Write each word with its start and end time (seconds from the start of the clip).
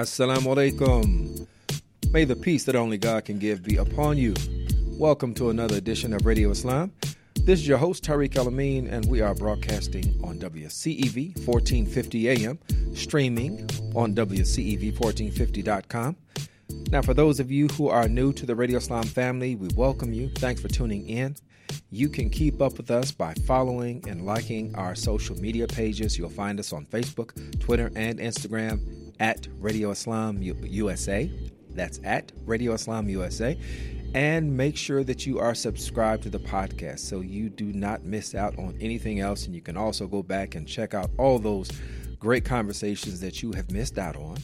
Assalamu 0.00 0.56
alaikum. 0.56 1.46
May 2.10 2.24
the 2.24 2.34
peace 2.34 2.64
that 2.64 2.74
only 2.74 2.96
God 2.96 3.26
can 3.26 3.38
give 3.38 3.62
be 3.62 3.76
upon 3.76 4.16
you. 4.16 4.32
Welcome 4.98 5.34
to 5.34 5.50
another 5.50 5.76
edition 5.76 6.14
of 6.14 6.24
Radio 6.24 6.50
Islam. 6.50 6.90
This 7.34 7.60
is 7.60 7.68
your 7.68 7.76
host, 7.76 8.02
Tariq 8.02 8.34
El-Amin, 8.34 8.86
and 8.86 9.04
we 9.10 9.20
are 9.20 9.34
broadcasting 9.34 10.18
on 10.24 10.38
WCEV 10.38 11.46
1450 11.46 12.30
AM, 12.30 12.58
streaming 12.94 13.68
on 13.94 14.14
WCEV1450.com. 14.14 16.16
Now, 16.90 17.02
for 17.02 17.12
those 17.12 17.38
of 17.38 17.50
you 17.50 17.68
who 17.68 17.88
are 17.88 18.08
new 18.08 18.32
to 18.32 18.46
the 18.46 18.54
Radio 18.54 18.78
Islam 18.78 19.04
family, 19.04 19.54
we 19.54 19.68
welcome 19.76 20.14
you. 20.14 20.30
Thanks 20.36 20.62
for 20.62 20.68
tuning 20.68 21.10
in. 21.10 21.36
You 21.90 22.08
can 22.08 22.30
keep 22.30 22.62
up 22.62 22.78
with 22.78 22.90
us 22.90 23.12
by 23.12 23.34
following 23.46 24.02
and 24.08 24.24
liking 24.24 24.74
our 24.76 24.94
social 24.94 25.36
media 25.36 25.66
pages. 25.66 26.16
You'll 26.16 26.30
find 26.30 26.58
us 26.58 26.72
on 26.72 26.86
Facebook, 26.86 27.60
Twitter, 27.60 27.92
and 27.94 28.18
Instagram 28.18 28.99
at 29.20 29.46
Radio 29.58 29.90
Islam 29.90 30.42
USA. 30.42 31.30
That's 31.70 32.00
at 32.02 32.32
Radio 32.46 32.72
Islam 32.72 33.08
USA. 33.08 33.58
And 34.12 34.56
make 34.56 34.76
sure 34.76 35.04
that 35.04 35.24
you 35.24 35.38
are 35.38 35.54
subscribed 35.54 36.24
to 36.24 36.30
the 36.30 36.40
podcast 36.40 37.00
so 37.00 37.20
you 37.20 37.48
do 37.48 37.72
not 37.72 38.02
miss 38.02 38.34
out 38.34 38.58
on 38.58 38.76
anything 38.80 39.20
else. 39.20 39.46
And 39.46 39.54
you 39.54 39.60
can 39.60 39.76
also 39.76 40.08
go 40.08 40.24
back 40.24 40.56
and 40.56 40.66
check 40.66 40.94
out 40.94 41.10
all 41.16 41.38
those 41.38 41.70
great 42.18 42.44
conversations 42.44 43.20
that 43.20 43.40
you 43.40 43.52
have 43.52 43.70
missed 43.70 43.98
out 43.98 44.16
on. 44.16 44.38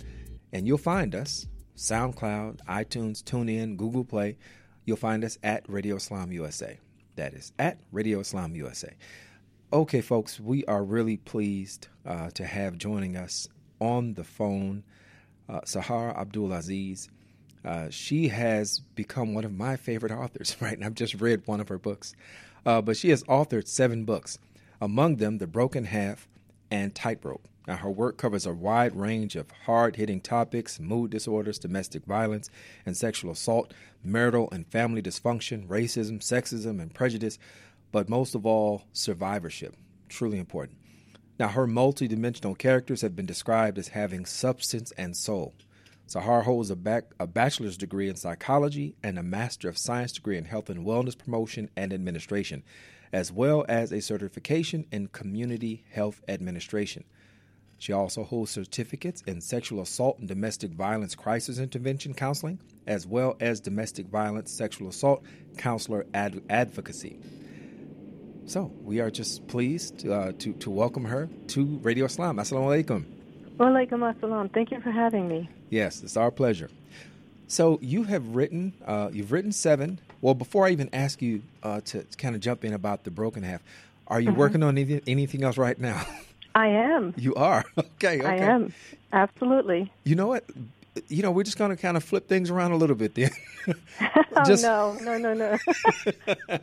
And 0.52 0.68
you'll 0.68 0.78
find 0.78 1.16
us 1.16 1.46
SoundCloud, 1.76 2.60
iTunes, 2.68 3.24
TuneIn, 3.24 3.76
Google 3.76 4.04
Play. 4.04 4.36
You'll 4.84 4.96
find 4.96 5.24
us 5.24 5.36
at 5.42 5.68
Radio 5.68 5.96
Islam 5.96 6.30
USA. 6.30 6.79
That 7.16 7.34
is 7.34 7.52
at 7.58 7.80
Radio 7.90 8.20
Islam 8.20 8.54
USA. 8.54 8.95
Okay, 9.73 10.01
folks, 10.01 10.38
we 10.38 10.64
are 10.66 10.84
really 10.84 11.16
pleased 11.16 11.88
uh, 12.06 12.30
to 12.30 12.45
have 12.45 12.79
joining 12.79 13.16
us 13.16 13.48
on 13.80 14.15
the 14.15 14.24
phone 14.24 14.85
uh, 15.49 15.60
Sahar 15.60 16.16
Abdulaziz. 16.16 17.09
Uh, 17.65 17.91
she 17.91 18.29
has 18.29 18.80
become 18.95 19.35
one 19.35 19.45
of 19.45 19.52
my 19.52 19.77
favorite 19.77 20.13
authors, 20.13 20.57
right? 20.60 20.74
And 20.74 20.85
I've 20.85 20.95
just 20.95 21.15
read 21.21 21.43
one 21.46 21.60
of 21.60 21.69
her 21.69 21.79
books. 21.79 22.15
Uh, 22.65 22.80
but 22.80 22.97
she 22.97 23.10
has 23.10 23.23
authored 23.24 23.69
seven 23.69 24.04
books, 24.04 24.38
among 24.80 25.16
them 25.16 25.38
The 25.38 25.47
Broken 25.47 25.85
Half 25.85 26.29
and 26.71 26.95
Tightrope. 26.95 27.49
Now, 27.66 27.77
her 27.77 27.91
work 27.91 28.16
covers 28.16 28.47
a 28.47 28.52
wide 28.52 28.95
range 28.95 29.35
of 29.35 29.51
hard 29.66 29.97
hitting 29.97 30.21
topics 30.21 30.79
mood 30.79 31.10
disorders, 31.10 31.59
domestic 31.59 32.04
violence, 32.04 32.49
and 32.85 32.97
sexual 32.97 33.32
assault, 33.32 33.74
marital 34.04 34.49
and 34.52 34.66
family 34.69 35.02
dysfunction, 35.02 35.66
racism, 35.66 36.21
sexism, 36.21 36.80
and 36.80 36.95
prejudice, 36.95 37.38
but 37.91 38.09
most 38.09 38.35
of 38.37 38.47
all, 38.47 38.85
survivorship. 38.93 39.77
Truly 40.09 40.38
important. 40.38 40.79
Now, 41.38 41.48
her 41.48 41.66
multidimensional 41.66 42.56
characters 42.56 43.02
have 43.02 43.15
been 43.15 43.26
described 43.26 43.79
as 43.79 43.88
having 43.88 44.24
substance 44.24 44.92
and 44.96 45.15
soul. 45.15 45.54
Sahar 46.09 46.45
holds 46.45 46.70
a, 46.70 46.76
back, 46.76 47.04
a 47.18 47.26
bachelor's 47.26 47.76
degree 47.76 48.09
in 48.09 48.16
psychology 48.16 48.95
and 49.02 49.18
a 49.18 49.23
master 49.23 49.68
of 49.68 49.76
science 49.76 50.12
degree 50.12 50.38
in 50.38 50.45
health 50.45 50.70
and 50.70 50.87
wellness 50.87 51.18
promotion 51.18 51.68
and 51.76 51.92
administration, 51.92 52.62
as 53.12 53.32
well 53.32 53.66
as 53.68 53.92
a 53.92 54.01
certification 54.01 54.87
in 54.92 55.09
community 55.09 55.84
health 55.90 56.23
administration. 56.29 57.04
She 57.79 57.92
also 57.92 58.24
holds 58.24 58.52
certificates 58.52 59.23
in 59.26 59.40
sexual 59.42 59.82
assault 59.82 60.18
and 60.18 60.29
domestic 60.29 60.70
violence 60.70 61.14
crisis 61.14 61.59
intervention 61.59 62.14
counseling, 62.14 62.60
as 62.87 63.07
well 63.07 63.37
as 63.40 63.60
domestic 63.60 64.06
violence 64.06 64.56
sexual 64.56 64.88
assault 64.88 65.22
counselor 65.59 66.06
ad- 66.14 66.42
advocacy. 66.48 67.19
So 68.47 68.70
we 68.84 69.00
are 69.00 69.10
just 69.10 69.47
pleased 69.48 69.98
to, 70.00 70.14
uh, 70.14 70.32
to, 70.38 70.52
to 70.52 70.70
welcome 70.70 71.04
her 71.04 71.28
to 71.48 71.64
Radio 71.82 72.04
Islam. 72.04 72.36
Assalamu 72.36 72.84
alaikum. 72.84 73.04
Wa 73.58 73.66
alaikum 73.66 74.14
assalam. 74.14 74.52
Thank 74.54 74.70
you 74.70 74.80
for 74.80 74.92
having 74.92 75.26
me. 75.26 75.50
Yes, 75.68 76.04
it's 76.04 76.16
our 76.16 76.30
pleasure. 76.30 76.70
So 77.48 77.80
you 77.82 78.04
have 78.04 78.36
written, 78.36 78.72
uh, 78.86 79.10
you've 79.12 79.32
written 79.32 79.50
seven. 79.50 79.98
Well, 80.20 80.34
before 80.34 80.64
I 80.64 80.70
even 80.70 80.88
ask 80.92 81.20
you 81.20 81.42
uh, 81.64 81.80
to 81.86 82.04
kind 82.18 82.36
of 82.36 82.40
jump 82.40 82.64
in 82.64 82.72
about 82.72 83.02
the 83.02 83.10
broken 83.10 83.42
half, 83.42 83.62
are 84.06 84.20
you 84.20 84.30
mm-hmm. 84.30 84.38
working 84.38 84.62
on 84.62 84.78
anything, 84.78 85.02
anything 85.08 85.42
else 85.42 85.58
right 85.58 85.78
now? 85.78 86.06
I 86.54 86.68
am. 86.68 87.14
You 87.18 87.34
are 87.34 87.64
okay. 87.76 88.20
Okay. 88.20 88.24
I 88.24 88.36
am 88.36 88.72
absolutely. 89.12 89.92
You 90.04 90.14
know 90.14 90.28
what? 90.28 90.44
You 91.08 91.22
know, 91.22 91.30
we're 91.30 91.42
just 91.42 91.58
going 91.58 91.70
to 91.70 91.76
kind 91.76 91.96
of 91.96 92.04
flip 92.04 92.28
things 92.28 92.50
around 92.50 92.72
a 92.72 92.76
little 92.76 92.96
bit 92.96 93.14
then. 93.14 93.30
oh 94.36 94.56
no, 94.60 94.96
no, 95.00 95.18
no, 95.18 95.34
no. 95.34 96.58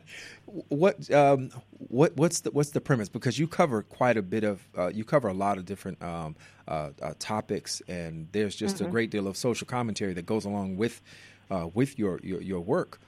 what 0.70 1.12
um, 1.12 1.50
what 1.78 2.16
what's 2.16 2.42
the 2.42 2.52
what's 2.52 2.72
the 2.72 2.82
premise? 2.82 3.10
Because 3.10 3.38
you 3.38 3.48
cover 3.48 3.84
quite 3.84 4.18
a 4.18 4.22
bit 4.22 4.44
of 4.44 4.68
uh, 4.78 4.88
you 4.88 5.04
cover 5.04 5.28
a 5.28 5.34
lot 5.34 5.58
of 5.58 5.66
different 5.66 6.02
um, 6.04 6.36
uh, 6.68 6.90
uh, 7.02 7.14
topics, 7.20 7.82
and 7.88 8.28
there's 8.32 8.56
just 8.56 8.78
mm-hmm. 8.78 8.86
a 8.86 8.90
great 8.90 9.12
deal 9.12 9.28
of 9.28 9.38
social 9.38 9.68
commentary 9.68 10.14
that 10.14 10.26
goes 10.26 10.46
along 10.46 10.78
with 10.78 11.02
uh, 11.52 11.68
with 11.74 11.98
your 12.00 12.20
your, 12.24 12.42
your 12.42 12.62
work. 12.62 13.00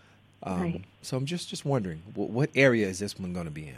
Um, 0.44 0.62
right. 0.62 0.84
So 1.02 1.18
I'm 1.18 1.26
just 1.26 1.50
just 1.50 1.66
wondering, 1.66 2.04
what 2.14 2.50
area 2.56 2.88
is 2.88 3.00
this 3.00 3.20
one 3.20 3.34
going 3.34 3.46
to 3.46 3.52
be 3.52 3.68
in? 3.68 3.78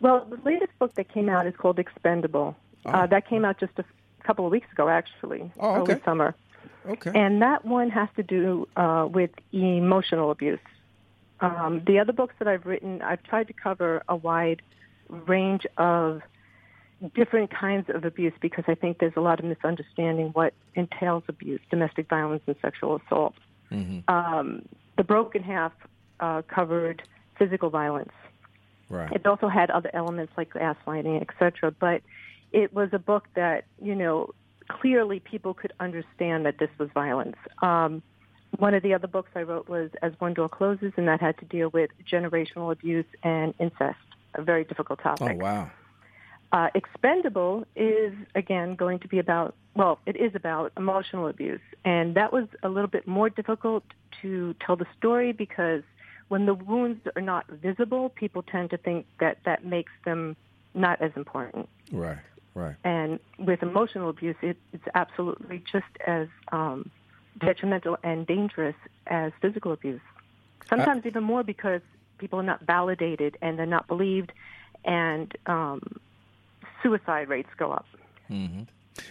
Well, 0.00 0.26
the 0.28 0.38
latest 0.44 0.78
book 0.78 0.94
that 0.94 1.08
came 1.12 1.28
out 1.28 1.46
is 1.46 1.54
called 1.56 1.78
Expendable. 1.78 2.56
Oh. 2.86 2.90
Uh, 2.90 3.06
that 3.06 3.28
came 3.28 3.44
out 3.44 3.58
just 3.58 3.72
a 3.78 3.84
couple 4.24 4.44
of 4.44 4.52
weeks 4.52 4.70
ago, 4.72 4.88
actually, 4.88 5.50
oh, 5.58 5.76
okay. 5.76 5.92
early 5.92 6.02
summer. 6.04 6.34
Okay. 6.86 7.12
And 7.14 7.42
that 7.42 7.64
one 7.64 7.90
has 7.90 8.08
to 8.16 8.22
do 8.22 8.68
uh, 8.76 9.08
with 9.10 9.30
emotional 9.52 10.30
abuse. 10.30 10.58
Um, 11.40 11.82
the 11.86 11.98
other 11.98 12.12
books 12.12 12.34
that 12.38 12.48
I've 12.48 12.64
written, 12.64 13.02
I've 13.02 13.22
tried 13.22 13.48
to 13.48 13.52
cover 13.52 14.02
a 14.08 14.16
wide 14.16 14.62
range 15.08 15.66
of 15.76 16.22
different 17.14 17.50
kinds 17.50 17.90
of 17.90 18.04
abuse 18.04 18.32
because 18.40 18.64
I 18.66 18.74
think 18.74 18.98
there's 18.98 19.16
a 19.16 19.20
lot 19.20 19.40
of 19.40 19.44
misunderstanding 19.44 20.28
what 20.28 20.54
entails 20.74 21.24
abuse, 21.28 21.60
domestic 21.70 22.08
violence, 22.08 22.42
and 22.46 22.56
sexual 22.62 23.00
assault. 23.04 23.34
Mm-hmm. 23.70 24.08
Um, 24.12 24.62
the 24.96 25.04
Broken 25.04 25.42
Half 25.42 25.72
uh, 26.20 26.42
covered 26.42 27.02
physical 27.38 27.70
violence. 27.70 28.12
Right. 28.88 29.12
It 29.12 29.26
also 29.26 29.48
had 29.48 29.70
other 29.70 29.90
elements 29.92 30.32
like 30.36 30.52
gaslighting, 30.52 31.20
etc. 31.20 31.72
But 31.72 32.02
it 32.52 32.72
was 32.72 32.90
a 32.92 32.98
book 32.98 33.26
that 33.34 33.64
you 33.82 33.94
know 33.94 34.30
clearly 34.68 35.20
people 35.20 35.54
could 35.54 35.72
understand 35.80 36.46
that 36.46 36.58
this 36.58 36.70
was 36.78 36.88
violence. 36.94 37.36
Um, 37.62 38.02
one 38.58 38.74
of 38.74 38.82
the 38.82 38.94
other 38.94 39.08
books 39.08 39.30
I 39.34 39.42
wrote 39.42 39.68
was 39.68 39.90
As 40.02 40.12
One 40.18 40.34
Door 40.34 40.50
Closes, 40.50 40.92
and 40.96 41.08
that 41.08 41.20
had 41.20 41.36
to 41.38 41.44
deal 41.44 41.70
with 41.70 41.90
generational 42.10 42.70
abuse 42.70 43.06
and 43.22 43.52
incest, 43.58 43.98
a 44.34 44.42
very 44.42 44.64
difficult 44.64 45.00
topic. 45.02 45.38
Oh, 45.40 45.44
wow. 45.44 45.70
Uh, 46.52 46.68
Expendable 46.74 47.66
is, 47.74 48.14
again, 48.36 48.76
going 48.76 49.00
to 49.00 49.08
be 49.08 49.18
about, 49.18 49.56
well, 49.74 49.98
it 50.06 50.16
is 50.16 50.36
about 50.36 50.72
emotional 50.76 51.26
abuse. 51.26 51.60
And 51.84 52.14
that 52.14 52.32
was 52.32 52.46
a 52.62 52.68
little 52.68 52.88
bit 52.88 53.08
more 53.08 53.28
difficult 53.28 53.82
to 54.22 54.54
tell 54.64 54.76
the 54.76 54.86
story 54.96 55.32
because 55.32 55.82
when 56.28 56.46
the 56.46 56.54
wounds 56.54 57.00
are 57.16 57.22
not 57.22 57.46
visible, 57.48 58.08
people 58.10 58.42
tend 58.42 58.70
to 58.70 58.76
think 58.76 59.06
that 59.18 59.38
that 59.44 59.64
makes 59.64 59.92
them 60.04 60.36
not 60.74 61.02
as 61.02 61.10
important. 61.16 61.68
Right, 61.90 62.18
right. 62.54 62.76
And 62.84 63.18
with 63.38 63.62
emotional 63.62 64.08
abuse, 64.08 64.36
it, 64.42 64.56
it's 64.72 64.84
absolutely 64.94 65.62
just 65.70 65.86
as 66.06 66.28
um, 66.52 66.90
detrimental 67.38 67.98
and 68.02 68.26
dangerous 68.26 68.76
as 69.06 69.32
physical 69.40 69.72
abuse. 69.72 70.00
Sometimes 70.68 71.04
uh, 71.04 71.08
even 71.08 71.24
more 71.24 71.42
because 71.42 71.80
people 72.18 72.38
are 72.38 72.44
not 72.44 72.60
validated 72.62 73.36
and 73.42 73.58
they're 73.58 73.66
not 73.66 73.86
believed, 73.86 74.32
and 74.84 75.36
um, 75.46 76.00
suicide 76.82 77.28
rates 77.28 77.50
go 77.56 77.72
up. 77.72 77.86
Mm-hmm. 78.30 78.62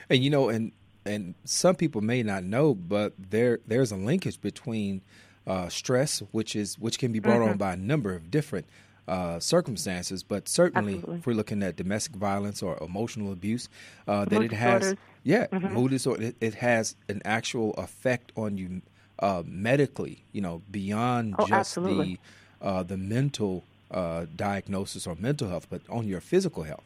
And 0.09 0.23
you 0.23 0.29
know, 0.29 0.49
and 0.49 0.71
and 1.05 1.35
some 1.43 1.75
people 1.75 2.01
may 2.01 2.23
not 2.23 2.43
know, 2.43 2.73
but 2.73 3.13
there 3.17 3.59
there's 3.67 3.91
a 3.91 3.97
linkage 3.97 4.41
between 4.41 5.01
uh, 5.45 5.69
stress, 5.69 6.19
which 6.31 6.55
is 6.55 6.79
which 6.79 6.97
can 6.97 7.11
be 7.11 7.19
brought 7.19 7.39
mm-hmm. 7.39 7.51
on 7.51 7.57
by 7.57 7.73
a 7.73 7.77
number 7.77 8.15
of 8.15 8.31
different 8.31 8.65
uh, 9.07 9.39
circumstances, 9.39 10.23
but 10.23 10.47
certainly 10.47 10.95
Absolutely. 10.95 11.19
if 11.19 11.27
we're 11.27 11.33
looking 11.33 11.63
at 11.63 11.75
domestic 11.75 12.15
violence 12.15 12.63
or 12.63 12.77
emotional 12.81 13.31
abuse, 13.31 13.69
uh, 14.07 14.25
that 14.25 14.41
it 14.41 14.51
has 14.51 14.79
disorders. 14.81 14.99
yeah 15.23 15.47
mm-hmm. 15.47 15.73
mood 15.73 15.91
disorder. 15.91 16.23
It, 16.23 16.35
it, 16.39 16.53
has 16.55 16.95
an 17.09 17.21
actual 17.25 17.73
effect 17.73 18.31
on 18.37 18.57
you 18.57 18.81
uh, 19.19 19.43
medically. 19.45 20.23
You 20.31 20.41
know, 20.41 20.61
beyond 20.71 21.35
oh, 21.37 21.47
just 21.47 21.51
absolutely. 21.51 22.19
the 22.61 22.67
uh, 22.67 22.83
the 22.83 22.97
mental 22.97 23.63
uh, 23.91 24.25
diagnosis 24.35 25.05
or 25.05 25.15
mental 25.19 25.49
health, 25.49 25.67
but 25.69 25.81
on 25.89 26.07
your 26.07 26.21
physical 26.21 26.63
health. 26.63 26.83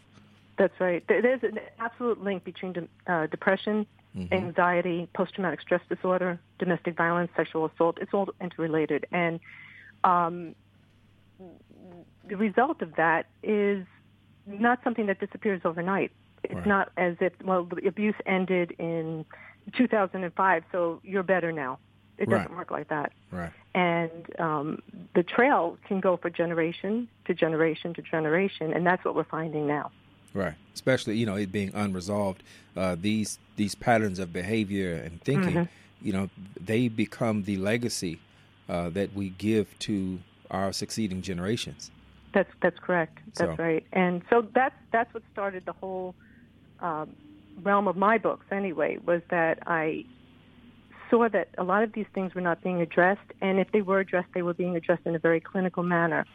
That's 0.58 0.80
right. 0.80 1.04
There's 1.08 1.44
an 1.44 1.60
absolute 1.80 2.24
link 2.24 2.44
between 2.44 2.74
de- 2.74 2.88
uh, 3.06 3.28
depression, 3.28 3.86
mm-hmm. 4.16 4.34
anxiety, 4.34 5.08
post-traumatic 5.14 5.62
stress 5.62 5.82
disorder, 5.88 6.40
domestic 6.58 6.98
violence, 6.98 7.30
sexual 7.38 7.66
assault. 7.66 8.00
It's 8.02 8.12
all 8.12 8.30
interrelated, 8.42 9.06
and 9.12 9.40
um, 10.04 10.56
the 12.28 12.38
result 12.38 12.82
of 12.82 12.96
that 12.96 13.28
is 13.44 13.86
not 14.46 14.80
something 14.84 15.08
that 15.08 15.20
disappears 15.20 15.62
overnight. 15.66 16.12
It's 16.44 16.54
right. 16.54 16.66
not 16.66 16.92
as 16.98 17.18
if 17.20 17.34
well 17.44 17.64
the 17.64 17.88
abuse 17.88 18.16
ended 18.26 18.74
in 18.80 19.26
2005, 19.78 20.64
so 20.72 21.02
you're 21.04 21.24
better 21.24 21.52
now. 21.52 21.80
It 22.18 22.30
doesn't 22.30 22.56
work 22.56 22.72
like 22.72 22.88
that. 22.88 23.12
Right. 23.32 23.52
And 23.76 24.40
um, 24.40 24.82
the 25.14 25.22
trail 25.22 25.78
can 25.88 26.00
go 26.00 26.18
for 26.18 26.32
generation 26.32 27.08
to 27.26 27.34
generation 27.34 27.94
to 27.94 28.02
generation, 28.02 28.74
and 28.74 28.86
that's 28.86 29.06
what 29.06 29.14
we're 29.14 29.24
finding 29.24 29.68
now. 29.68 29.92
Right. 30.34 30.56
Especially, 30.74 31.18
you 31.18 31.26
know, 31.26 31.36
it 31.36 31.52
being 31.52 31.72
unresolved. 31.76 32.44
Uh, 32.76 32.96
these 33.00 33.40
these 33.56 33.76
patterns 33.76 34.20
of 34.20 34.34
behavior 34.34 34.96
and 34.96 35.22
thinking, 35.22 35.54
mm-hmm. 35.54 36.06
you 36.06 36.14
know, 36.14 36.30
they 36.60 36.88
become 36.88 37.44
the 37.44 37.58
legacy 37.58 38.20
uh, 38.68 38.90
that 38.90 39.14
we 39.14 39.30
give 39.30 39.78
to 39.80 40.20
our 40.50 40.74
succeeding 40.74 41.22
generations. 41.22 41.92
That's 42.38 42.54
that's 42.62 42.78
correct. 42.78 43.18
That's 43.34 43.58
so. 43.58 43.64
right. 43.64 43.84
And 43.92 44.22
so 44.30 44.46
that's 44.54 44.76
that's 44.92 45.12
what 45.12 45.24
started 45.34 45.66
the 45.66 45.74
whole 45.74 46.14
um, 46.82 47.16
realm 47.64 47.88
of 47.88 47.98
my 47.98 48.20
books. 48.20 48.46
Anyway, 48.52 49.00
was 49.04 49.24
that 49.32 49.58
I 49.66 50.06
saw 51.10 51.30
that 51.30 51.50
a 51.58 51.64
lot 51.64 51.82
of 51.82 51.94
these 51.94 52.06
things 52.14 52.36
were 52.36 52.42
not 52.42 52.62
being 52.62 52.80
addressed, 52.80 53.34
and 53.42 53.58
if 53.58 53.72
they 53.72 53.82
were 53.82 54.02
addressed, 54.02 54.28
they 54.36 54.44
were 54.44 54.54
being 54.54 54.76
addressed 54.76 55.02
in 55.08 55.16
a 55.16 55.20
very 55.20 55.40
clinical 55.40 55.82
manner. 55.82 56.28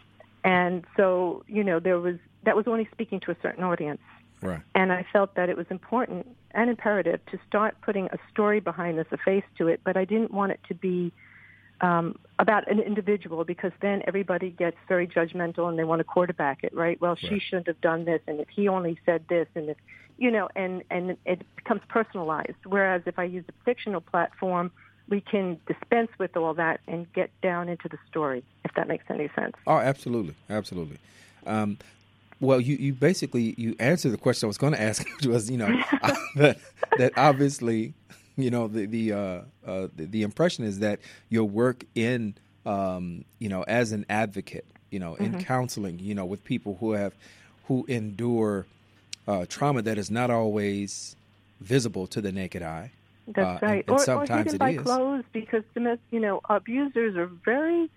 And 0.43 0.85
so, 0.97 1.45
you 1.47 1.63
know, 1.63 1.79
there 1.79 2.01
was 2.01 2.17
that 2.43 2.57
was 2.57 2.67
only 2.67 2.89
speaking 2.91 3.21
to 3.21 3.31
a 3.31 3.37
certain 3.41 3.63
audience. 3.63 4.01
Right. 4.41 4.61
And 4.75 4.93
I 4.93 5.07
felt 5.13 5.37
that 5.37 5.51
it 5.51 5.57
was 5.57 5.67
important 5.71 6.27
and 6.51 6.69
imperative 6.69 7.21
to 7.27 7.39
start 7.47 7.77
putting 7.81 8.07
a 8.07 8.19
story 8.33 8.59
behind 8.59 8.99
this, 8.99 9.07
a 9.13 9.19
face 9.19 9.45
to 9.59 9.69
it, 9.69 9.83
but 9.85 9.97
I 9.97 10.05
didn't 10.05 10.33
want 10.33 10.51
it 10.51 10.59
to 10.67 10.75
be 10.75 11.13
um, 11.83 12.17
about 12.39 12.71
an 12.71 12.79
individual 12.81 13.45
because 13.45 13.73
then 13.81 14.03
everybody 14.07 14.51
gets 14.51 14.77
very 14.89 15.07
judgmental 15.07 15.69
and 15.69 15.79
they 15.79 15.85
want 15.85 16.01
to 16.01 16.05
quarterback 16.05 16.63
it, 16.63 16.73
right? 16.75 17.01
Well, 17.01 17.13
right. 17.13 17.19
she 17.21 17.41
shouldn't 17.41 17.67
have 17.67 17.81
done 17.81 18.05
this, 18.05 18.21
and 18.27 18.41
if 18.41 18.49
he 18.49 18.69
only 18.69 18.99
said 19.05 19.25
this, 19.29 19.49
and 19.55 19.69
if 19.69 19.77
you 20.19 20.31
know, 20.31 20.49
and 20.55 20.83
and 20.91 21.17
it 21.27 21.43
becomes 21.57 21.81
personalized. 21.89 22.65
Whereas 22.65 23.03
if 23.07 23.19
I 23.19 23.25
use 23.25 23.45
a 23.49 23.65
fictional 23.65 24.01
platform, 24.01 24.71
we 25.09 25.21
can 25.21 25.59
dispense 25.67 26.11
with 26.19 26.37
all 26.37 26.55
that 26.55 26.81
and 26.87 27.13
get 27.13 27.31
down 27.43 27.69
into 27.69 27.89
the 27.89 27.99
story, 28.09 28.45
if 28.65 28.73
that 28.75 28.89
makes 28.89 29.05
any 29.11 29.29
sense. 29.35 29.55
Oh, 29.67 29.79
absolutely, 29.79 30.35
absolutely. 30.49 30.99
Um, 31.47 31.79
well, 32.41 32.61
you, 32.61 32.77
you 32.77 32.93
basically 32.93 33.55
you 33.57 33.75
answered 33.79 34.13
the 34.13 34.19
question 34.19 34.47
I 34.47 34.49
was 34.49 34.59
going 34.59 34.75
to 34.75 34.81
ask, 34.81 35.05
which 35.17 35.27
was 35.27 35.51
you 35.51 35.57
know 35.57 35.67
that 36.37 36.59
that 36.99 37.13
obviously 37.17 37.95
you 38.37 38.51
know 38.51 38.69
the 38.69 38.87
the, 38.87 39.13
uh, 39.13 39.19
uh, 39.67 39.89
the, 39.97 40.07
the 40.07 40.23
impression 40.23 40.65
is 40.65 40.79
that 40.81 41.01
your 41.29 41.45
work 41.45 41.85
in 41.95 42.35
um, 42.67 43.25
you 43.39 43.49
know 43.49 43.63
as 43.63 43.93
an 43.93 44.07
advocate, 44.09 44.67
you 44.91 44.99
know, 44.99 45.15
in 45.17 45.33
mm-hmm. 45.33 45.41
counseling, 45.41 45.99
you 45.99 46.15
know, 46.15 46.25
with 46.25 46.45
people 46.45 46.77
who 46.81 46.93
have 46.93 47.15
who 47.69 47.85
endure 47.89 48.67
uh, 49.29 49.47
trauma 49.49 49.83
that 49.83 49.99
is 49.99 50.11
not 50.11 50.31
always 50.31 51.17
visible 51.61 52.07
to 52.09 52.21
the 52.21 52.33
naked 52.33 52.63
eye. 52.63 52.91
That's 53.29 53.63
uh, 53.63 53.67
right. 53.67 53.73
And, 53.73 53.89
and 53.89 53.91
or, 53.91 53.99
sometimes 53.99 54.31
or 54.31 54.37
hidden 54.45 54.59
by 54.59 54.71
is. 54.71 54.83
clothes 54.83 55.25
because 55.33 55.65
you 56.11 56.21
know 56.21 56.41
abusers 56.49 57.17
are 57.17 57.27
very 57.27 57.91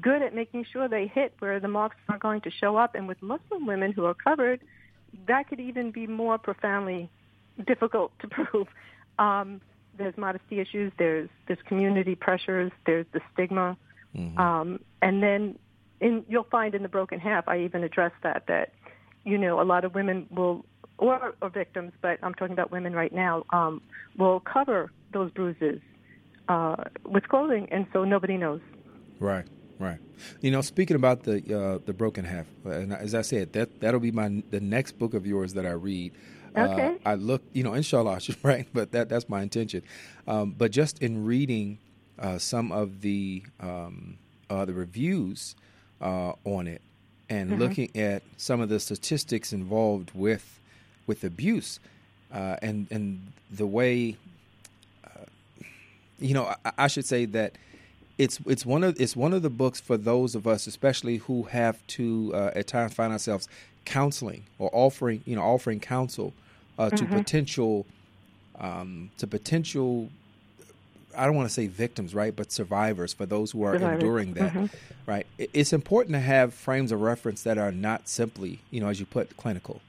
good 0.00 0.22
at 0.22 0.34
making 0.34 0.64
sure 0.70 0.88
they 0.88 1.06
hit 1.06 1.32
where 1.38 1.58
the 1.60 1.68
marks 1.68 1.96
are 2.08 2.14
not 2.14 2.20
going 2.20 2.40
to 2.42 2.50
show 2.50 2.76
up. 2.76 2.94
And 2.94 3.08
with 3.08 3.20
Muslim 3.22 3.66
women 3.66 3.92
who 3.92 4.04
are 4.04 4.14
covered, 4.14 4.60
that 5.26 5.48
could 5.48 5.60
even 5.60 5.90
be 5.90 6.06
more 6.06 6.38
profoundly 6.38 7.10
difficult 7.66 8.12
to 8.20 8.28
prove. 8.28 8.68
Um, 9.18 9.60
there's 9.98 10.16
modesty 10.16 10.60
issues. 10.60 10.92
There's 10.98 11.28
there's 11.46 11.60
community 11.66 12.14
pressures. 12.14 12.72
There's 12.86 13.06
the 13.12 13.20
stigma, 13.32 13.76
mm-hmm. 14.16 14.38
um, 14.38 14.80
and 15.02 15.22
then 15.22 15.58
in, 16.00 16.24
you'll 16.28 16.44
find 16.44 16.74
in 16.74 16.82
the 16.82 16.88
broken 16.88 17.18
half, 17.18 17.48
I 17.48 17.60
even 17.60 17.84
address 17.84 18.12
that 18.22 18.44
that 18.46 18.72
you 19.24 19.36
know 19.36 19.60
a 19.60 19.64
lot 19.64 19.84
of 19.84 19.94
women 19.94 20.26
will 20.30 20.64
or, 20.98 21.34
or 21.40 21.48
victims, 21.48 21.92
but 22.00 22.18
I'm 22.22 22.34
talking 22.34 22.52
about 22.52 22.70
women 22.70 22.92
right 22.92 23.12
now, 23.12 23.44
um, 23.50 23.80
will 24.16 24.40
cover 24.40 24.90
those 25.12 25.30
bruises 25.30 25.80
uh, 26.48 26.76
with 27.04 27.28
clothing, 27.28 27.68
and 27.70 27.86
so 27.92 28.04
nobody 28.04 28.36
knows. 28.36 28.60
Right. 29.20 29.46
Right. 29.78 29.98
You 30.40 30.50
know, 30.50 30.60
speaking 30.60 30.96
about 30.96 31.22
the 31.22 31.36
uh, 31.36 31.78
the 31.86 31.92
broken 31.92 32.24
half, 32.24 32.46
and 32.64 32.92
as 32.92 33.14
I 33.14 33.22
said, 33.22 33.52
that 33.52 33.80
that'll 33.80 34.00
be 34.00 34.10
my 34.10 34.42
the 34.50 34.58
next 34.58 34.98
book 34.98 35.14
of 35.14 35.24
yours 35.24 35.54
that 35.54 35.64
I 35.64 35.70
read. 35.70 36.14
Uh, 36.56 36.60
okay. 36.60 36.88
Uh, 37.04 37.10
I 37.10 37.14
look, 37.14 37.42
you 37.52 37.62
know, 37.62 37.74
inshallah, 37.74 38.20
right? 38.42 38.66
But 38.72 38.92
that 38.92 39.08
that's 39.08 39.28
my 39.28 39.42
intention. 39.42 39.82
Um, 40.26 40.54
but 40.56 40.70
just 40.70 41.02
in 41.02 41.24
reading 41.24 41.78
uh, 42.18 42.38
some 42.38 42.72
of 42.72 43.00
the 43.00 43.42
um, 43.60 44.18
uh, 44.50 44.64
the 44.64 44.72
reviews 44.72 45.54
uh, 46.00 46.32
on 46.44 46.66
it, 46.66 46.82
and 47.28 47.50
mm-hmm. 47.50 47.60
looking 47.60 47.96
at 47.96 48.22
some 48.36 48.60
of 48.60 48.68
the 48.68 48.80
statistics 48.80 49.52
involved 49.52 50.10
with 50.14 50.60
with 51.06 51.24
abuse, 51.24 51.80
and 52.30 52.86
and 52.90 53.32
the 53.50 53.66
way, 53.66 54.16
you 56.18 56.34
know, 56.34 56.54
I, 56.64 56.72
I 56.78 56.86
should 56.88 57.04
say 57.04 57.24
that 57.26 57.56
it's 58.18 58.40
it's 58.46 58.66
one 58.66 58.82
of 58.82 59.00
it's 59.00 59.16
one 59.16 59.32
of 59.32 59.42
the 59.42 59.50
books 59.50 59.80
for 59.80 59.96
those 59.96 60.34
of 60.34 60.46
us, 60.46 60.66
especially 60.66 61.18
who 61.18 61.44
have 61.44 61.86
to 61.88 62.32
uh, 62.34 62.50
at 62.54 62.66
times 62.66 62.92
find 62.92 63.12
ourselves 63.12 63.48
counseling 63.84 64.44
or 64.58 64.68
offering 64.72 65.22
you 65.24 65.36
know 65.36 65.42
offering 65.42 65.80
counsel 65.80 66.34
uh, 66.78 66.90
to 66.90 67.04
mm-hmm. 67.04 67.16
potential 67.16 67.86
um, 68.58 69.10
to 69.18 69.26
potential. 69.26 70.10
I 71.16 71.24
don't 71.26 71.34
want 71.34 71.48
to 71.48 71.54
say 71.54 71.66
victims, 71.66 72.14
right, 72.14 72.34
but 72.34 72.52
survivors 72.52 73.12
for 73.12 73.26
those 73.26 73.52
who 73.52 73.64
are 73.64 73.72
survivors. 73.72 73.94
enduring 73.94 74.34
that, 74.34 74.52
mm-hmm. 74.52 74.66
right? 75.06 75.26
It's 75.38 75.72
important 75.72 76.12
to 76.14 76.20
have 76.20 76.54
frames 76.54 76.92
of 76.92 77.00
reference 77.00 77.42
that 77.42 77.58
are 77.58 77.72
not 77.72 78.08
simply, 78.08 78.60
you 78.70 78.80
know, 78.80 78.88
as 78.88 79.00
you 79.00 79.06
put, 79.06 79.36
clinical. 79.36 79.80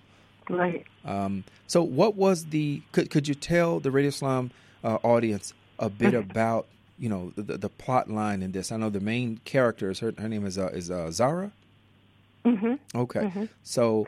Right. 0.49 0.85
Um, 1.05 1.43
so, 1.67 1.83
what 1.83 2.15
was 2.15 2.45
the? 2.45 2.81
Could 2.91 3.09
could 3.09 3.27
you 3.27 3.35
tell 3.35 3.79
the 3.79 3.91
Radio 3.91 4.09
Islam 4.09 4.51
uh, 4.83 4.97
audience 5.03 5.53
a 5.77 5.89
bit 5.89 6.13
about 6.15 6.67
you 6.99 7.09
know 7.09 7.31
the, 7.35 7.57
the 7.57 7.69
plot 7.69 8.09
line 8.09 8.41
in 8.41 8.51
this? 8.51 8.71
I 8.71 8.77
know 8.77 8.89
the 8.89 8.99
main 8.99 9.39
character 9.45 9.89
is 9.89 9.99
her. 9.99 10.13
Her 10.17 10.27
name 10.27 10.45
is 10.45 10.57
uh, 10.57 10.67
is 10.67 10.91
uh, 10.91 11.11
Zara. 11.11 11.51
Mm-hmm. 12.45 12.75
Okay, 12.95 13.19
mm-hmm. 13.19 13.45
so 13.63 14.07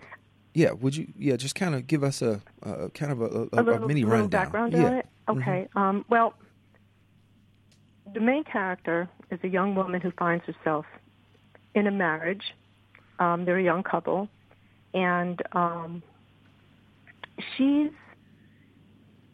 yeah, 0.54 0.72
would 0.72 0.96
you 0.96 1.08
yeah 1.18 1.36
just 1.36 1.56
kind 1.56 1.76
of 1.76 1.88
give 1.88 2.04
us 2.04 2.22
a, 2.22 2.42
a 2.62 2.90
kind 2.90 3.12
of 3.12 3.22
a, 3.22 3.26
a, 3.26 3.62
a, 3.62 3.64
little, 3.64 3.88
mini 3.88 4.04
rundown? 4.04 4.30
background 4.30 4.74
yeah. 4.74 4.86
on 4.86 4.94
it. 4.94 5.08
Okay, 5.30 5.68
mm-hmm. 5.70 5.78
um, 5.78 6.06
well, 6.10 6.34
the 8.14 8.20
main 8.20 8.44
character 8.44 9.08
is 9.30 9.40
a 9.44 9.48
young 9.48 9.76
woman 9.76 10.02
who 10.02 10.12
finds 10.12 10.44
herself 10.46 10.86
in 11.74 11.88
a 11.88 11.92
marriage. 11.92 12.54
Um, 13.20 13.46
they're 13.46 13.60
a 13.60 13.64
young 13.64 13.84
couple, 13.84 14.28
and 14.94 15.42
um, 15.54 16.04
she's 17.56 17.92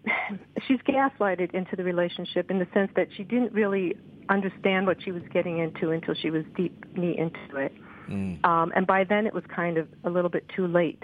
she's 0.67 0.79
gaslighted 0.79 1.53
into 1.53 1.75
the 1.75 1.83
relationship 1.83 2.49
in 2.51 2.59
the 2.59 2.67
sense 2.73 2.91
that 2.95 3.07
she 3.15 3.23
didn't 3.23 3.53
really 3.53 3.95
understand 4.29 4.87
what 4.87 5.01
she 5.01 5.11
was 5.11 5.23
getting 5.31 5.59
into 5.59 5.91
until 5.91 6.13
she 6.13 6.29
was 6.29 6.43
deep 6.55 6.85
knee 6.97 7.17
into 7.17 7.57
it. 7.57 7.73
Mm. 8.09 8.45
Um, 8.45 8.71
and 8.75 8.87
by 8.87 9.03
then 9.03 9.25
it 9.27 9.33
was 9.33 9.43
kind 9.53 9.77
of 9.77 9.87
a 10.03 10.09
little 10.09 10.29
bit 10.29 10.49
too 10.55 10.67
late 10.67 11.03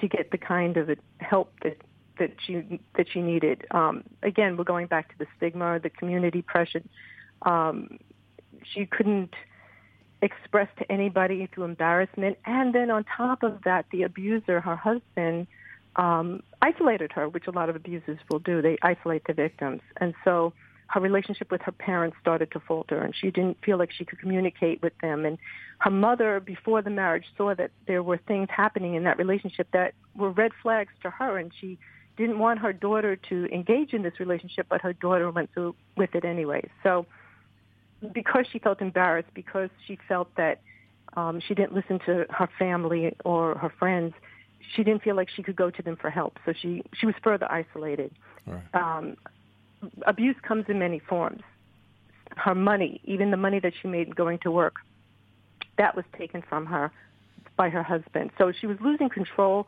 to 0.00 0.08
get 0.08 0.30
the 0.30 0.38
kind 0.38 0.76
of 0.76 0.90
help 1.18 1.52
that 1.62 1.78
that 2.18 2.32
she 2.44 2.80
that 2.96 3.06
she 3.12 3.20
needed. 3.20 3.64
Um, 3.70 4.04
again, 4.22 4.56
we're 4.56 4.64
going 4.64 4.86
back 4.86 5.08
to 5.10 5.18
the 5.18 5.26
stigma, 5.36 5.78
the 5.80 5.90
community 5.90 6.42
pressure. 6.42 6.82
Um, 7.42 7.98
she 8.74 8.86
couldn't 8.86 9.34
express 10.20 10.68
to 10.78 10.90
anybody 10.90 11.48
through 11.54 11.64
embarrassment, 11.64 12.38
and 12.44 12.74
then 12.74 12.90
on 12.90 13.04
top 13.04 13.42
of 13.42 13.62
that, 13.64 13.86
the 13.92 14.02
abuser, 14.02 14.60
her 14.60 14.76
husband, 14.76 15.46
um, 15.98 16.42
isolated 16.62 17.12
her, 17.12 17.28
which 17.28 17.46
a 17.46 17.50
lot 17.50 17.68
of 17.68 17.76
abusers 17.76 18.18
will 18.30 18.38
do. 18.38 18.62
They 18.62 18.78
isolate 18.82 19.26
the 19.26 19.34
victims. 19.34 19.82
And 19.98 20.14
so 20.24 20.54
her 20.86 21.00
relationship 21.00 21.50
with 21.50 21.60
her 21.62 21.72
parents 21.72 22.16
started 22.20 22.50
to 22.52 22.60
falter 22.60 22.98
and 22.98 23.14
she 23.14 23.30
didn't 23.30 23.58
feel 23.62 23.76
like 23.76 23.92
she 23.92 24.06
could 24.06 24.18
communicate 24.20 24.80
with 24.80 24.94
them. 25.02 25.26
And 25.26 25.36
her 25.80 25.90
mother, 25.90 26.40
before 26.40 26.80
the 26.80 26.90
marriage, 26.90 27.26
saw 27.36 27.54
that 27.54 27.72
there 27.86 28.02
were 28.02 28.16
things 28.16 28.48
happening 28.50 28.94
in 28.94 29.04
that 29.04 29.18
relationship 29.18 29.68
that 29.72 29.92
were 30.16 30.30
red 30.30 30.52
flags 30.62 30.92
to 31.02 31.10
her 31.10 31.36
and 31.36 31.52
she 31.60 31.78
didn't 32.16 32.38
want 32.38 32.60
her 32.60 32.72
daughter 32.72 33.16
to 33.16 33.46
engage 33.52 33.92
in 33.92 34.02
this 34.02 34.18
relationship, 34.18 34.66
but 34.68 34.80
her 34.80 34.92
daughter 34.92 35.30
went 35.30 35.52
through 35.52 35.74
with 35.96 36.14
it 36.14 36.24
anyway. 36.24 36.68
So 36.82 37.06
because 38.12 38.46
she 38.50 38.58
felt 38.58 38.80
embarrassed, 38.80 39.28
because 39.34 39.70
she 39.86 39.98
felt 40.08 40.34
that 40.36 40.60
um, 41.16 41.40
she 41.46 41.54
didn't 41.54 41.74
listen 41.74 41.98
to 42.06 42.26
her 42.30 42.48
family 42.58 43.14
or 43.24 43.58
her 43.58 43.72
friends, 43.78 44.14
she 44.74 44.84
didn't 44.84 45.02
feel 45.02 45.16
like 45.16 45.28
she 45.34 45.42
could 45.42 45.56
go 45.56 45.70
to 45.70 45.82
them 45.82 45.96
for 45.96 46.10
help, 46.10 46.38
so 46.44 46.52
she 46.52 46.82
she 46.98 47.06
was 47.06 47.14
further 47.22 47.50
isolated. 47.50 48.12
Right. 48.46 48.62
Um, 48.74 49.16
abuse 50.06 50.36
comes 50.42 50.64
in 50.68 50.78
many 50.78 50.98
forms. 50.98 51.42
Her 52.36 52.54
money, 52.54 53.00
even 53.04 53.30
the 53.30 53.36
money 53.36 53.60
that 53.60 53.72
she 53.80 53.88
made 53.88 54.14
going 54.14 54.38
to 54.40 54.50
work, 54.50 54.74
that 55.78 55.96
was 55.96 56.04
taken 56.16 56.42
from 56.48 56.66
her 56.66 56.90
by 57.56 57.70
her 57.70 57.82
husband. 57.82 58.30
So 58.38 58.52
she 58.52 58.66
was 58.66 58.76
losing 58.80 59.08
control 59.08 59.66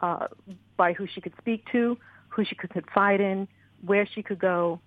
uh, 0.00 0.28
by 0.76 0.92
who 0.92 1.06
she 1.06 1.20
could 1.20 1.34
speak 1.38 1.64
to, 1.72 1.98
who 2.28 2.44
she 2.44 2.54
could 2.54 2.70
confide 2.70 3.20
in, 3.20 3.46
where 3.84 4.06
she 4.06 4.22
could 4.22 4.38
go, 4.38 4.80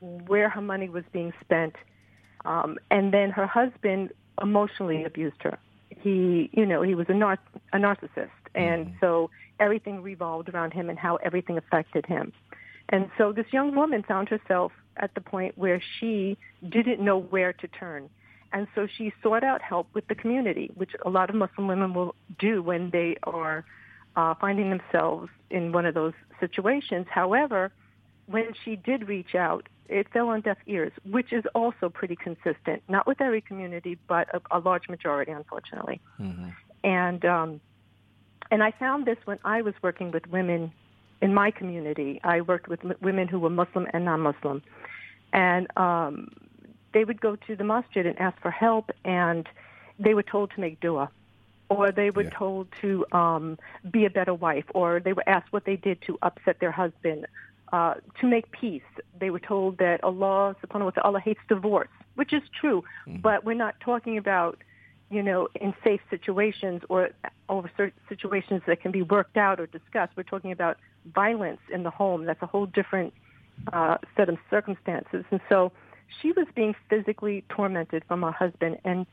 where 0.00 0.48
her 0.48 0.60
money 0.60 0.88
was 0.88 1.04
being 1.12 1.32
spent, 1.40 1.74
um, 2.44 2.78
and 2.90 3.12
then 3.12 3.30
her 3.30 3.46
husband 3.46 4.10
emotionally 4.42 5.04
abused 5.04 5.40
her. 5.40 5.58
He, 5.90 6.50
you 6.52 6.66
know, 6.66 6.82
he 6.82 6.94
was 6.94 7.06
a, 7.08 7.14
nar- 7.14 7.38
a 7.72 7.78
narcissist 7.78 8.30
and 8.54 8.86
mm-hmm. 8.86 8.96
so 9.00 9.30
everything 9.60 10.02
revolved 10.02 10.48
around 10.48 10.72
him 10.72 10.88
and 10.90 10.98
how 10.98 11.16
everything 11.16 11.58
affected 11.58 12.06
him. 12.06 12.32
And 12.88 13.10
so 13.16 13.32
this 13.32 13.46
young 13.52 13.74
woman 13.74 14.02
found 14.02 14.28
herself 14.28 14.72
at 14.96 15.14
the 15.14 15.20
point 15.20 15.56
where 15.56 15.82
she 15.98 16.36
didn't 16.68 17.00
know 17.00 17.18
where 17.18 17.52
to 17.52 17.68
turn. 17.68 18.10
And 18.52 18.68
so 18.74 18.86
she 18.86 19.12
sought 19.22 19.42
out 19.42 19.62
help 19.62 19.88
with 19.94 20.06
the 20.06 20.14
community, 20.14 20.70
which 20.74 20.90
a 21.04 21.10
lot 21.10 21.28
of 21.28 21.34
Muslim 21.34 21.66
women 21.66 21.92
will 21.92 22.14
do 22.38 22.62
when 22.62 22.90
they 22.90 23.16
are 23.24 23.64
uh, 24.16 24.34
finding 24.40 24.70
themselves 24.70 25.28
in 25.50 25.72
one 25.72 25.86
of 25.86 25.94
those 25.94 26.12
situations. 26.38 27.06
However, 27.10 27.72
when 28.26 28.52
she 28.64 28.76
did 28.76 29.08
reach 29.08 29.34
out, 29.34 29.68
it 29.88 30.06
fell 30.12 30.28
on 30.28 30.40
deaf 30.40 30.58
ears, 30.66 30.92
which 31.10 31.32
is 31.32 31.44
also 31.54 31.88
pretty 31.88 32.16
consistent. 32.16 32.82
Not 32.88 33.06
with 33.06 33.20
every 33.20 33.40
community, 33.40 33.98
but 34.08 34.28
a, 34.34 34.58
a 34.58 34.60
large 34.60 34.88
majority, 34.88 35.32
unfortunately. 35.32 36.00
Mm-hmm. 36.20 36.48
And 36.84 37.24
um, 37.24 37.60
and 38.50 38.62
I 38.62 38.70
found 38.72 39.06
this 39.06 39.18
when 39.24 39.38
I 39.44 39.62
was 39.62 39.74
working 39.82 40.10
with 40.10 40.26
women 40.28 40.72
in 41.20 41.32
my 41.34 41.50
community. 41.50 42.20
I 42.24 42.40
worked 42.40 42.68
with 42.68 42.84
m- 42.84 42.94
women 43.00 43.28
who 43.28 43.38
were 43.38 43.50
Muslim 43.50 43.86
and 43.92 44.04
non-Muslim, 44.04 44.62
and 45.32 45.66
um, 45.76 46.28
they 46.92 47.04
would 47.04 47.20
go 47.20 47.36
to 47.36 47.56
the 47.56 47.64
masjid 47.64 48.06
and 48.06 48.18
ask 48.20 48.40
for 48.40 48.50
help, 48.50 48.90
and 49.04 49.48
they 49.98 50.14
were 50.14 50.22
told 50.22 50.50
to 50.52 50.60
make 50.60 50.80
dua, 50.80 51.10
or 51.68 51.92
they 51.92 52.10
were 52.10 52.22
yeah. 52.22 52.30
told 52.30 52.68
to 52.80 53.06
um, 53.12 53.58
be 53.90 54.04
a 54.04 54.10
better 54.10 54.34
wife, 54.34 54.64
or 54.74 55.00
they 55.00 55.12
were 55.12 55.28
asked 55.28 55.52
what 55.52 55.64
they 55.64 55.76
did 55.76 56.00
to 56.02 56.18
upset 56.22 56.60
their 56.60 56.70
husband, 56.70 57.26
uh, 57.72 57.94
to 58.20 58.26
make 58.26 58.50
peace. 58.52 58.82
They 59.18 59.30
were 59.30 59.40
told 59.40 59.78
that 59.78 60.04
Allah, 60.04 60.54
subhanahu 60.62 60.84
wa 60.84 60.90
ta'ala, 60.90 61.20
hates 61.20 61.40
divorce, 61.48 61.88
which 62.14 62.32
is 62.32 62.42
true, 62.60 62.84
mm-hmm. 63.08 63.20
but 63.20 63.44
we're 63.44 63.54
not 63.54 63.74
talking 63.80 64.18
about, 64.18 64.58
you 65.10 65.22
know, 65.22 65.48
in 65.60 65.74
safe 65.84 66.00
situations 66.10 66.82
or 66.88 67.10
over 67.48 67.70
situations 68.08 68.62
that 68.66 68.80
can 68.80 68.90
be 68.90 69.02
worked 69.02 69.36
out 69.36 69.60
or 69.60 69.66
discussed. 69.66 70.12
We're 70.16 70.22
talking 70.22 70.52
about 70.52 70.78
violence 71.14 71.60
in 71.72 71.82
the 71.82 71.90
home. 71.90 72.24
That's 72.24 72.42
a 72.42 72.46
whole 72.46 72.66
different 72.66 73.12
uh, 73.72 73.98
set 74.16 74.28
of 74.28 74.38
circumstances. 74.50 75.24
And 75.30 75.40
so 75.48 75.72
she 76.20 76.32
was 76.32 76.46
being 76.54 76.74
physically 76.88 77.44
tormented 77.48 78.04
from 78.06 78.22
her 78.22 78.32
husband. 78.32 78.78
And 78.84 79.06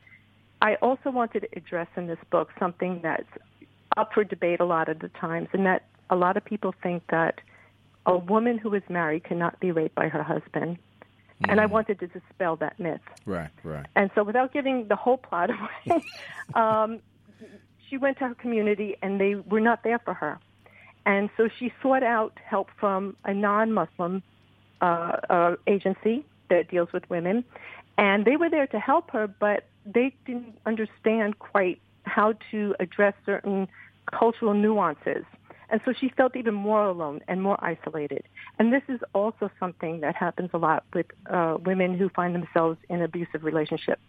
I 0.60 0.76
also 0.76 1.10
wanted 1.10 1.40
to 1.40 1.48
address 1.56 1.88
in 1.96 2.06
this 2.06 2.18
book 2.30 2.50
something 2.58 3.00
that's 3.02 3.28
up 3.96 4.12
for 4.14 4.24
debate 4.24 4.60
a 4.60 4.64
lot 4.64 4.88
of 4.88 5.00
the 5.00 5.08
times, 5.08 5.48
and 5.52 5.66
that 5.66 5.84
a 6.08 6.16
lot 6.16 6.36
of 6.36 6.44
people 6.44 6.74
think 6.82 7.02
that 7.10 7.40
a 8.06 8.16
woman 8.16 8.58
who 8.58 8.72
is 8.74 8.82
married 8.88 9.24
cannot 9.24 9.58
be 9.60 9.70
raped 9.70 9.94
by 9.94 10.08
her 10.08 10.22
husband. 10.22 10.78
Mm. 11.42 11.50
And 11.50 11.60
I 11.60 11.64
mm-hmm. 11.64 11.72
wanted 11.74 12.00
to 12.00 12.06
dispel 12.06 12.56
that 12.56 12.78
myth. 12.78 13.00
Right, 13.26 13.50
right. 13.62 13.86
And 13.94 14.10
so, 14.14 14.22
without 14.24 14.52
giving 14.52 14.88
the 14.88 14.96
whole 14.96 15.16
plot 15.16 15.50
away, 15.86 16.02
um, 16.54 17.00
she 17.88 17.96
went 17.96 18.18
to 18.18 18.28
her 18.28 18.34
community 18.34 18.96
and 19.02 19.20
they 19.20 19.34
were 19.34 19.60
not 19.60 19.82
there 19.84 19.98
for 19.98 20.14
her. 20.14 20.38
And 21.04 21.30
so 21.36 21.48
she 21.58 21.72
sought 21.82 22.02
out 22.02 22.38
help 22.44 22.68
from 22.78 23.16
a 23.24 23.34
non 23.34 23.72
Muslim 23.72 24.22
uh, 24.80 25.16
uh, 25.28 25.56
agency 25.66 26.24
that 26.48 26.70
deals 26.70 26.92
with 26.92 27.08
women. 27.10 27.44
And 27.98 28.24
they 28.24 28.36
were 28.36 28.48
there 28.48 28.66
to 28.68 28.78
help 28.78 29.10
her, 29.10 29.26
but 29.26 29.66
they 29.84 30.14
didn't 30.24 30.58
understand 30.64 31.38
quite 31.38 31.80
how 32.04 32.34
to 32.50 32.74
address 32.80 33.14
certain 33.26 33.68
cultural 34.10 34.54
nuances. 34.54 35.24
And 35.70 35.80
so 35.84 35.92
she 35.92 36.08
felt 36.10 36.36
even 36.36 36.54
more 36.54 36.84
alone 36.84 37.20
and 37.28 37.42
more 37.42 37.62
isolated. 37.64 38.24
And 38.58 38.72
this 38.72 38.82
is 38.88 39.00
also 39.14 39.50
something 39.58 40.00
that 40.00 40.14
happens 40.14 40.50
a 40.52 40.58
lot 40.58 40.84
with 40.94 41.06
uh, 41.30 41.56
women 41.64 41.96
who 41.96 42.08
find 42.10 42.34
themselves 42.34 42.78
in 42.88 43.02
abusive 43.02 43.44
relationships. 43.44 44.02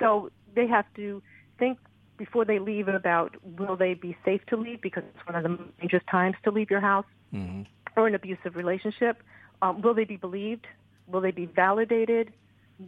So 0.00 0.30
they 0.54 0.66
have 0.66 0.84
to 0.96 1.22
think 1.58 1.78
before 2.18 2.44
they 2.44 2.58
leave 2.58 2.88
about 2.88 3.36
will 3.58 3.76
they 3.76 3.94
be 3.94 4.16
safe 4.24 4.40
to 4.46 4.56
leave 4.56 4.80
because 4.80 5.04
it's 5.14 5.26
one 5.26 5.36
of 5.36 5.42
the 5.42 5.64
dangerous 5.80 6.02
times 6.10 6.36
to 6.44 6.50
leave 6.50 6.70
your 6.70 6.80
house 6.80 7.06
mm-hmm. 7.32 7.62
or 7.96 8.06
an 8.06 8.14
abusive 8.14 8.56
relationship. 8.56 9.22
Um, 9.62 9.80
will 9.80 9.94
they 9.94 10.04
be 10.04 10.16
believed? 10.16 10.66
Will 11.06 11.20
they 11.20 11.30
be 11.30 11.46
validated? 11.46 12.32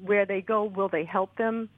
Where 0.04 0.26
they 0.26 0.40
go, 0.40 0.64
will 0.64 0.88
they 0.88 1.04
help 1.04 1.36
them? 1.36 1.68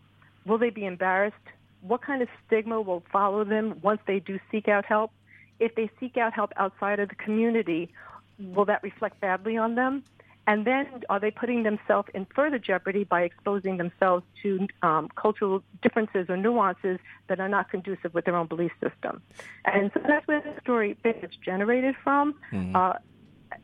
Will 0.46 0.58
they 0.58 0.70
be 0.70 0.86
embarrassed? 0.86 1.36
What 1.82 2.02
kind 2.02 2.22
of 2.22 2.28
stigma 2.46 2.80
will 2.80 3.02
follow 3.12 3.44
them 3.44 3.78
once 3.82 4.00
they 4.06 4.20
do 4.20 4.40
seek 4.50 4.68
out 4.68 4.84
help? 4.84 5.12
if 5.60 5.74
they 5.74 5.90
seek 5.98 6.16
out 6.16 6.32
help 6.32 6.52
outside 6.56 7.00
of 7.00 7.08
the 7.08 7.14
community, 7.16 7.90
will 8.38 8.64
that 8.66 8.82
reflect 8.82 9.20
badly 9.20 9.56
on 9.56 9.74
them? 9.74 10.04
And 10.46 10.66
then 10.66 10.86
are 11.10 11.20
they 11.20 11.30
putting 11.30 11.62
themselves 11.62 12.08
in 12.14 12.26
further 12.34 12.58
jeopardy 12.58 13.04
by 13.04 13.20
exposing 13.20 13.76
themselves 13.76 14.24
to 14.42 14.66
um, 14.82 15.10
cultural 15.14 15.62
differences 15.82 16.30
or 16.30 16.38
nuances 16.38 16.98
that 17.26 17.38
are 17.38 17.50
not 17.50 17.70
conducive 17.70 18.14
with 18.14 18.24
their 18.24 18.34
own 18.34 18.46
belief 18.46 18.72
system? 18.82 19.20
And 19.66 19.90
so 19.92 20.00
that's 20.08 20.26
where 20.26 20.40
the 20.40 20.54
story 20.62 20.96
is 21.04 21.36
generated 21.44 21.96
from, 22.02 22.34
mm-hmm. 22.50 22.74
uh, 22.74 22.94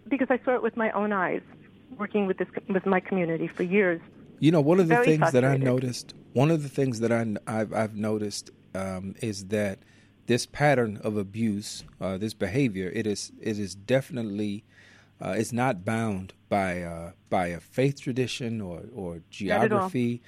because 0.08 0.28
I 0.28 0.38
saw 0.44 0.56
it 0.56 0.62
with 0.62 0.76
my 0.76 0.90
own 0.90 1.10
eyes, 1.12 1.40
working 1.96 2.26
with 2.26 2.36
this 2.36 2.48
with 2.68 2.84
my 2.84 3.00
community 3.00 3.48
for 3.48 3.62
years. 3.62 4.02
You 4.40 4.50
know, 4.50 4.60
one 4.60 4.78
of 4.78 4.88
the 4.88 4.96
Very 4.96 5.06
things 5.06 5.32
that 5.32 5.44
I 5.44 5.56
noticed, 5.56 6.12
one 6.34 6.50
of 6.50 6.62
the 6.62 6.68
things 6.68 7.00
that 7.00 7.10
I, 7.10 7.24
I've, 7.46 7.72
I've 7.72 7.96
noticed 7.96 8.50
um, 8.74 9.14
is 9.22 9.46
that– 9.46 9.78
this 10.26 10.46
pattern 10.46 10.98
of 11.02 11.16
abuse, 11.16 11.84
uh, 12.00 12.18
this 12.18 12.34
behavior, 12.34 12.90
it 12.94 13.06
is 13.06 13.32
it 13.40 13.58
is 13.58 13.74
definitely 13.74 14.64
uh, 15.20 15.34
it's 15.36 15.52
not 15.52 15.84
bound 15.84 16.32
by 16.48 16.82
uh, 16.82 17.12
by 17.30 17.48
a 17.48 17.60
faith 17.60 18.00
tradition 18.00 18.60
or 18.60 18.82
or 18.94 19.20
geography. 19.30 20.22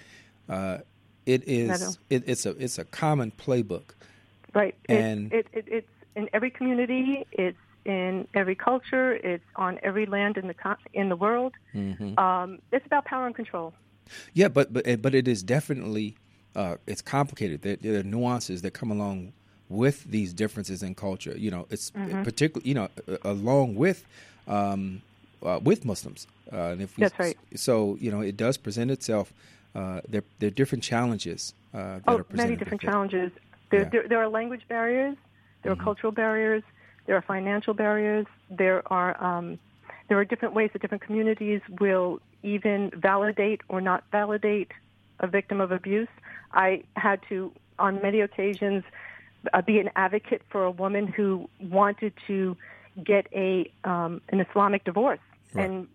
Uh, 0.48 0.78
it 1.24 1.42
is 1.46 1.98
it, 2.10 2.24
it's 2.26 2.46
a 2.46 2.50
it's 2.50 2.78
a 2.78 2.84
common 2.84 3.32
playbook. 3.32 3.90
Right, 4.54 4.74
and 4.88 5.32
it, 5.32 5.46
it, 5.52 5.58
it, 5.58 5.64
it's 5.68 5.88
in 6.14 6.30
every 6.32 6.50
community. 6.50 7.26
It's 7.32 7.58
in 7.84 8.26
every 8.34 8.54
culture. 8.54 9.14
It's 9.14 9.44
on 9.56 9.78
every 9.82 10.06
land 10.06 10.36
in 10.36 10.46
the 10.46 10.76
in 10.92 11.08
the 11.08 11.16
world. 11.16 11.54
Mm-hmm. 11.74 12.18
Um, 12.18 12.58
it's 12.72 12.86
about 12.86 13.04
power 13.04 13.26
and 13.26 13.34
control. 13.34 13.74
Yeah, 14.34 14.48
but 14.48 14.72
but 14.72 15.02
but 15.02 15.14
it 15.14 15.26
is 15.26 15.42
definitely 15.42 16.16
uh, 16.54 16.76
it's 16.86 17.02
complicated. 17.02 17.62
There, 17.62 17.76
there, 17.76 18.00
are 18.00 18.02
nuances 18.02 18.62
that 18.62 18.72
come 18.72 18.90
along 18.90 19.32
with 19.68 20.04
these 20.04 20.32
differences 20.32 20.82
in 20.82 20.94
culture. 20.94 21.36
You 21.36 21.50
know, 21.50 21.66
it's 21.70 21.90
mm-hmm. 21.90 22.22
particularly 22.22 22.68
you 22.68 22.74
know 22.74 22.88
along 23.24 23.74
with 23.74 24.04
um, 24.46 25.02
uh, 25.42 25.60
with 25.62 25.84
Muslims. 25.84 26.26
Uh, 26.52 26.56
and 26.56 26.82
if 26.82 26.96
we, 26.96 27.02
That's 27.02 27.18
right. 27.18 27.36
So 27.54 27.96
you 28.00 28.10
know, 28.10 28.20
it 28.20 28.36
does 28.36 28.56
present 28.56 28.90
itself. 28.90 29.32
Uh, 29.74 30.00
there, 30.08 30.22
there 30.38 30.46
are 30.46 30.50
different 30.50 30.82
challenges 30.82 31.52
uh, 31.74 31.96
that 31.96 32.02
oh, 32.08 32.18
are 32.18 32.24
presented. 32.24 32.48
many 32.48 32.56
different 32.56 32.80
challenges. 32.80 33.30
There, 33.70 33.82
yeah. 33.82 33.88
there, 33.90 34.08
there, 34.08 34.18
are 34.18 34.28
language 34.28 34.62
barriers. 34.68 35.16
There 35.62 35.72
mm-hmm. 35.72 35.80
are 35.80 35.84
cultural 35.84 36.12
barriers. 36.12 36.62
There 37.04 37.16
are 37.16 37.22
financial 37.22 37.74
barriers. 37.74 38.26
There 38.48 38.82
are 38.92 39.22
um, 39.22 39.58
there 40.08 40.18
are 40.18 40.24
different 40.24 40.54
ways 40.54 40.70
that 40.72 40.82
different 40.82 41.02
communities 41.02 41.60
will 41.80 42.20
even 42.42 42.90
validate 42.94 43.60
or 43.68 43.80
not 43.80 44.04
validate 44.12 44.72
a 45.20 45.26
victim 45.26 45.60
of 45.60 45.72
abuse. 45.72 46.08
I 46.52 46.84
had 46.96 47.20
to, 47.28 47.52
on 47.78 48.00
many 48.02 48.20
occasions, 48.20 48.84
uh, 49.52 49.62
be 49.62 49.78
an 49.78 49.90
advocate 49.96 50.42
for 50.50 50.64
a 50.64 50.70
woman 50.70 51.06
who 51.06 51.48
wanted 51.60 52.12
to 52.26 52.56
get 53.04 53.26
a 53.32 53.70
um, 53.84 54.20
an 54.30 54.40
Islamic 54.40 54.84
divorce, 54.84 55.20
right. 55.54 55.64
and 55.64 55.88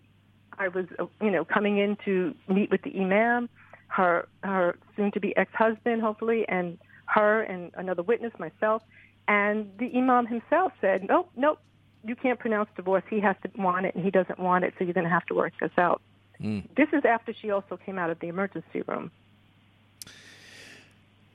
I 0.58 0.68
was 0.68 0.86
uh, 1.00 1.06
you 1.22 1.32
know 1.32 1.46
coming 1.46 1.78
in 1.78 1.98
to 2.06 2.36
meet 2.48 2.72
with 2.72 2.82
the 2.84 3.00
imam, 3.00 3.50
her 3.88 4.28
her 4.44 4.78
soon 4.96 5.12
to 5.12 5.20
be 5.20 5.36
ex 5.38 5.52
husband 5.54 6.02
hopefully, 6.02 6.46
and 6.48 6.78
her 7.06 7.42
and 7.42 7.72
another 7.76 8.04
witness 8.04 8.34
myself, 8.40 8.84
and 9.28 9.70
the 9.80 9.92
imam 9.96 10.26
himself 10.26 10.72
said, 10.80 11.06
nope, 11.08 11.30
nope, 11.36 11.60
you 12.06 12.16
can't 12.16 12.40
pronounce 12.40 12.70
divorce. 12.76 13.04
He 13.10 13.20
has 13.20 13.36
to 13.44 13.62
want 13.62 13.86
it, 13.86 13.96
and 13.96 14.04
he 14.04 14.12
doesn't 14.12 14.40
want 14.40 14.64
it, 14.64 14.74
so 14.78 14.84
you're 14.84 14.94
going 14.94 15.06
to 15.06 15.10
have 15.10 15.26
to 15.28 15.36
work 15.36 15.54
this 15.60 15.72
out. 15.78 16.02
Mm. 16.42 16.68
This 16.76 16.88
is 16.94 17.06
after 17.06 17.34
she 17.34 17.52
also 17.52 17.78
came 17.78 18.00
out 18.00 18.10
of 18.10 18.20
the 18.20 18.28
emergency 18.28 18.82
room. 18.88 19.12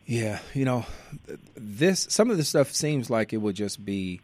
Yeah, 0.07 0.39
you 0.55 0.65
know, 0.65 0.87
this 1.57 2.07
some 2.11 2.31
of 2.31 2.37
the 2.37 2.45
stuff 2.45 2.73
seems 2.73 3.11
like 3.11 3.33
it 3.33 3.39
would 3.39 3.57
just 3.57 3.85
be 3.85 4.21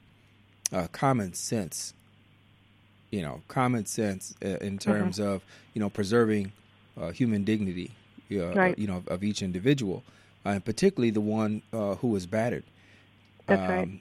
uh, 0.72 0.86
common 0.92 1.34
sense. 1.34 1.92
You 3.10 3.22
know, 3.22 3.42
common 3.48 3.86
sense 3.86 4.34
uh, 4.44 4.48
in 4.48 4.56
mm-hmm. 4.56 4.76
terms 4.76 5.18
mm-hmm. 5.18 5.28
of 5.28 5.42
you 5.74 5.80
know 5.80 5.90
preserving 5.90 6.52
uh, 7.00 7.10
human 7.10 7.44
dignity. 7.44 7.90
Uh, 8.30 8.54
right. 8.54 8.78
You 8.78 8.86
know, 8.86 9.02
of 9.08 9.22
each 9.22 9.42
individual, 9.42 10.04
uh, 10.46 10.50
and 10.50 10.64
particularly 10.64 11.10
the 11.10 11.20
one 11.20 11.60
uh, 11.72 11.96
who 11.96 12.08
was 12.08 12.26
battered. 12.26 12.64
That's 13.46 13.60
um, 13.60 13.68
right. 13.68 14.00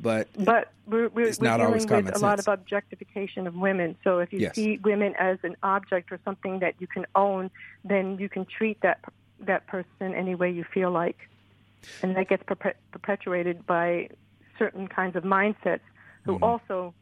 But 0.00 0.28
but 0.38 0.72
we're, 0.86 1.08
we're, 1.08 1.26
it's 1.26 1.40
we're 1.40 1.48
not 1.48 1.58
dealing 1.58 2.04
with 2.04 2.16
a 2.16 2.18
lot 2.20 2.38
of 2.38 2.46
objectification 2.46 3.46
of 3.46 3.56
women. 3.56 3.96
So 4.04 4.20
if 4.20 4.32
you 4.32 4.38
yes. 4.38 4.54
see 4.54 4.78
women 4.78 5.14
as 5.18 5.38
an 5.42 5.56
object 5.62 6.12
or 6.12 6.20
something 6.24 6.60
that 6.60 6.76
you 6.78 6.86
can 6.86 7.04
own, 7.16 7.50
then 7.84 8.16
you 8.18 8.28
can 8.28 8.46
treat 8.46 8.80
that 8.82 9.00
that 9.40 9.66
person 9.66 10.14
any 10.14 10.34
way 10.34 10.50
you 10.50 10.64
feel 10.64 10.90
like. 10.90 11.28
And 12.02 12.16
that 12.16 12.28
gets 12.28 12.42
perpetuated 12.92 13.66
by 13.66 14.08
certain 14.58 14.88
kinds 14.88 15.16
of 15.16 15.24
mindsets 15.24 15.80
who 16.24 16.34
mm-hmm. 16.34 16.44
also, 16.44 16.94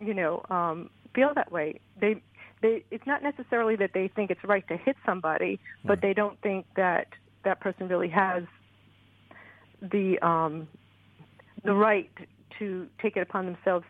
you 0.00 0.12
know, 0.12 0.44
um, 0.50 0.90
feel 1.14 1.32
that 1.34 1.50
way. 1.50 1.80
They, 1.98 2.22
they, 2.60 2.84
it's 2.90 3.06
not 3.06 3.22
necessarily 3.22 3.76
that 3.76 3.92
they 3.94 4.08
think 4.08 4.30
it's 4.30 4.44
right 4.44 4.66
to 4.68 4.76
hit 4.76 4.96
somebody, 5.06 5.60
but 5.84 6.02
they 6.02 6.12
don't 6.12 6.38
think 6.42 6.66
that 6.76 7.08
that 7.44 7.60
person 7.60 7.88
really 7.88 8.08
has 8.08 8.42
the 9.80 10.18
um, 10.18 10.68
the 11.64 11.74
right 11.74 12.10
to 12.58 12.88
take 13.00 13.16
it 13.16 13.20
upon 13.20 13.46
themselves 13.46 13.86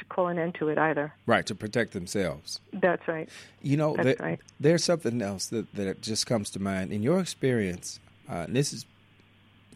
to 0.00 0.04
call 0.06 0.26
an 0.26 0.38
end 0.38 0.56
to 0.56 0.68
it 0.68 0.78
either. 0.78 1.14
Right, 1.26 1.46
to 1.46 1.54
protect 1.54 1.92
themselves. 1.92 2.60
That's 2.72 3.06
right. 3.06 3.28
You 3.62 3.76
know, 3.76 3.94
That's 3.94 4.04
there, 4.04 4.16
right. 4.18 4.40
there's 4.58 4.84
something 4.84 5.22
else 5.22 5.46
that, 5.46 5.72
that 5.74 6.02
just 6.02 6.26
comes 6.26 6.50
to 6.50 6.60
mind. 6.60 6.92
In 6.92 7.02
your 7.02 7.20
experience, 7.20 8.00
uh, 8.28 8.46
this 8.48 8.72
is, 8.72 8.84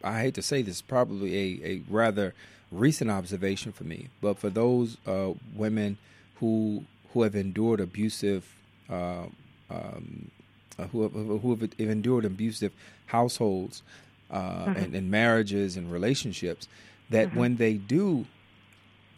I 0.02 0.20
hate 0.20 0.34
to 0.34 0.42
say 0.42 0.62
this, 0.62 0.82
probably 0.82 1.62
a, 1.62 1.68
a 1.68 1.82
rather 1.88 2.34
recent 2.72 3.10
observation 3.10 3.72
for 3.72 3.84
me, 3.84 4.08
but 4.20 4.38
for 4.38 4.50
those 4.50 4.96
uh, 5.06 5.32
women 5.54 5.96
who 6.36 6.84
who 7.12 7.22
have 7.22 7.36
endured 7.36 7.78
abusive 7.78 8.44
uh, 8.90 9.26
um, 9.70 10.30
uh, 10.78 10.84
who 10.88 11.02
have, 11.02 11.12
who 11.12 11.50
have 11.50 11.70
endured 11.78 12.24
abusive 12.24 12.72
households 13.06 13.82
uh, 14.30 14.40
mm-hmm. 14.40 14.76
and, 14.76 14.94
and, 14.94 15.10
marriages 15.10 15.76
and 15.76 15.92
relationships, 15.92 16.66
that 17.10 17.28
mm-hmm. 17.28 17.38
when 17.38 17.56
they 17.56 17.74
do 17.74 18.26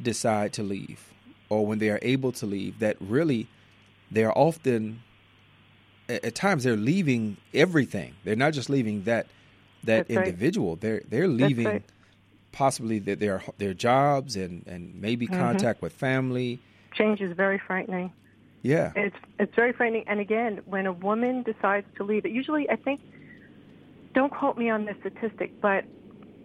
decide 0.01 0.53
to 0.55 0.63
leave 0.63 1.13
or 1.49 1.67
when 1.67 1.79
they 1.79 1.91
are 1.91 1.99
able 2.03 2.33
to 2.33 2.47
leave, 2.47 2.79
that 2.81 2.97
really 3.01 3.49
they 4.11 4.25
are 4.25 4.33
often 4.37 5.03
at 6.09 6.35
times 6.35 6.65
they're 6.65 6.77
leaving 6.77 7.37
everything. 7.53 8.15
They're 8.25 8.37
not 8.37 8.53
just 8.53 8.71
leaving 8.71 9.05
that 9.05 9.27
that 9.85 10.09
That's 10.09 10.11
individual. 10.11 10.73
Right. 10.73 10.81
They're 10.81 11.03
they're 11.09 11.29
leaving 11.29 11.67
right. 11.67 11.83
possibly 12.53 12.99
their, 12.99 13.17
their 13.17 13.43
their 13.59 13.75
jobs 13.75 14.37
and 14.37 14.67
and 14.67 15.01
maybe 15.01 15.27
mm-hmm. 15.27 15.41
contact 15.41 15.83
with 15.83 15.93
family. 15.93 16.61
Change 16.95 17.21
is 17.21 17.37
very 17.37 17.59
frightening. 17.59 18.13
Yeah, 18.63 18.93
it's 18.97 19.17
it's 19.39 19.55
very 19.55 19.73
frightening. 19.73 20.05
And 20.07 20.21
again, 20.21 20.61
when 20.65 20.87
a 20.87 20.93
woman 20.93 21.43
decides 21.43 21.87
to 21.97 22.05
leave, 22.05 22.25
it 22.25 22.33
usually 22.33 22.69
I 22.71 22.77
think. 22.77 23.01
Don't 24.15 24.33
quote 24.33 24.57
me 24.57 24.71
on 24.71 24.87
this 24.87 24.97
statistic, 25.01 25.61
but 25.61 25.85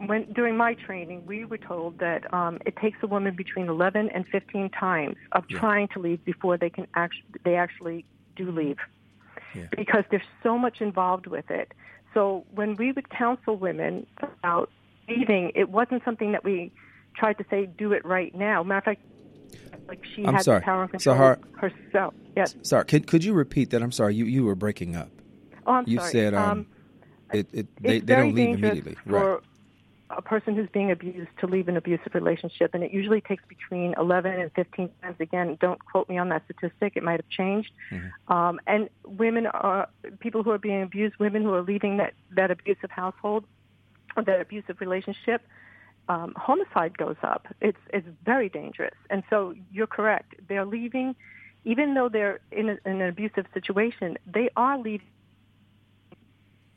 when 0.08 0.32
during 0.34 0.58
my 0.58 0.74
training, 0.74 1.26
we 1.26 1.46
were 1.46 1.58
told 1.58 2.00
that 2.00 2.32
um, 2.34 2.60
it 2.66 2.76
takes 2.78 2.98
a 3.04 3.08
woman 3.08 3.36
between 3.36 3.68
11 3.68 4.10
and 4.10 4.26
15 4.28 4.70
times 4.70 5.16
of 5.32 5.44
yeah. 5.50 5.60
trying 5.60 5.88
to 5.90 6.00
leave 6.00 6.24
before 6.26 6.58
they 6.58 6.70
can 6.70 6.88
actually 6.96 7.24
they 7.44 7.56
actually 7.56 8.06
do 8.36 8.52
leave, 8.52 8.78
yeah. 9.54 9.68
because 9.76 10.04
there's 10.10 10.22
so 10.44 10.58
much 10.58 10.82
involved 10.82 11.28
with 11.28 11.50
it. 11.50 11.74
So 12.14 12.46
when 12.54 12.76
we 12.76 12.92
would 12.92 13.10
counsel 13.10 13.58
women 13.58 14.06
about 14.22 14.70
leaving, 15.08 15.52
it 15.56 15.70
wasn't 15.70 16.04
something 16.04 16.32
that 16.32 16.44
we 16.44 16.72
tried 17.16 17.38
to 17.38 17.46
say 17.50 17.66
do 17.66 17.94
it 17.94 18.06
right 18.06 18.34
now. 18.34 18.64
Matter 18.64 18.78
of 18.78 18.84
fact, 18.98 19.02
like 19.88 20.04
she 20.16 20.26
I'm 20.26 20.34
had 20.34 20.44
sorry. 20.44 20.60
the 20.60 20.66
power 20.66 20.82
and 20.84 20.92
control 20.92 21.16
Sahar, 21.16 21.38
herself. 21.58 22.14
Yes. 22.36 22.56
Sorry, 22.64 22.86
could 22.86 23.08
could 23.08 23.24
you 23.24 23.34
repeat 23.34 23.70
that? 23.72 23.82
I'm 23.82 23.92
sorry, 23.92 24.16
you 24.16 24.26
you 24.26 24.44
were 24.46 24.56
breaking 24.56 24.96
up. 24.96 25.10
Oh, 25.66 25.74
I'm 25.74 25.86
you 25.88 26.00
sorry. 26.00 26.12
said 26.12 26.34
um, 26.34 26.50
um 26.50 26.68
it, 27.34 27.50
it 27.54 27.68
they, 27.82 28.00
they 28.00 28.16
don't 28.16 28.34
leave 28.34 28.56
immediately. 28.56 28.96
For 29.06 29.36
right. 29.36 29.44
A 30.18 30.22
person 30.22 30.56
who's 30.56 30.70
being 30.70 30.92
abused 30.92 31.30
to 31.40 31.48
leave 31.48 31.68
an 31.68 31.78
abusive 31.78 32.14
relationship, 32.14 32.74
and 32.74 32.84
it 32.84 32.92
usually 32.92 33.22
takes 33.22 33.44
between 33.48 33.94
11 33.98 34.32
and 34.40 34.52
15 34.54 34.90
times. 35.02 35.16
Again, 35.20 35.58
don't 35.60 35.84
quote 35.84 36.10
me 36.10 36.18
on 36.18 36.30
that 36.30 36.44
statistic; 36.46 36.94
it 36.96 37.04
might 37.04 37.20
have 37.20 37.30
changed. 37.30 37.72
Mm-hmm. 37.92 38.34
Um, 38.34 38.60
and 38.68 38.90
women 39.06 39.48
are 39.48 39.90
people 40.20 40.44
who 40.44 40.52
are 40.52 40.58
being 40.58 40.82
abused, 40.82 41.16
women 41.20 41.44
who 41.44 41.54
are 41.54 41.62
leaving 41.62 41.98
that 41.98 42.14
that 42.32 42.52
abusive 42.52 42.92
household, 42.92 43.46
or 44.16 44.24
that 44.24 44.42
abusive 44.42 44.82
relationship. 44.82 45.42
Um, 46.10 46.34
homicide 46.36 46.98
goes 46.98 47.18
up. 47.24 47.48
It's 47.62 47.78
it's 47.94 48.08
very 48.26 48.50
dangerous, 48.50 48.96
and 49.10 49.24
so 49.30 49.54
you're 49.72 49.88
correct. 49.88 50.36
They're 50.48 50.66
leaving, 50.66 51.16
even 51.64 51.94
though 51.94 52.10
they're 52.10 52.40
in, 52.52 52.70
a, 52.70 52.78
in 52.86 53.02
an 53.02 53.10
abusive 53.10 53.46
situation. 53.54 54.18
They 54.26 54.50
are 54.56 54.78
leaving. 54.78 55.08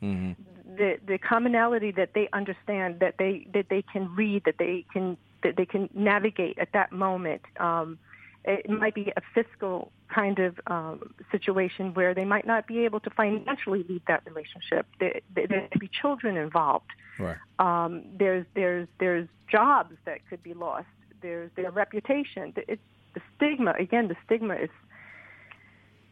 Mm-hmm 0.01 0.54
the 0.65 0.97
the 1.05 1.17
commonality 1.17 1.91
that 1.91 2.13
they 2.13 2.27
understand 2.33 2.99
that 2.99 3.15
they 3.17 3.47
that 3.53 3.67
they 3.69 3.81
can 3.81 4.13
read 4.15 4.43
that 4.45 4.57
they 4.57 4.85
can 4.91 5.17
that 5.43 5.55
they 5.55 5.65
can 5.65 5.89
navigate 5.93 6.57
at 6.57 6.71
that 6.73 6.91
moment. 6.91 7.41
Um, 7.59 7.99
it 8.47 8.69
might 8.69 8.93
be 8.93 9.11
a 9.15 9.21
fiscal 9.33 9.91
kind 10.07 10.37
of 10.37 10.59
um, 10.67 11.13
situation 11.31 11.93
where 11.95 12.13
they 12.13 12.25
might 12.25 12.45
not 12.45 12.67
be 12.67 12.85
able 12.85 12.99
to 12.99 13.09
financially 13.09 13.83
lead 13.89 14.03
that 14.07 14.21
relationship. 14.25 14.85
There, 14.99 15.19
there, 15.33 15.47
there 15.47 15.67
could 15.71 15.81
be 15.81 15.89
children 15.89 16.37
involved. 16.37 16.91
Right. 17.19 17.37
Um, 17.57 18.03
there's 18.17 18.45
there's 18.53 18.87
there's 18.99 19.27
jobs 19.51 19.95
that 20.05 20.19
could 20.29 20.43
be 20.43 20.53
lost. 20.53 20.87
There's 21.21 21.49
their 21.55 21.71
reputation. 21.71 22.53
It's 22.55 22.81
the 23.15 23.21
stigma. 23.35 23.73
Again, 23.79 24.09
the 24.09 24.15
stigma 24.25 24.55
is 24.55 24.69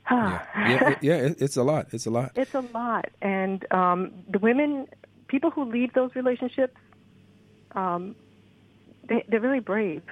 yeah, 0.09 0.45
yeah, 0.55 0.89
it, 0.89 0.97
yeah 1.01 1.15
it, 1.15 1.41
it's 1.41 1.57
a 1.57 1.63
lot. 1.63 1.87
It's 1.91 2.05
a 2.05 2.11
lot. 2.11 2.31
It's 2.35 2.53
a 2.53 2.61
lot, 2.73 3.09
and 3.21 3.65
um, 3.71 4.11
the 4.29 4.39
women, 4.39 4.87
people 5.27 5.49
who 5.49 5.65
leave 5.65 5.93
those 5.93 6.15
relationships, 6.15 6.77
um, 7.73 8.15
they, 9.07 9.23
they're 9.27 9.39
really 9.39 9.59
brave, 9.59 10.03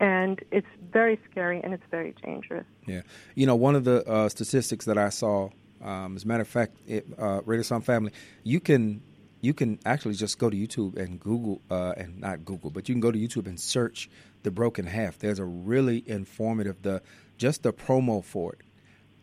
and 0.00 0.42
it's 0.50 0.66
very 0.92 1.18
scary 1.30 1.60
and 1.62 1.74
it's 1.74 1.84
very 1.90 2.14
dangerous. 2.24 2.66
Yeah, 2.86 3.02
you 3.34 3.46
know, 3.46 3.56
one 3.56 3.74
of 3.74 3.84
the 3.84 4.08
uh, 4.08 4.28
statistics 4.28 4.86
that 4.86 4.98
I 4.98 5.10
saw, 5.10 5.50
um, 5.82 6.16
as 6.16 6.24
a 6.24 6.26
matter 6.26 6.42
of 6.42 6.48
fact, 6.48 6.76
it, 6.86 7.06
uh, 7.18 7.40
Islam 7.46 7.82
Family, 7.82 8.12
you 8.42 8.60
can 8.60 9.02
you 9.40 9.54
can 9.54 9.78
actually 9.84 10.14
just 10.14 10.38
go 10.38 10.50
to 10.50 10.56
YouTube 10.56 10.96
and 10.96 11.20
Google, 11.20 11.60
uh, 11.70 11.94
and 11.96 12.20
not 12.20 12.44
Google, 12.44 12.70
but 12.70 12.88
you 12.88 12.94
can 12.94 13.00
go 13.00 13.12
to 13.12 13.18
YouTube 13.18 13.46
and 13.46 13.60
search 13.60 14.08
the 14.42 14.50
broken 14.50 14.86
half. 14.86 15.18
There's 15.18 15.38
a 15.38 15.44
really 15.44 16.02
informative 16.06 16.82
the 16.82 17.02
just 17.36 17.62
the 17.62 17.72
promo 17.72 18.24
for 18.24 18.54
it 18.54 18.60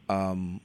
um, 0.09 0.61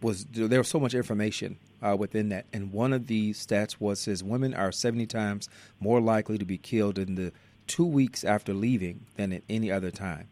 was 0.00 0.24
there 0.26 0.60
was 0.60 0.68
so 0.68 0.78
much 0.78 0.94
information 0.94 1.58
uh, 1.82 1.96
within 1.98 2.28
that, 2.28 2.46
and 2.52 2.72
one 2.72 2.92
of 2.92 3.06
the 3.06 3.32
stats 3.32 3.76
was 3.80 4.00
says 4.00 4.22
women 4.22 4.54
are 4.54 4.72
seventy 4.72 5.06
times 5.06 5.48
more 5.80 6.00
likely 6.00 6.38
to 6.38 6.44
be 6.44 6.58
killed 6.58 6.98
in 6.98 7.14
the 7.14 7.32
two 7.66 7.84
weeks 7.84 8.24
after 8.24 8.54
leaving 8.54 9.06
than 9.16 9.32
at 9.32 9.42
any 9.48 9.70
other 9.70 9.90
time. 9.90 10.28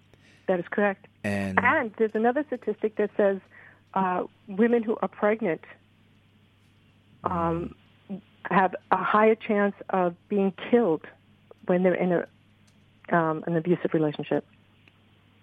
That 0.48 0.58
is 0.58 0.66
correct. 0.70 1.06
And, 1.22 1.58
and 1.62 1.92
there's 1.98 2.14
another 2.14 2.44
statistic 2.46 2.96
that 2.96 3.10
says 3.16 3.40
uh, 3.94 4.24
women 4.46 4.82
who 4.82 4.96
are 5.02 5.08
pregnant 5.08 5.60
um, 7.24 7.74
have 8.44 8.74
a 8.90 8.96
higher 8.96 9.34
chance 9.34 9.74
of 9.90 10.14
being 10.28 10.52
killed 10.70 11.04
when 11.66 11.82
they're 11.82 11.94
in 11.94 12.12
a, 12.12 13.16
um, 13.16 13.42
an 13.46 13.56
abusive 13.56 13.92
relationship. 13.92 14.46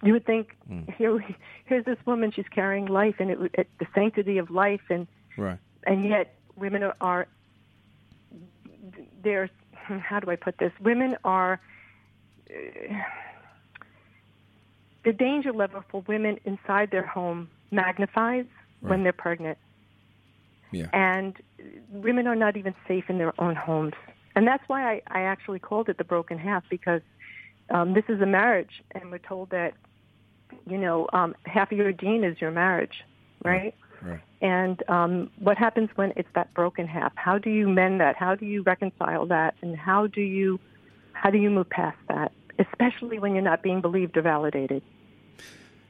You 0.04 0.12
would 0.12 0.26
think 0.26 0.56
mm. 0.70 0.94
here, 0.94 1.18
here's 1.64 1.84
this 1.84 1.98
woman. 2.06 2.30
She's 2.30 2.48
carrying 2.50 2.86
life 2.86 3.16
and 3.18 3.30
it, 3.30 3.38
it, 3.54 3.68
the 3.78 3.86
sanctity 3.94 4.38
of 4.38 4.50
life, 4.50 4.82
and 4.90 5.06
right. 5.36 5.58
and 5.86 6.04
yet 6.04 6.34
women 6.56 6.82
are, 6.82 6.96
are 7.00 7.26
they're 9.22 9.50
how 9.72 10.20
do 10.20 10.30
I 10.30 10.36
put 10.36 10.58
this? 10.58 10.72
Women 10.80 11.16
are 11.24 11.60
uh, 12.50 12.54
the 15.04 15.12
danger 15.12 15.52
level 15.52 15.82
for 15.90 16.02
women 16.06 16.38
inside 16.44 16.90
their 16.90 17.06
home 17.06 17.48
magnifies 17.70 18.46
right. 18.80 18.90
when 18.90 19.02
they're 19.02 19.12
pregnant. 19.12 19.58
Yeah. 20.70 20.86
And 20.92 21.36
women 21.90 22.26
are 22.26 22.34
not 22.34 22.56
even 22.56 22.74
safe 22.88 23.04
in 23.08 23.18
their 23.18 23.38
own 23.40 23.54
homes. 23.54 23.94
And 24.34 24.46
that's 24.46 24.64
why 24.66 24.94
I, 24.94 25.02
I 25.06 25.20
actually 25.22 25.60
called 25.60 25.88
it 25.88 25.98
the 25.98 26.04
broken 26.04 26.38
half 26.38 26.64
because 26.68 27.02
um, 27.70 27.94
this 27.94 28.04
is 28.08 28.20
a 28.20 28.26
marriage, 28.26 28.82
and 28.92 29.10
we're 29.10 29.18
told 29.18 29.50
that 29.50 29.74
you 30.66 30.78
know, 30.78 31.08
um, 31.12 31.34
half 31.44 31.72
of 31.72 31.78
your 31.78 31.92
deen 31.92 32.24
is 32.24 32.40
your 32.40 32.50
marriage, 32.50 33.04
right? 33.44 33.74
Right. 34.02 34.20
And 34.40 34.82
um, 34.88 35.30
what 35.38 35.56
happens 35.56 35.88
when 35.94 36.12
it's 36.16 36.28
that 36.34 36.52
broken 36.54 36.86
half? 36.86 37.12
How 37.16 37.38
do 37.38 37.50
you 37.50 37.68
mend 37.68 38.00
that? 38.00 38.16
How 38.16 38.34
do 38.34 38.44
you 38.44 38.62
reconcile 38.62 39.26
that? 39.26 39.54
And 39.62 39.76
how 39.76 40.06
do 40.06 40.20
you 40.20 40.60
how 41.12 41.30
do 41.30 41.38
you 41.38 41.50
move 41.50 41.70
past 41.70 41.96
that? 42.08 42.32
Especially 42.58 43.18
when 43.18 43.32
you're 43.32 43.42
not 43.42 43.62
being 43.62 43.80
believed 43.80 44.16
or 44.16 44.22
validated. 44.22 44.82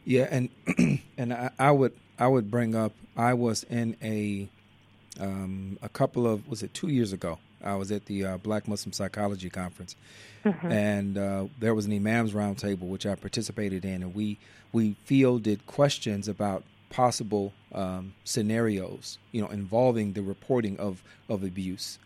Yeah, 0.04 0.28
and 0.30 0.48
and 1.18 1.32
I, 1.32 1.50
I 1.58 1.70
would 1.70 1.94
I 2.18 2.28
would 2.28 2.50
bring 2.50 2.74
up 2.74 2.92
I 3.16 3.34
was 3.34 3.64
in 3.64 3.96
a 4.02 4.48
um, 5.20 5.78
a 5.82 5.88
couple 5.88 6.26
of 6.26 6.48
was 6.48 6.62
it 6.62 6.74
two 6.74 6.88
years 6.88 7.12
ago 7.12 7.38
I 7.64 7.74
was 7.76 7.90
at 7.90 8.06
the 8.06 8.24
uh, 8.24 8.36
Black 8.38 8.68
Muslim 8.68 8.92
Psychology 8.92 9.50
Conference, 9.50 9.96
mm-hmm. 10.44 10.70
and 10.70 11.18
uh, 11.18 11.46
there 11.58 11.74
was 11.74 11.86
an 11.86 11.92
Imams 11.92 12.32
Roundtable 12.32 12.88
which 12.88 13.06
I 13.06 13.14
participated 13.14 13.84
in, 13.84 14.02
and 14.02 14.14
we 14.14 14.38
we 14.72 14.96
fielded 15.04 15.66
questions 15.66 16.28
about 16.28 16.64
possible 16.90 17.52
um, 17.72 18.14
scenarios, 18.22 19.18
you 19.32 19.40
know, 19.40 19.48
involving 19.48 20.12
the 20.12 20.22
reporting 20.22 20.78
of 20.78 21.02
of 21.28 21.42
abuse. 21.42 21.98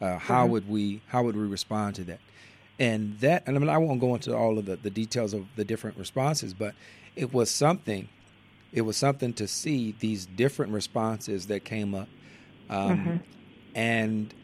Uh, 0.00 0.18
how 0.18 0.42
mm-hmm. 0.42 0.52
would 0.52 0.68
we 0.68 1.02
how 1.08 1.22
would 1.22 1.36
we 1.36 1.46
respond 1.46 1.94
to 1.96 2.04
that? 2.04 2.20
And 2.78 3.18
that, 3.20 3.44
and 3.46 3.56
I 3.56 3.58
mean, 3.58 3.70
I 3.70 3.78
won't 3.78 4.00
go 4.00 4.14
into 4.14 4.36
all 4.36 4.58
of 4.58 4.66
the, 4.66 4.76
the 4.76 4.90
details 4.90 5.32
of 5.32 5.46
the 5.56 5.64
different 5.64 5.96
responses, 5.96 6.52
but 6.52 6.74
it 7.14 7.32
was 7.32 7.50
something. 7.50 8.08
It 8.72 8.82
was 8.82 8.98
something 8.98 9.32
to 9.34 9.48
see 9.48 9.94
these 10.00 10.26
different 10.26 10.72
responses 10.72 11.46
that 11.46 11.64
came 11.64 11.94
up, 11.94 12.08
um, 12.68 12.98
mm-hmm. 12.98 13.16
and 13.74 14.34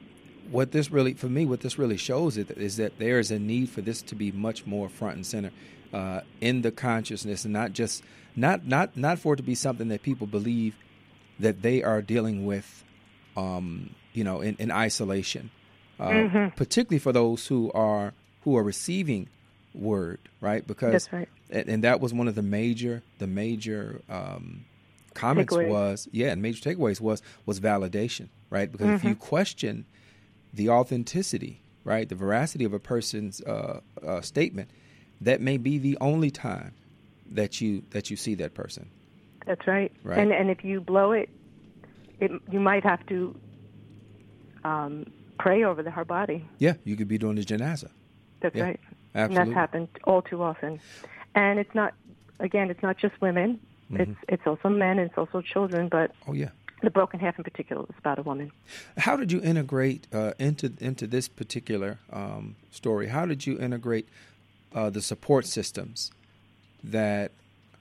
what 0.51 0.73
this 0.73 0.91
really, 0.91 1.15
for 1.15 1.29
me, 1.29 1.47
what 1.47 1.61
this 1.61 1.79
really 1.79 1.97
shows 1.97 2.37
it 2.37 2.51
is 2.51 2.77
that 2.77 2.99
there 2.99 3.19
is 3.19 3.31
a 3.31 3.39
need 3.39 3.71
for 3.71 3.81
this 3.81 4.03
to 4.03 4.15
be 4.15 4.33
much 4.33 4.67
more 4.67 4.89
front 4.89 5.17
and 5.17 5.27
center 5.27 5.51
uh, 5.93 6.21
in 6.41 6.63
the 6.63 6.71
consciousness, 6.71 7.45
and 7.45 7.53
not 7.53 7.73
just 7.73 8.03
not 8.35 8.67
not 8.67 8.97
not 8.97 9.19
for 9.19 9.35
it 9.35 9.39
to 9.39 9.43
be 9.43 9.55
something 9.55 9.89
that 9.89 10.03
people 10.03 10.27
believe 10.27 10.77
that 11.39 11.63
they 11.63 11.83
are 11.83 12.03
dealing 12.03 12.47
with, 12.47 12.85
um, 13.37 13.95
you 14.13 14.25
know, 14.25 14.41
in, 14.41 14.57
in 14.59 14.71
isolation. 14.71 15.51
Uh, 16.01 16.09
mm-hmm. 16.09 16.49
Particularly 16.57 16.99
for 16.99 17.13
those 17.13 17.47
who 17.47 17.71
are 17.73 18.15
who 18.43 18.57
are 18.57 18.63
receiving 18.63 19.29
word, 19.75 20.19
right? 20.41 20.67
Because 20.67 21.13
right. 21.13 21.29
And, 21.51 21.69
and, 21.69 21.85
that 21.85 22.01
was 22.01 22.15
one 22.15 22.29
of 22.29 22.35
the 22.35 22.43
major 22.43 23.03
the 23.19 23.27
major 23.27 24.01
um, 24.09 24.65
comments 25.15 25.55
takeaways. 25.55 25.69
was 25.69 26.09
yeah, 26.11 26.29
and 26.29 26.43
major 26.43 26.63
takeaways 26.63 27.01
was 27.01 27.23
was 27.47 27.61
validation, 27.61 28.29
right? 28.51 28.71
Because 28.71 28.87
mm-hmm. 28.87 28.97
if 28.97 29.05
you 29.05 29.11
mm-hmm. 29.11 29.21
question 29.21 29.85
the 30.53 30.69
authenticity 30.71 31.63
right? 31.85 32.09
The 32.09 32.15
veracity 32.15 32.65
of 32.65 32.73
a 32.73 32.79
person's 32.79 33.41
uh, 33.43 33.81
uh, 34.07 34.21
statement. 34.21 34.71
That 35.21 35.41
may 35.41 35.57
be 35.57 35.79
the 35.79 35.97
only 36.01 36.31
time 36.31 36.75
that 37.31 37.61
you 37.61 37.85
that 37.91 38.11
you 38.11 38.17
see 38.17 38.35
that 38.37 38.55
person. 38.55 38.91
That's 39.47 39.67
right. 39.67 39.93
Right. 40.03 40.19
And 40.19 40.33
and 40.33 40.51
if 40.51 40.65
you 40.65 40.81
blow 40.81 41.13
it, 41.13 41.29
it 42.19 42.31
you 42.51 42.59
might 42.61 42.83
have 42.85 43.05
to 43.07 43.39
um, 44.65 45.07
pray 45.39 45.65
over 45.65 45.83
the, 45.83 45.91
her 45.91 46.05
body. 46.05 46.45
Yeah, 46.59 46.75
you 46.85 46.97
could 46.97 47.09
be 47.09 47.19
doing 47.19 47.37
the 47.37 47.43
janaza. 47.45 47.91
That's 48.41 48.57
Yeah, 48.57 48.65
right. 48.65 48.81
absolutely. 49.15 49.23
And 49.25 49.37
that's 49.37 49.55
happened 49.55 49.89
all 50.05 50.23
too 50.23 50.43
often. 50.43 50.81
And 51.37 51.61
it's 51.61 51.75
not 51.75 51.95
again, 52.41 52.71
it's 52.71 52.83
not 52.83 52.99
just 52.99 53.21
women. 53.21 53.61
Mm-hmm. 53.93 54.03
It's 54.03 54.21
it's 54.29 54.47
also 54.47 54.69
men 54.69 54.99
and 54.99 55.09
it's 55.09 55.19
also 55.19 55.41
children, 55.41 55.89
but 55.89 56.11
Oh 56.27 56.33
yeah. 56.33 56.51
The 56.83 56.91
broken 56.91 57.21
half 57.21 57.39
in 57.39 57.45
particular 57.45 57.85
is 57.89 57.95
about 57.99 58.19
a 58.19 58.23
woman. 58.23 58.51
How 58.99 59.17
did 59.17 59.33
you 59.33 59.41
integrate 59.41 60.07
uh, 60.13 60.33
into 60.39 60.73
into 60.81 61.07
this 61.07 61.29
particular 61.29 61.99
um, 62.13 62.57
story? 62.71 63.09
How 63.09 63.27
did 63.27 63.47
you 63.47 63.59
integrate 63.59 64.09
uh, 64.75 64.91
the 64.91 65.03
support 65.03 65.47
systems 65.47 66.11
that 66.83 67.33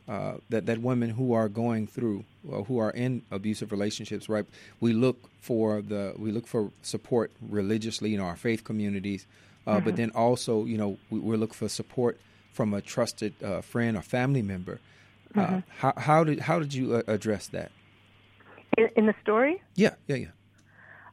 uh, 0.08 0.38
that 0.50 0.66
that 0.66 0.82
women 0.82 1.12
who 1.12 1.34
are 1.34 1.50
going 1.50 1.88
through, 1.88 2.26
uh, 2.52 2.64
who 2.64 2.78
are 2.78 2.92
in 2.92 3.24
abusive 3.32 3.72
relationships, 3.72 4.30
right? 4.30 4.46
We 4.80 4.94
look 4.94 5.30
for 5.42 5.82
the 5.82 6.14
we 6.18 6.32
look 6.32 6.48
for 6.48 6.72
support 6.82 7.32
religiously 7.42 8.14
in 8.14 8.20
our 8.20 8.36
faith 8.36 8.64
communities, 8.64 9.26
uh, 9.66 9.80
but 9.80 9.96
then 9.96 10.12
also 10.12 10.66
you 10.66 10.78
know 10.78 10.98
we, 11.10 11.20
we 11.20 11.38
look 11.38 11.54
for 11.54 11.70
support 11.70 12.20
from 12.54 12.74
a 12.74 12.82
trusted 12.82 13.34
uh, 13.44 13.62
friend 13.62 13.98
or 13.98 14.02
family 14.02 14.42
member. 14.42 14.80
Uh, 15.36 15.62
how, 15.78 15.94
how 15.96 16.24
did 16.24 16.40
how 16.42 16.60
did 16.60 16.74
you 16.74 16.96
uh, 16.96 17.04
address 17.08 17.48
that? 17.48 17.72
In, 18.78 18.90
in 18.96 19.06
the 19.06 19.16
story, 19.22 19.62
Yeah, 19.76 19.96
yeah, 20.08 20.16
yeah. 20.16 20.28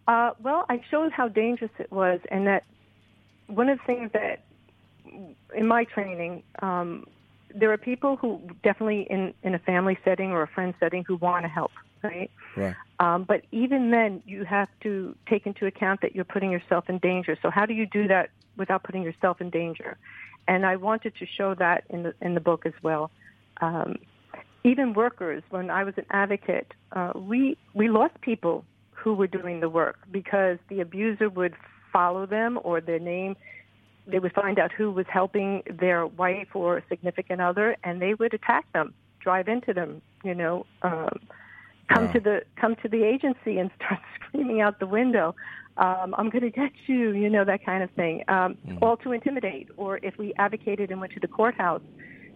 Uh, 0.06 0.32
well, 0.40 0.64
I 0.70 0.80
showed 0.90 1.12
how 1.12 1.28
dangerous 1.28 1.70
it 1.78 1.92
was, 1.92 2.20
and 2.30 2.46
that 2.46 2.64
one 3.46 3.68
of 3.68 3.78
the 3.78 3.84
things 3.84 4.10
that 4.12 4.44
in 5.54 5.66
my 5.66 5.84
training, 5.84 6.42
um, 6.62 7.06
there 7.54 7.72
are 7.72 7.78
people 7.78 8.16
who 8.16 8.40
definitely 8.62 9.06
in, 9.10 9.34
in 9.42 9.54
a 9.54 9.58
family 9.58 9.98
setting 10.04 10.30
or 10.30 10.42
a 10.42 10.46
friend 10.46 10.74
setting 10.80 11.04
who 11.06 11.16
want 11.16 11.44
to 11.44 11.48
help, 11.48 11.72
right? 12.02 12.30
Right. 12.56 12.74
Um, 13.00 13.24
but 13.24 13.42
even 13.52 13.90
then, 13.90 14.22
you 14.26 14.44
have 14.44 14.68
to 14.82 15.14
take 15.28 15.46
into 15.46 15.66
account 15.66 16.00
that 16.02 16.14
you're 16.14 16.24
putting 16.24 16.50
yourself 16.50 16.88
in 16.88 16.98
danger. 16.98 17.36
So 17.40 17.50
how 17.50 17.64
do 17.64 17.74
you 17.74 17.86
do 17.86 18.08
that 18.08 18.30
without 18.56 18.82
putting 18.82 19.02
yourself 19.02 19.40
in 19.40 19.50
danger? 19.50 19.96
And 20.46 20.64
I 20.66 20.76
wanted 20.76 21.14
to 21.16 21.26
show 21.26 21.54
that 21.54 21.84
in 21.90 22.02
the 22.04 22.14
in 22.20 22.34
the 22.34 22.40
book 22.40 22.66
as 22.66 22.72
well. 22.82 23.10
Um, 23.60 23.96
even 24.68 24.92
workers, 24.94 25.42
when 25.50 25.70
I 25.70 25.82
was 25.84 25.94
an 25.96 26.06
advocate, 26.10 26.68
uh, 26.92 27.12
we 27.14 27.56
we 27.74 27.88
lost 27.88 28.14
people 28.20 28.64
who 28.90 29.14
were 29.14 29.26
doing 29.40 29.60
the 29.60 29.68
work 29.68 29.96
because 30.10 30.58
the 30.68 30.80
abuser 30.80 31.28
would 31.30 31.54
follow 31.92 32.26
them 32.26 32.58
or 32.62 32.80
their 32.80 32.98
name. 32.98 33.34
They 34.06 34.18
would 34.18 34.32
find 34.32 34.58
out 34.58 34.70
who 34.78 34.90
was 34.90 35.06
helping 35.08 35.62
their 35.84 36.06
wife 36.06 36.50
or 36.54 36.82
significant 36.88 37.40
other, 37.40 37.76
and 37.84 38.00
they 38.02 38.14
would 38.14 38.34
attack 38.34 38.64
them, 38.72 38.94
drive 39.20 39.48
into 39.48 39.72
them. 39.72 40.02
You 40.24 40.34
know, 40.34 40.66
um, 40.82 41.18
come 41.92 42.04
Wow. 42.06 42.12
to 42.14 42.20
the 42.20 42.36
come 42.60 42.74
to 42.82 42.88
the 42.88 43.02
agency 43.04 43.58
and 43.58 43.70
start 43.78 44.00
screaming 44.16 44.60
out 44.60 44.80
the 44.80 44.86
window. 44.86 45.34
Um, 45.76 46.12
I'm 46.18 46.28
going 46.28 46.42
to 46.42 46.50
get 46.50 46.72
you, 46.88 47.12
you 47.12 47.30
know, 47.30 47.44
that 47.44 47.64
kind 47.64 47.84
of 47.84 47.90
thing. 47.92 48.24
Um, 48.26 48.58
All 48.82 48.96
to 48.98 49.12
intimidate. 49.12 49.68
Or 49.76 50.00
if 50.02 50.18
we 50.18 50.34
advocated 50.36 50.90
and 50.90 51.00
went 51.00 51.12
to 51.12 51.20
the 51.20 51.28
courthouse, 51.28 51.82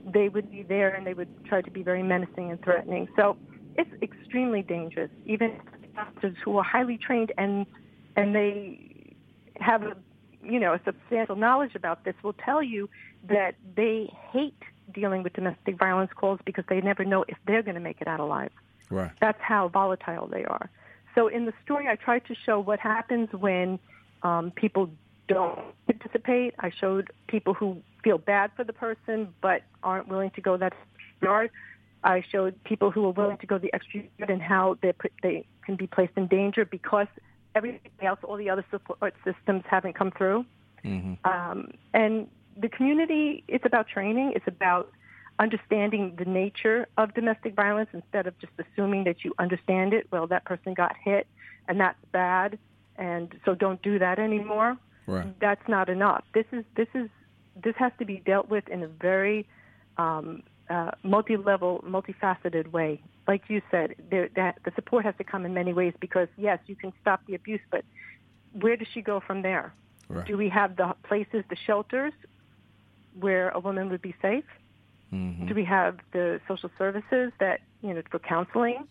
they 0.04 0.28
would 0.28 0.50
be 0.50 0.62
there 0.62 0.90
and 0.90 1.06
they 1.06 1.14
would 1.14 1.44
try 1.46 1.62
to 1.62 1.70
be 1.70 1.82
very 1.82 2.02
menacing 2.02 2.50
and 2.50 2.62
threatening. 2.62 3.08
So 3.16 3.36
it's 3.76 3.90
extremely 4.02 4.62
dangerous. 4.62 5.10
Even 5.26 5.60
doctors 5.94 6.36
who 6.44 6.56
are 6.56 6.64
highly 6.64 6.98
trained 6.98 7.32
and 7.38 7.66
and 8.16 8.34
they 8.34 9.14
have 9.60 9.82
a 9.82 9.96
you 10.42 10.58
know 10.58 10.74
a 10.74 10.80
substantial 10.84 11.36
knowledge 11.36 11.74
about 11.74 12.04
this 12.04 12.14
will 12.22 12.32
tell 12.32 12.62
you 12.62 12.88
that 13.28 13.54
they 13.76 14.12
hate 14.32 14.62
dealing 14.92 15.22
with 15.22 15.32
domestic 15.32 15.78
violence 15.78 16.10
calls 16.14 16.40
because 16.44 16.64
they 16.68 16.80
never 16.80 17.04
know 17.04 17.24
if 17.28 17.38
they're 17.46 17.62
going 17.62 17.74
to 17.74 17.80
make 17.80 18.00
it 18.00 18.08
out 18.08 18.20
alive. 18.20 18.50
Right. 18.90 19.12
That's 19.20 19.40
how 19.40 19.68
volatile 19.68 20.26
they 20.26 20.44
are. 20.44 20.70
So 21.14 21.28
in 21.28 21.46
the 21.46 21.52
story, 21.64 21.88
I 21.88 21.96
tried 21.96 22.26
to 22.26 22.34
show 22.34 22.58
what 22.58 22.78
happens 22.78 23.28
when 23.32 23.78
um, 24.22 24.50
people 24.50 24.90
don't 25.34 25.58
participate. 25.86 26.54
I 26.58 26.70
showed 26.70 27.10
people 27.28 27.54
who 27.54 27.82
feel 28.02 28.18
bad 28.18 28.50
for 28.56 28.64
the 28.64 28.72
person 28.72 29.32
but 29.40 29.62
aren't 29.82 30.08
willing 30.08 30.30
to 30.30 30.40
go 30.40 30.56
that 30.56 30.72
yard. 31.20 31.50
I 32.04 32.24
showed 32.32 32.62
people 32.64 32.90
who 32.90 33.04
are 33.06 33.12
willing 33.12 33.38
to 33.38 33.46
go 33.46 33.58
the 33.58 33.72
extra 33.72 34.02
yard 34.18 34.30
and 34.30 34.42
how 34.42 34.76
they 34.82 34.92
they 35.22 35.46
can 35.64 35.76
be 35.76 35.86
placed 35.86 36.12
in 36.16 36.26
danger 36.26 36.64
because 36.64 37.06
everything 37.54 37.80
else, 38.02 38.18
all 38.24 38.36
the 38.36 38.50
other 38.50 38.64
support 38.70 39.14
systems 39.24 39.62
haven't 39.68 39.94
come 39.94 40.10
through. 40.10 40.44
Um, 41.24 41.72
and 41.94 42.26
the 42.56 42.68
community, 42.68 43.44
it's 43.48 43.64
about 43.64 43.88
training. 43.88 44.32
It's 44.34 44.46
about 44.48 44.90
understanding 45.38 46.14
the 46.18 46.24
nature 46.24 46.86
of 46.96 47.14
domestic 47.14 47.54
violence 47.54 47.90
instead 47.92 48.26
of 48.26 48.38
just 48.38 48.52
assuming 48.58 49.04
that 49.04 49.24
you 49.24 49.32
understand 49.38 49.94
it. 49.94 50.06
Well, 50.10 50.26
that 50.28 50.44
person 50.44 50.74
got 50.74 50.96
hit, 51.02 51.26
and 51.68 51.80
that's 51.80 51.98
bad, 52.12 52.58
and 52.96 53.34
so 53.44 53.54
don't 53.54 53.80
do 53.82 53.98
that 53.98 54.18
anymore. 54.18 54.76
Right. 55.06 55.38
That's 55.40 55.66
not 55.68 55.88
enough. 55.88 56.24
This 56.34 56.46
is 56.52 56.64
this 56.76 56.88
is 56.94 57.08
this 57.62 57.74
has 57.76 57.92
to 57.98 58.04
be 58.04 58.22
dealt 58.24 58.48
with 58.48 58.68
in 58.68 58.82
a 58.82 58.88
very 58.88 59.46
um, 59.98 60.42
uh, 60.70 60.92
multi-level, 61.02 61.84
multifaceted 61.86 62.72
way. 62.72 63.02
Like 63.28 63.42
you 63.48 63.60
said, 63.70 63.94
there, 64.10 64.28
that 64.36 64.58
the 64.64 64.72
support 64.74 65.04
has 65.04 65.14
to 65.18 65.24
come 65.24 65.44
in 65.44 65.54
many 65.54 65.72
ways 65.72 65.94
because 66.00 66.28
yes, 66.36 66.58
you 66.66 66.76
can 66.76 66.92
stop 67.00 67.20
the 67.26 67.34
abuse, 67.34 67.60
but 67.70 67.84
where 68.52 68.76
does 68.76 68.88
she 68.92 69.02
go 69.02 69.20
from 69.20 69.42
there? 69.42 69.74
Right. 70.08 70.26
Do 70.26 70.36
we 70.36 70.48
have 70.48 70.76
the 70.76 70.94
places, 71.04 71.44
the 71.48 71.56
shelters, 71.66 72.12
where 73.18 73.50
a 73.50 73.60
woman 73.60 73.90
would 73.90 74.02
be 74.02 74.14
safe? 74.22 74.44
Mm-hmm. 75.12 75.46
Do 75.46 75.54
we 75.54 75.64
have 75.64 75.98
the 76.12 76.40
social 76.48 76.70
services 76.78 77.32
that 77.38 77.60
you 77.82 77.92
know 77.92 78.02
for 78.10 78.18
counseling? 78.18 78.88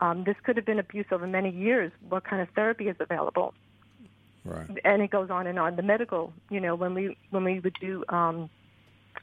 Um, 0.00 0.24
this 0.24 0.36
could 0.42 0.56
have 0.56 0.66
been 0.66 0.78
abuse 0.78 1.06
over 1.12 1.26
many 1.26 1.50
years. 1.50 1.92
What 2.08 2.24
kind 2.24 2.42
of 2.42 2.48
therapy 2.54 2.88
is 2.88 2.96
available? 2.98 3.54
Right. 4.44 4.68
And 4.84 5.02
it 5.02 5.10
goes 5.10 5.30
on 5.30 5.46
and 5.46 5.58
on. 5.58 5.76
The 5.76 5.82
medical, 5.82 6.32
you 6.50 6.60
know, 6.60 6.74
when 6.74 6.94
we 6.94 7.16
when 7.30 7.44
we 7.44 7.60
would 7.60 7.76
do 7.80 8.04
um, 8.08 8.50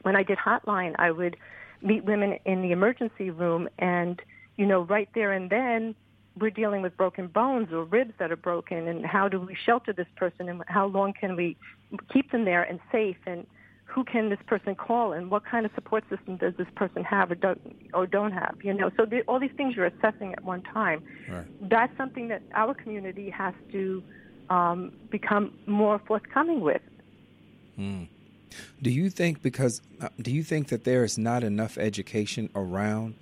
when 0.02 0.16
I 0.16 0.22
did 0.22 0.38
hotline, 0.38 0.94
I 0.98 1.10
would 1.10 1.36
meet 1.82 2.04
women 2.04 2.38
in 2.44 2.62
the 2.62 2.72
emergency 2.72 3.30
room, 3.30 3.68
and 3.78 4.20
you 4.56 4.66
know, 4.66 4.82
right 4.82 5.08
there 5.14 5.32
and 5.32 5.50
then, 5.50 5.94
we're 6.38 6.50
dealing 6.50 6.82
with 6.82 6.96
broken 6.96 7.26
bones 7.26 7.68
or 7.72 7.84
ribs 7.84 8.12
that 8.18 8.30
are 8.30 8.36
broken, 8.36 8.88
and 8.88 9.04
how 9.04 9.28
do 9.28 9.40
we 9.40 9.56
shelter 9.66 9.92
this 9.92 10.06
person, 10.16 10.48
and 10.48 10.62
how 10.66 10.86
long 10.86 11.12
can 11.12 11.36
we 11.36 11.56
keep 12.12 12.30
them 12.32 12.44
there 12.44 12.62
and 12.62 12.80
safe, 12.90 13.16
and 13.26 13.46
who 13.84 14.04
can 14.04 14.30
this 14.30 14.38
person 14.46 14.74
call, 14.74 15.12
and 15.12 15.30
what 15.30 15.44
kind 15.44 15.66
of 15.66 15.72
support 15.74 16.04
system 16.08 16.36
does 16.36 16.54
this 16.56 16.68
person 16.76 17.02
have 17.02 17.30
or 17.30 17.34
don't 17.34 17.60
or 17.92 18.06
don't 18.06 18.32
have, 18.32 18.54
you 18.62 18.72
know? 18.72 18.90
So 18.96 19.04
the, 19.04 19.22
all 19.22 19.40
these 19.40 19.50
things 19.56 19.74
you're 19.74 19.86
assessing 19.86 20.32
at 20.32 20.44
one 20.44 20.62
time. 20.62 21.02
Right. 21.28 21.46
That's 21.68 21.94
something 21.96 22.28
that 22.28 22.42
our 22.54 22.72
community 22.72 23.30
has 23.30 23.54
to 23.72 24.02
um, 24.50 24.92
become 25.10 25.52
more 25.66 25.98
forthcoming 26.00 26.60
with. 26.60 26.82
Do 28.82 28.90
you 28.90 29.08
think 29.10 29.42
because 29.42 29.80
uh, 30.00 30.08
do 30.20 30.30
you 30.30 30.42
think 30.42 30.68
that 30.68 30.84
there 30.84 31.04
is 31.04 31.16
not 31.16 31.42
enough 31.44 31.78
education 31.78 32.50
around 32.54 33.14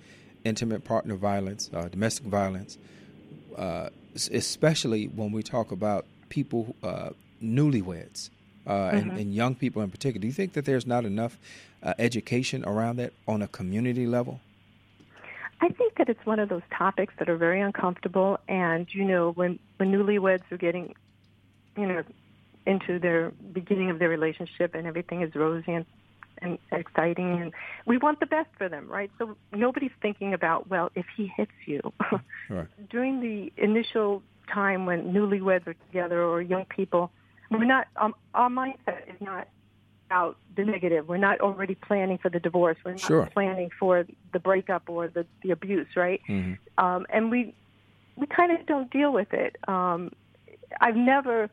intimate 0.43 0.83
partner 0.83 1.15
violence, 1.15 1.69
uh, 1.73 1.87
domestic 1.87 2.25
violence, 2.25 2.77
uh, 3.57 3.89
especially 4.15 5.05
when 5.05 5.31
we 5.31 5.43
talk 5.43 5.71
about 5.71 6.05
people 6.29 6.75
uh, 6.83 7.11
newlyweds 7.41 8.29
uh, 8.67 8.89
and, 8.91 9.11
and 9.11 9.33
young 9.33 9.55
people 9.55 9.81
in 9.81 9.91
particular? 9.91 10.21
Do 10.21 10.27
you 10.27 10.33
think 10.33 10.53
that 10.53 10.65
there's 10.65 10.85
not 10.85 11.05
enough 11.05 11.37
uh, 11.83 11.93
education 11.99 12.65
around 12.65 12.97
that 12.97 13.13
on 13.27 13.41
a 13.41 13.47
community 13.47 14.07
level? 14.07 14.41
I 15.61 15.69
think 15.69 15.95
that 15.97 16.07
it's 16.09 16.25
one 16.25 16.39
of 16.39 16.49
those 16.49 16.61
topics 16.75 17.13
that 17.19 17.29
are 17.29 17.35
very 17.35 17.59
uncomfortable, 17.59 18.39
and 18.47 18.87
you 18.93 19.03
know, 19.03 19.31
when 19.31 19.59
when 19.77 19.91
newlyweds 19.91 20.49
are 20.51 20.57
getting, 20.57 20.95
you 21.77 21.85
know, 21.87 22.03
into 22.65 22.99
their 22.99 23.31
beginning 23.53 23.89
of 23.89 23.99
their 23.99 24.09
relationship 24.09 24.75
and 24.75 24.85
everything 24.85 25.21
is 25.21 25.33
rosy 25.35 25.71
and, 25.71 25.85
and 26.41 26.57
exciting, 26.71 27.41
and 27.41 27.53
we 27.85 27.97
want 27.97 28.19
the 28.19 28.25
best 28.25 28.49
for 28.57 28.69
them, 28.69 28.87
right? 28.87 29.11
So 29.17 29.35
nobody's 29.51 29.91
thinking 30.01 30.33
about 30.33 30.69
well, 30.69 30.91
if 30.95 31.05
he 31.15 31.31
hits 31.35 31.51
you 31.65 31.81
Right. 32.49 32.67
during 32.89 33.21
the 33.21 33.51
initial 33.61 34.23
time 34.53 34.85
when 34.85 35.13
newlyweds 35.13 35.67
are 35.67 35.73
together 35.73 36.23
or 36.23 36.41
young 36.41 36.65
people, 36.65 37.11
we're 37.51 37.65
not. 37.65 37.87
Um, 37.95 38.13
our 38.33 38.49
mindset 38.49 39.07
is 39.07 39.19
not 39.19 39.47
out 40.11 40.37
the 40.55 40.65
negative. 40.65 41.07
We're 41.07 41.17
not 41.17 41.39
already 41.39 41.75
planning 41.75 42.17
for 42.17 42.29
the 42.29 42.39
divorce. 42.39 42.77
We're 42.83 42.93
not 42.93 43.01
Sure. 43.01 43.29
planning 43.33 43.69
for 43.79 44.05
the 44.33 44.39
breakup 44.39 44.83
or 44.87 45.07
the, 45.07 45.25
the 45.43 45.51
abuse, 45.51 45.87
right? 45.95 46.21
Mhm. 46.27 46.57
Um, 46.77 47.05
and 47.09 47.29
we 47.31 47.53
we 48.15 48.27
kind 48.27 48.51
of 48.51 48.65
don't 48.65 48.91
deal 48.91 49.11
with 49.13 49.33
it. 49.33 49.55
Um, 49.67 50.11
I've 50.81 50.95
never, 50.95 51.49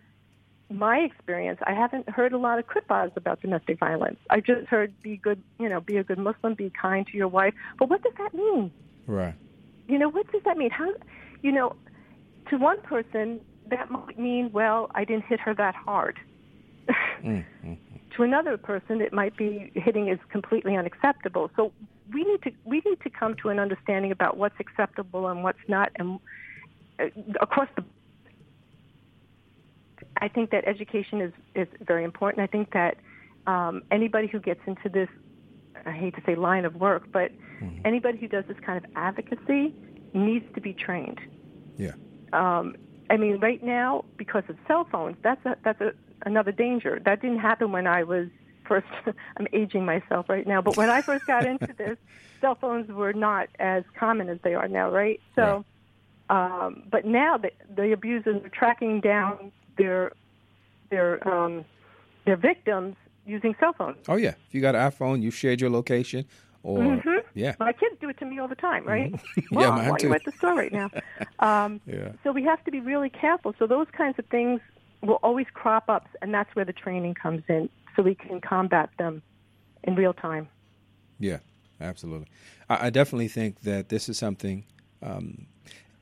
my 0.70 0.98
experience, 0.98 1.60
I 1.66 1.72
haven't 1.74 2.08
heard 2.08 2.32
a 2.32 2.38
lot 2.38 2.58
of 2.58 2.66
khutbahs 2.66 3.16
about 3.16 3.40
domestic 3.40 3.78
violence. 3.78 4.18
I 4.30 4.40
just 4.40 4.66
heard 4.66 4.92
be 5.02 5.16
good, 5.16 5.42
you 5.58 5.68
know, 5.68 5.80
be 5.80 5.96
a 5.96 6.04
good 6.04 6.18
Muslim, 6.18 6.54
be 6.54 6.70
kind 6.70 7.06
to 7.06 7.16
your 7.16 7.28
wife. 7.28 7.54
But 7.78 7.88
what 7.88 8.02
does 8.02 8.14
that 8.18 8.34
mean? 8.34 8.72
Right. 9.06 9.34
You 9.88 9.98
know, 9.98 10.08
what 10.08 10.30
does 10.32 10.42
that 10.44 10.56
mean? 10.56 10.70
How, 10.70 10.92
you 11.42 11.52
know, 11.52 11.76
to 12.50 12.56
one 12.56 12.80
person 12.80 13.40
that 13.70 13.90
might 13.90 14.18
mean, 14.18 14.50
well, 14.52 14.90
I 14.94 15.04
didn't 15.04 15.24
hit 15.24 15.40
her 15.40 15.54
that 15.54 15.74
hard. 15.74 16.18
Mm-hmm. 17.22 17.74
to 18.16 18.22
another 18.22 18.56
person, 18.56 19.00
it 19.00 19.12
might 19.12 19.36
be 19.36 19.70
hitting 19.74 20.08
is 20.08 20.18
completely 20.30 20.76
unacceptable. 20.76 21.50
So 21.56 21.72
we 22.12 22.24
need 22.24 22.42
to 22.42 22.52
we 22.64 22.82
need 22.84 23.00
to 23.02 23.10
come 23.10 23.34
to 23.42 23.48
an 23.50 23.58
understanding 23.58 24.10
about 24.10 24.36
what's 24.36 24.58
acceptable 24.58 25.28
and 25.28 25.42
what's 25.42 25.58
not, 25.68 25.90
and 25.96 26.18
uh, 26.98 27.06
across 27.40 27.68
the. 27.76 27.84
I 30.18 30.28
think 30.28 30.50
that 30.50 30.66
education 30.66 31.20
is 31.20 31.32
is 31.54 31.68
very 31.80 32.04
important. 32.04 32.42
I 32.42 32.46
think 32.46 32.72
that 32.72 32.96
um, 33.46 33.82
anybody 33.90 34.26
who 34.26 34.40
gets 34.40 34.60
into 34.66 34.88
this, 34.88 35.08
I 35.84 35.92
hate 35.92 36.14
to 36.16 36.22
say 36.26 36.34
line 36.34 36.64
of 36.64 36.76
work, 36.76 37.04
but 37.12 37.30
mm-hmm. 37.32 37.80
anybody 37.84 38.18
who 38.18 38.28
does 38.28 38.44
this 38.48 38.56
kind 38.64 38.82
of 38.82 38.90
advocacy 38.96 39.74
needs 40.12 40.44
to 40.54 40.60
be 40.60 40.72
trained. 40.72 41.20
Yeah. 41.76 41.92
Um, 42.32 42.76
I 43.08 43.16
mean, 43.16 43.38
right 43.38 43.62
now, 43.62 44.04
because 44.16 44.42
of 44.48 44.56
cell 44.66 44.86
phones, 44.90 45.16
that's 45.22 45.44
a, 45.46 45.56
that's 45.62 45.80
a, 45.80 45.92
another 46.22 46.50
danger. 46.50 47.00
That 47.04 47.22
didn't 47.22 47.38
happen 47.38 47.70
when 47.72 47.86
I 47.86 48.02
was 48.02 48.28
first. 48.66 48.86
I'm 49.36 49.46
aging 49.52 49.84
myself 49.84 50.28
right 50.28 50.46
now, 50.46 50.60
but 50.60 50.76
when 50.76 50.90
I 50.90 51.02
first 51.02 51.26
got 51.26 51.46
into 51.46 51.72
this, 51.78 51.98
cell 52.40 52.56
phones 52.56 52.90
were 52.90 53.12
not 53.12 53.48
as 53.58 53.84
common 53.98 54.28
as 54.28 54.38
they 54.42 54.54
are 54.54 54.68
now, 54.68 54.90
right? 54.90 55.20
So, 55.34 55.42
right. 55.42 55.64
Um, 56.28 56.82
but 56.90 57.04
now 57.04 57.38
the, 57.38 57.52
the 57.72 57.92
abusers 57.92 58.44
are 58.44 58.48
tracking 58.48 59.00
down 59.00 59.52
their 59.76 60.12
their 60.90 61.26
um, 61.28 61.64
their 62.24 62.36
victims 62.36 62.96
using 63.26 63.54
cell 63.58 63.72
phones. 63.72 63.98
Oh 64.08 64.16
yeah, 64.16 64.34
if 64.46 64.54
you 64.54 64.60
got 64.60 64.74
an 64.74 64.90
iPhone, 64.90 65.22
you 65.22 65.30
shared 65.30 65.60
your 65.60 65.70
location, 65.70 66.24
or 66.62 66.78
mm-hmm. 66.78 67.18
yeah, 67.34 67.54
my 67.58 67.72
kids 67.72 67.96
do 68.00 68.08
it 68.08 68.18
to 68.18 68.24
me 68.24 68.38
all 68.38 68.48
the 68.48 68.54
time, 68.54 68.84
right? 68.84 69.12
Mm-hmm. 69.12 69.58
yeah, 69.60 69.70
mine 69.70 69.96
too. 69.98 70.08
you 70.08 70.14
at 70.14 70.24
the 70.24 70.32
store 70.32 70.54
right 70.54 70.72
now. 70.72 70.90
Um, 71.38 71.82
yeah. 71.86 72.12
So 72.24 72.32
we 72.32 72.42
have 72.44 72.64
to 72.64 72.70
be 72.70 72.80
really 72.80 73.10
careful. 73.10 73.54
So 73.58 73.66
those 73.66 73.88
kinds 73.92 74.18
of 74.18 74.24
things 74.26 74.62
will 75.02 75.20
always 75.22 75.46
crop 75.52 75.90
up, 75.90 76.08
and 76.22 76.32
that's 76.32 76.54
where 76.56 76.64
the 76.64 76.72
training 76.72 77.12
comes 77.12 77.42
in, 77.46 77.68
so 77.94 78.02
we 78.02 78.14
can 78.14 78.40
combat 78.40 78.88
them 78.98 79.22
in 79.84 79.96
real 79.96 80.14
time. 80.14 80.48
Yeah, 81.20 81.38
absolutely. 81.78 82.28
I, 82.70 82.86
I 82.86 82.90
definitely 82.90 83.28
think 83.28 83.60
that 83.60 83.90
this 83.90 84.08
is 84.08 84.16
something. 84.16 84.64
Um, 85.02 85.46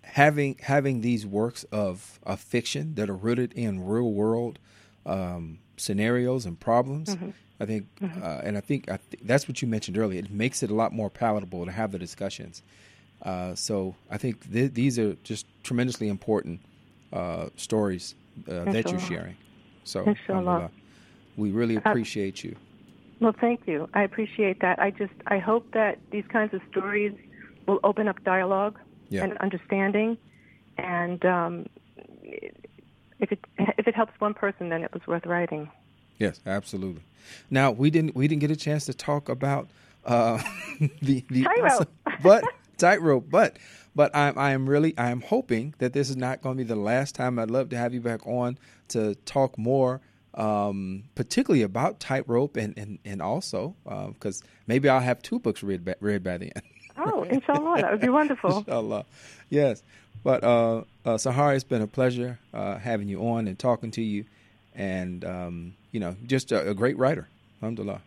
having 0.04 0.56
having 0.60 1.00
these 1.00 1.26
works 1.26 1.64
of, 1.64 2.18
of 2.24 2.40
fiction 2.40 2.94
that 2.94 3.10
are 3.10 3.16
rooted 3.16 3.52
in 3.52 3.84
real 3.84 4.12
world 4.12 4.58
um, 5.06 5.58
scenarios 5.76 6.46
and 6.46 6.58
problems. 6.58 7.14
Mm-hmm. 7.14 7.30
I 7.60 7.66
think, 7.66 7.86
mm-hmm. 8.00 8.22
uh, 8.22 8.40
and 8.42 8.56
I 8.56 8.60
think 8.60 8.90
I 8.90 8.98
th- 9.10 9.22
that's 9.22 9.46
what 9.46 9.62
you 9.62 9.68
mentioned 9.68 9.96
earlier. 9.96 10.18
It 10.18 10.30
makes 10.30 10.62
it 10.62 10.70
a 10.70 10.74
lot 10.74 10.92
more 10.92 11.08
palatable 11.08 11.64
to 11.64 11.72
have 11.72 11.92
the 11.92 11.98
discussions. 11.98 12.62
Uh, 13.22 13.54
so 13.54 13.94
I 14.10 14.18
think 14.18 14.52
th- 14.52 14.72
these 14.74 14.98
are 14.98 15.14
just 15.22 15.46
tremendously 15.62 16.08
important 16.08 16.60
uh, 17.12 17.48
stories 17.56 18.16
uh, 18.48 18.64
that 18.64 18.90
you're 18.90 19.00
sharing. 19.00 19.36
So 19.84 20.14
we 21.36 21.50
really 21.52 21.76
uh, 21.76 21.80
appreciate 21.84 22.42
you. 22.42 22.56
Well, 23.20 23.34
thank 23.40 23.66
you. 23.66 23.88
I 23.94 24.02
appreciate 24.02 24.60
that. 24.60 24.80
I 24.80 24.90
just 24.90 25.14
I 25.28 25.38
hope 25.38 25.70
that 25.72 25.98
these 26.10 26.24
kinds 26.28 26.52
of 26.54 26.60
stories 26.70 27.12
will 27.66 27.80
open 27.84 28.08
up 28.08 28.22
dialogue 28.24 28.78
yeah. 29.08 29.24
and 29.24 29.36
understanding, 29.38 30.18
and 30.78 31.24
um, 31.24 31.66
if 33.20 33.32
it 33.32 33.44
if 33.58 33.86
it 33.86 33.94
helps 33.94 34.12
one 34.20 34.34
person, 34.34 34.68
then 34.68 34.82
it 34.82 34.92
was 34.92 35.06
worth 35.06 35.26
writing. 35.26 35.70
Yes, 36.18 36.40
absolutely. 36.46 37.02
Now 37.50 37.70
we 37.70 37.90
didn't 37.90 38.14
we 38.14 38.28
didn't 38.28 38.40
get 38.40 38.50
a 38.50 38.56
chance 38.56 38.86
to 38.86 38.94
talk 38.94 39.28
about 39.28 39.68
uh, 40.04 40.42
the 41.02 41.24
the 41.28 41.44
tightrope, 41.44 41.88
but 42.22 42.44
tightrope, 42.78 43.26
but 43.30 43.58
but 43.94 44.14
I'm 44.14 44.38
I 44.38 44.52
am 44.52 44.68
really 44.68 44.96
I 44.98 45.10
am 45.10 45.20
hoping 45.20 45.74
that 45.78 45.92
this 45.92 46.10
is 46.10 46.16
not 46.16 46.42
going 46.42 46.56
to 46.56 46.64
be 46.64 46.68
the 46.68 46.76
last 46.76 47.14
time. 47.14 47.38
I'd 47.38 47.50
love 47.50 47.70
to 47.70 47.76
have 47.76 47.94
you 47.94 48.00
back 48.00 48.26
on 48.26 48.58
to 48.88 49.14
talk 49.26 49.56
more, 49.58 50.00
um, 50.34 51.04
particularly 51.14 51.62
about 51.62 52.00
tightrope 52.00 52.56
and 52.56 52.76
and 52.76 52.98
and 53.04 53.22
also 53.22 53.74
because 53.84 54.42
uh, 54.42 54.46
maybe 54.66 54.88
I'll 54.88 55.00
have 55.00 55.22
two 55.22 55.38
books 55.38 55.62
read 55.62 55.84
by, 55.84 55.94
read 56.00 56.22
by 56.22 56.38
then. 56.38 56.52
Oh, 56.96 57.22
inshallah, 57.24 57.82
that 57.82 57.90
would 57.90 58.00
be 58.00 58.08
wonderful. 58.08 58.58
inshallah, 58.66 59.04
yes. 59.50 59.82
But 60.22 60.42
uh, 60.42 60.84
uh, 61.04 61.16
Sahar, 61.16 61.54
it's 61.54 61.64
been 61.64 61.82
a 61.82 61.86
pleasure 61.86 62.38
uh, 62.52 62.78
having 62.78 63.08
you 63.08 63.20
on 63.28 63.46
and 63.46 63.58
talking 63.58 63.90
to 63.92 64.02
you, 64.02 64.24
and 64.74 65.24
um, 65.24 65.74
you 65.92 66.00
know, 66.00 66.16
just 66.26 66.50
a, 66.52 66.70
a, 66.70 66.74
great 66.74 66.96
writer. 66.96 67.28
Alhamdulillah. 67.62 68.00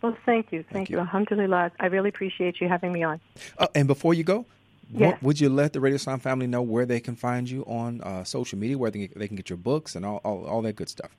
Well, 0.00 0.16
thank 0.24 0.52
you, 0.52 0.62
thank, 0.62 0.72
thank 0.72 0.90
you. 0.90 0.96
you. 0.96 1.00
Alhamdulillah. 1.00 1.72
I 1.80 1.86
really 1.86 2.10
appreciate 2.10 2.60
you 2.60 2.68
having 2.68 2.92
me 2.92 3.02
on. 3.02 3.20
Uh, 3.58 3.66
and 3.74 3.88
before 3.88 4.14
you 4.14 4.22
go, 4.22 4.46
yes. 4.92 5.20
would 5.22 5.40
you 5.40 5.48
let 5.48 5.72
the 5.72 5.80
Radio 5.80 5.96
Islam 5.96 6.20
family 6.20 6.46
know 6.46 6.62
where 6.62 6.86
they 6.86 7.00
can 7.00 7.16
find 7.16 7.50
you 7.50 7.64
on 7.64 8.00
uh, 8.02 8.22
social 8.24 8.58
media, 8.58 8.78
where 8.78 8.90
they 8.90 9.08
can, 9.08 9.18
they 9.18 9.26
can 9.26 9.36
get 9.36 9.50
your 9.50 9.56
books 9.56 9.96
and 9.96 10.06
all, 10.06 10.20
all, 10.24 10.46
all 10.46 10.62
that 10.62 10.76
good 10.76 10.88
stuff? 10.88 11.10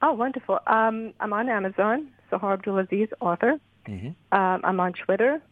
Oh, 0.00 0.12
wonderful. 0.12 0.60
Um, 0.66 1.12
I'm 1.20 1.32
on 1.32 1.48
Amazon, 1.48 2.08
Sahar 2.30 2.56
Abdulaziz, 2.56 3.12
author. 3.20 3.58
Mm-hmm. 3.86 4.08
Um, 4.38 4.60
I'm 4.64 4.80
on 4.80 4.92
Twitter, 4.92 5.42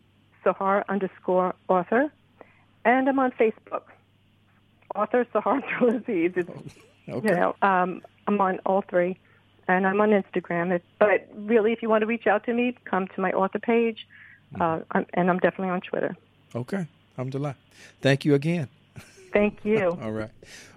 Sahar 0.47 0.85
underscore 0.89 1.55
author. 1.69 2.13
And 2.85 3.09
I'm 3.09 3.19
on 3.19 3.33
Facebook 3.33 3.83
author 4.95 5.27
Sahar 5.35 5.61
Aziz. 5.97 6.33
It's, 6.37 6.51
okay. 7.09 7.29
You 7.29 7.35
know, 7.35 7.57
um, 7.63 8.03
I'm 8.27 8.41
on 8.41 8.61
all 8.65 8.83
three, 8.89 9.19
and 9.69 9.87
I'm 9.87 10.01
on 10.01 10.11
Instagram. 10.11 10.71
It, 10.73 10.85
but 10.99 11.29
really, 11.35 11.73
if 11.73 11.83
you 11.83 11.89
want 11.89 12.03
to 12.03 12.07
reach 12.07 12.27
out 12.27 12.45
to 12.47 12.55
me, 12.55 12.77
come 12.85 13.09
to 13.09 13.21
my 13.21 13.33
author 13.33 13.59
page, 13.59 14.07
uh, 14.61 14.81
I'm, 14.93 15.07
and 15.15 15.29
I'm 15.31 15.39
definitely 15.39 15.71
on 15.71 15.81
Twitter. 15.81 16.17
Okay, 16.55 16.87
alhamdulillah. 17.19 17.57
Thank 18.01 18.25
you 18.25 18.35
again. 18.35 18.69
Thank 19.33 19.65
you. 19.65 19.99
all 20.03 20.13
right. 20.13 20.31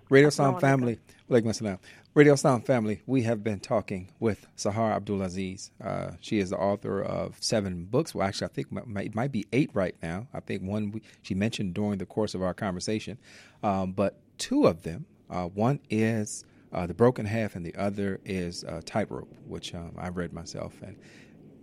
Radio 0.10 0.30
Islam 0.30 0.60
family. 0.60 0.98
Walaikum 1.30 1.50
assalam. 1.50 1.78
Radio 2.15 2.34
Islam 2.34 2.62
family, 2.62 3.04
we 3.06 3.22
have 3.22 3.43
been 3.43 3.60
talking 3.60 4.10
with 4.19 4.48
Sahar 4.58 5.00
Abdulaziz. 5.00 5.69
Uh, 5.80 6.13
she 6.19 6.39
is 6.39 6.50
the 6.50 6.58
author 6.58 7.00
of 7.00 7.36
seven 7.39 7.86
books. 7.86 8.15
Well, 8.15 8.28
actually, 8.28 8.45
I 8.45 8.50
think 8.50 8.67
it 8.72 9.15
might 9.15 9.32
be 9.32 9.45
eight 9.54 9.69
right 9.76 9.95
now. 10.02 10.28
I 10.34 10.39
think 10.39 10.63
one 10.63 10.89
we, 10.89 11.04
she 11.22 11.36
mentioned 11.36 11.76
during 11.76 12.00
the 12.00 12.08
course 12.08 12.34
of 12.34 12.41
our 12.41 12.56
conversation, 12.56 13.19
um, 13.62 13.91
but 13.91 14.19
two 14.39 14.65
of 14.65 14.82
them. 14.82 15.06
Uh, 15.30 15.45
one 15.45 15.80
is 15.91 16.43
uh, 16.74 16.88
The 16.88 16.95
Broken 16.95 17.28
Half, 17.28 17.56
and 17.56 17.63
the 17.63 17.76
other 17.76 18.19
is 18.26 18.63
uh, 18.63 18.82
Tightrope, 18.84 19.32
which 19.45 19.76
um, 19.76 19.91
I've 19.95 20.17
read 20.17 20.34
myself, 20.34 20.74
and 20.82 20.95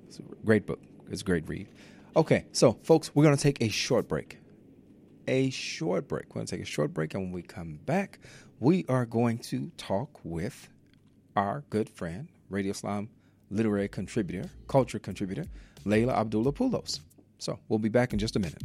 it's 0.07 0.21
a 0.21 0.23
great 0.45 0.67
book. 0.67 0.81
It's 1.11 1.23
a 1.23 1.25
great 1.25 1.49
read. 1.49 1.67
Okay, 2.15 2.45
so 2.53 2.79
folks, 2.85 3.11
we're 3.13 3.25
going 3.25 3.37
to 3.37 3.43
take 3.43 3.61
a 3.61 3.69
short 3.69 4.07
break. 4.07 4.39
A 5.29 5.51
short 5.51 6.09
break. 6.09 6.27
We're 6.29 6.35
going 6.35 6.47
to 6.47 6.57
take 6.57 6.63
a 6.63 6.71
short 6.71 6.95
break, 6.95 7.15
and 7.15 7.25
when 7.25 7.33
we 7.33 7.43
come 7.43 7.81
back, 7.85 8.19
we 8.61 8.85
are 8.89 9.05
going 9.05 9.39
to 9.39 9.71
talk 9.77 10.21
with 10.23 10.69
our 11.37 11.65
good 11.69 11.89
friend, 11.89 12.29
Radio 12.49 12.71
Islam 12.71 13.09
literary 13.51 13.89
contributor, 13.89 14.51
culture 14.69 14.99
contributor, 14.99 15.45
Layla 15.85 16.15
Abdullah 16.15 16.53
Poulos. 16.53 17.01
So 17.39 17.59
we'll 17.69 17.79
be 17.79 17.89
back 17.89 18.13
in 18.13 18.19
just 18.19 18.37
a 18.37 18.39
minute. 18.39 18.63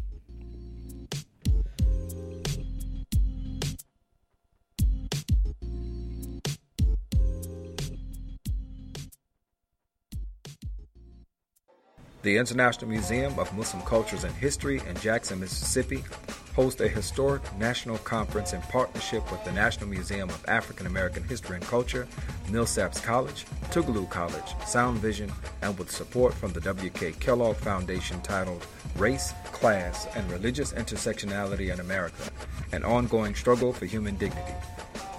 The 12.23 12.37
International 12.37 12.87
Museum 12.87 13.37
of 13.39 13.51
Muslim 13.57 13.81
Cultures 13.81 14.23
and 14.23 14.33
History 14.35 14.79
in 14.87 14.95
Jackson, 14.97 15.39
Mississippi 15.39 16.03
host 16.53 16.81
a 16.81 16.87
historic 16.87 17.41
national 17.57 17.97
conference 17.99 18.53
in 18.53 18.61
partnership 18.63 19.29
with 19.31 19.43
the 19.43 19.51
National 19.51 19.89
Museum 19.89 20.29
of 20.29 20.45
African 20.47 20.85
American 20.85 21.23
History 21.23 21.55
and 21.55 21.65
Culture, 21.65 22.07
Millsaps 22.47 23.01
College, 23.01 23.45
Tougaloo 23.69 24.09
College, 24.09 24.55
Sound 24.65 24.99
Vision, 24.99 25.31
and 25.61 25.77
with 25.77 25.91
support 25.91 26.33
from 26.33 26.51
the 26.53 26.61
W.K. 26.61 27.13
Kellogg 27.13 27.55
Foundation 27.57 28.21
titled 28.21 28.65
Race, 28.97 29.33
Class, 29.51 30.07
and 30.15 30.29
Religious 30.31 30.73
Intersectionality 30.73 31.73
in 31.73 31.79
America 31.79 32.29
An 32.71 32.83
Ongoing 32.83 33.35
Struggle 33.35 33.73
for 33.73 33.85
Human 33.85 34.15
Dignity. 34.17 34.53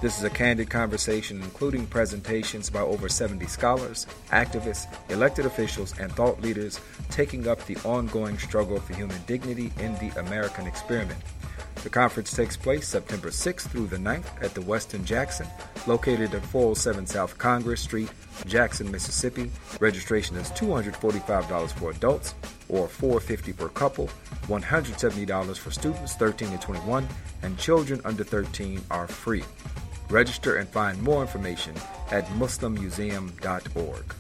This 0.03 0.19
is 0.19 0.25
a 0.25 0.31
candid 0.31 0.69
conversation 0.69 1.41
including 1.41 1.87
presentations 1.87 2.69
by 2.69 2.81
over 2.81 3.09
70 3.09 3.47
scholars, 3.47 4.09
activists, 4.31 4.89
elected 5.11 5.47
officials, 5.47 5.97
and 5.97 6.11
thought 6.11 6.43
leaders 6.43 6.81
taking 7.09 7.47
up 7.47 7.65
the 7.67 7.77
ongoing 7.85 8.37
struggle 8.37 8.81
for 8.81 8.95
human 8.95 9.23
dignity 9.29 9.73
in 9.79 9.95
the 10.01 10.11
American 10.19 10.67
experiment. 10.67 11.21
The 11.85 11.89
conference 11.89 12.35
takes 12.35 12.57
place 12.57 12.89
September 12.89 13.29
6th 13.29 13.69
through 13.69 13.87
the 13.87 13.97
9th 13.97 14.43
at 14.43 14.55
the 14.55 14.61
Westin 14.63 15.05
Jackson, 15.05 15.47
located 15.87 16.35
at 16.35 16.45
407 16.47 17.07
South 17.07 17.39
Congress 17.39 17.81
Street, 17.81 18.11
Jackson, 18.45 18.91
Mississippi. 18.91 19.53
Registration 19.79 20.35
is 20.35 20.51
$245 20.51 21.73
for 21.75 21.93
adults 21.93 22.35
or 22.69 22.89
450 22.89 23.53
per 23.53 23.69
couple, 23.69 24.11
$170 24.49 25.59
for 25.59 25.71
students 25.71 26.15
13 26.17 26.51
to 26.51 26.59
21, 26.59 27.07
and 27.43 27.57
children 27.57 28.01
under 28.05 28.25
13 28.25 28.81
are 28.91 29.07
free. 29.07 29.45
Register 30.13 30.57
and 30.57 30.69
find 30.69 31.01
more 31.03 31.23
information 31.23 31.75
at 32.11 32.27
muslimmuseum.org. 32.37 34.15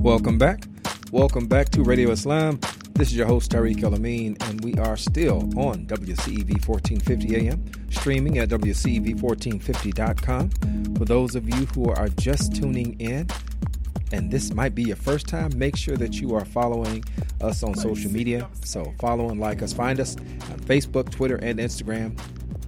Welcome 0.00 0.38
back. 0.38 0.64
Welcome 1.12 1.46
back 1.46 1.68
to 1.70 1.82
Radio 1.82 2.10
Islam. 2.10 2.58
This 2.94 3.08
is 3.08 3.16
your 3.16 3.26
host, 3.26 3.50
Tariq 3.50 3.82
El 3.82 3.94
and 3.94 4.64
we 4.64 4.74
are 4.74 4.96
still 4.96 5.42
on 5.58 5.84
WCEV 5.86 6.66
1450 6.66 7.36
AM, 7.36 7.64
streaming 7.90 8.38
at 8.38 8.48
WCEV1450.com. 8.48 10.50
For 10.96 11.04
those 11.04 11.34
of 11.34 11.46
you 11.48 11.66
who 11.74 11.90
are 11.90 12.08
just 12.08 12.54
tuning 12.54 12.98
in, 13.00 13.28
and 14.14 14.30
this 14.30 14.54
might 14.54 14.76
be 14.76 14.84
your 14.84 14.96
first 14.96 15.26
time, 15.26 15.50
make 15.58 15.76
sure 15.76 15.96
that 15.96 16.20
you 16.20 16.36
are 16.36 16.44
following 16.44 17.02
us 17.40 17.64
on 17.64 17.74
social 17.74 18.12
media. 18.12 18.48
So 18.64 18.94
follow 19.00 19.30
and 19.30 19.40
like 19.40 19.60
us. 19.60 19.72
Find 19.72 19.98
us 19.98 20.16
on 20.16 20.60
Facebook, 20.60 21.10
Twitter, 21.10 21.34
and 21.36 21.58
Instagram 21.58 22.16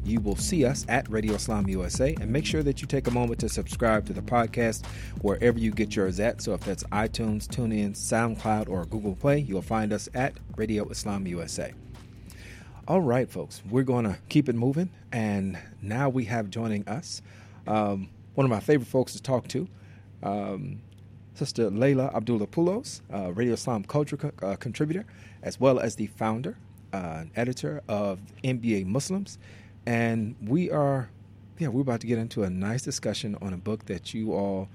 you 0.05 0.21
will 0.21 0.37
see 0.37 0.65
us 0.65 0.87
at 0.89 1.09
Radio 1.09 1.35
Islam 1.35 1.69
USA. 1.69 2.15
And 2.21 2.31
make 2.31 2.47
sure 2.47 2.63
that 2.63 2.81
you 2.81 2.87
take 2.87 3.07
a 3.09 3.11
moment 3.11 3.41
to 3.41 3.49
subscribe 3.49 4.07
to 4.07 4.13
the 4.13 4.23
podcast 4.23 4.87
wherever 5.21 5.59
you 5.59 5.73
get 5.73 5.97
yours 5.97 6.21
at. 6.21 6.41
So 6.41 6.55
if 6.55 6.61
that's 6.61 6.85
iTunes, 6.85 7.47
TuneIn, 7.47 7.93
SoundCloud, 7.93 8.69
or 8.69 8.85
Google 8.85 9.17
Play, 9.17 9.41
you'll 9.41 9.63
find 9.63 9.93
us 9.93 10.09
at 10.15 10.35
Radio 10.57 10.89
Islam 10.89 11.27
USA. 11.27 11.73
All 12.87 13.01
right, 13.01 13.29
folks, 13.29 13.63
we're 13.69 13.83
going 13.83 14.05
to 14.05 14.17
keep 14.29 14.49
it 14.49 14.55
moving. 14.55 14.91
And 15.11 15.59
now 15.83 16.09
we 16.09 16.25
have 16.27 16.51
joining 16.51 16.87
us 16.89 17.21
um, 17.67 18.09
one 18.35 18.45
of 18.45 18.51
my 18.51 18.61
favorite 18.61 18.89
folks 18.89 19.13
to 19.15 19.23
talk 19.23 19.49
to. 19.49 19.69
Um, 20.23 20.81
Sister 21.37 21.71
Layla 21.71 22.15
Abdullah 22.15 22.47
Poulos, 22.47 23.01
uh, 23.13 23.33
Radio 23.33 23.55
Islam 23.55 23.85
culture 23.85 24.17
co- 24.17 24.33
uh, 24.43 24.57
contributor, 24.57 25.05
as 25.43 25.61
well 25.61 25.79
as 25.79 25.97
the 25.97 26.07
founder 26.09 26.57
uh, 26.93 27.19
and 27.21 27.31
editor 27.37 27.83
of 27.89 28.19
NBA 28.43 28.87
Muslims 28.87 29.39
and 29.87 30.35
we 30.43 30.71
are, 30.71 31.09
yeah, 31.59 31.69
we're 31.69 31.83
about 31.83 32.01
to 32.01 32.07
get 32.07 32.19
into 32.19 32.43
a 32.43 32.51
nice 32.51 32.83
discussion 32.83 33.37
on 33.41 33.53
a 33.53 33.57
book 33.57 33.87
that 33.87 34.13
you 34.13 34.33
all, 34.33 34.69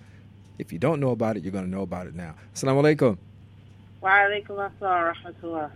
if 0.58 0.71
you 0.71 0.80
don't 0.80 1.00
know 1.00 1.10
about 1.10 1.36
it, 1.36 1.43
you're 1.43 1.52
going 1.52 1.65
to 1.65 1.69
know 1.69 1.82
about 1.82 2.08
it 2.08 2.15
now. 2.15 2.34
Assalamu 2.56 2.95
alaikum. 2.95 3.17
Wa 4.00 4.10
alaikum 4.10 4.71
assalam 4.82 5.71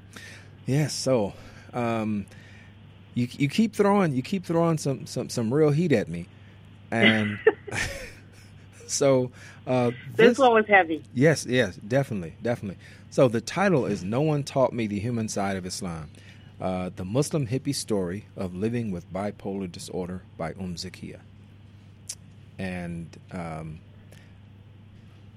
Yes, 0.66 0.94
so 0.94 1.34
um, 1.74 2.26
you 3.14 3.28
you 3.32 3.50
keep 3.50 3.76
throwing 3.76 4.14
you 4.14 4.24
keep 4.24 4.46
throwing 4.46 4.78
some 4.80 5.06
some 5.06 5.30
some 5.30 5.54
real 5.54 5.70
heat 5.70 5.92
at 5.92 6.10
me, 6.10 6.28
and 6.90 7.38
so 8.88 9.32
uh, 9.68 9.92
this, 10.16 10.30
this, 10.30 10.38
one 10.38 10.54
was 10.54 10.66
heavy. 10.68 11.04
Yes, 11.14 11.46
yes, 11.46 11.76
definitely, 11.76 12.36
definitely. 12.42 12.78
So 13.10 13.28
the 13.28 13.42
title 13.42 13.86
is 13.86 14.04
"No 14.04 14.22
One 14.22 14.44
Taught 14.44 14.74
Me 14.74 14.88
the 14.88 15.00
Human 15.00 15.28
Side 15.28 15.58
of 15.58 15.66
Islam." 15.66 16.10
Uh, 16.60 16.90
the 16.96 17.04
Muslim 17.04 17.48
Hippie 17.48 17.76
Story 17.76 18.26
of 18.38 18.56
Living 18.56 18.90
with 18.92 19.12
Bipolar 19.12 19.70
Disorder 19.70 20.22
by 20.38 20.52
Um 20.52 20.76
Zakia. 20.76 21.20
And 22.58 23.10
um, 23.32 23.80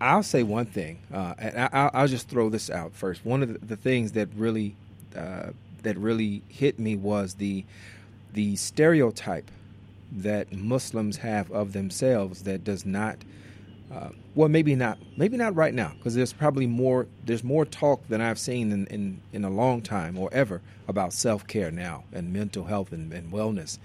I'll 0.01 0.23
say 0.23 0.45
one 0.45 0.67
thing, 0.67 1.01
uh, 1.13 1.35
and 1.39 1.69
I, 1.73 2.01
will 2.01 2.07
just 2.07 2.29
throw 2.29 2.49
this 2.49 2.71
out 2.71 2.95
first. 2.95 3.25
One 3.25 3.43
of 3.43 3.53
the, 3.53 3.67
the 3.67 3.77
things 3.77 4.13
that 4.13 4.29
really 4.37 4.77
uh, 5.17 5.51
that 5.83 5.97
really 5.99 6.43
hit 6.49 6.79
me 6.79 6.95
was 6.95 7.35
the 7.35 7.65
the 8.33 8.55
stereotype 8.57 9.51
that 10.11 10.53
Muslims 10.53 11.19
have 11.19 11.51
of 11.51 11.73
themselves 11.73 12.45
that 12.45 12.65
does 12.65 12.87
not 12.87 13.19
uh, 13.93 14.11
well, 14.35 14.49
maybe 14.49 14.75
not. 14.75 14.99
Maybe 15.17 15.37
not 15.37 15.55
right 15.55 15.73
now, 15.73 15.93
because 15.97 16.15
there's 16.15 16.33
probably 16.33 16.67
more. 16.67 17.07
There's 17.25 17.43
more 17.43 17.65
talk 17.65 18.07
than 18.09 18.21
I've 18.21 18.39
seen 18.39 18.71
in 18.71 18.87
in, 18.89 19.21
in 19.33 19.45
a 19.45 19.51
long 19.51 19.81
time 19.81 20.19
or 20.19 20.29
ever 20.33 20.61
about 20.87 21.13
self 21.13 21.47
care 21.47 21.71
now 21.71 22.05
and 22.13 22.33
mental 22.33 22.65
health 22.65 22.93
and, 22.93 23.13
and 23.13 23.33
wellness. 23.33 23.79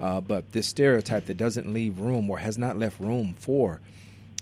Uh, 0.00 0.20
but 0.20 0.52
this 0.52 0.66
stereotype 0.66 1.26
that 1.26 1.36
doesn't 1.36 1.72
leave 1.72 2.00
room 2.00 2.30
or 2.30 2.38
has 2.38 2.56
not 2.56 2.78
left 2.78 2.98
room 3.00 3.34
for 3.38 3.80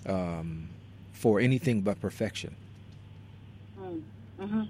um, 0.05 0.69
for 1.11 1.41
anything 1.41 1.81
but 1.81 1.99
perfection. 1.99 2.55
Mm, 3.77 4.01
mm-hmm. 4.39 4.61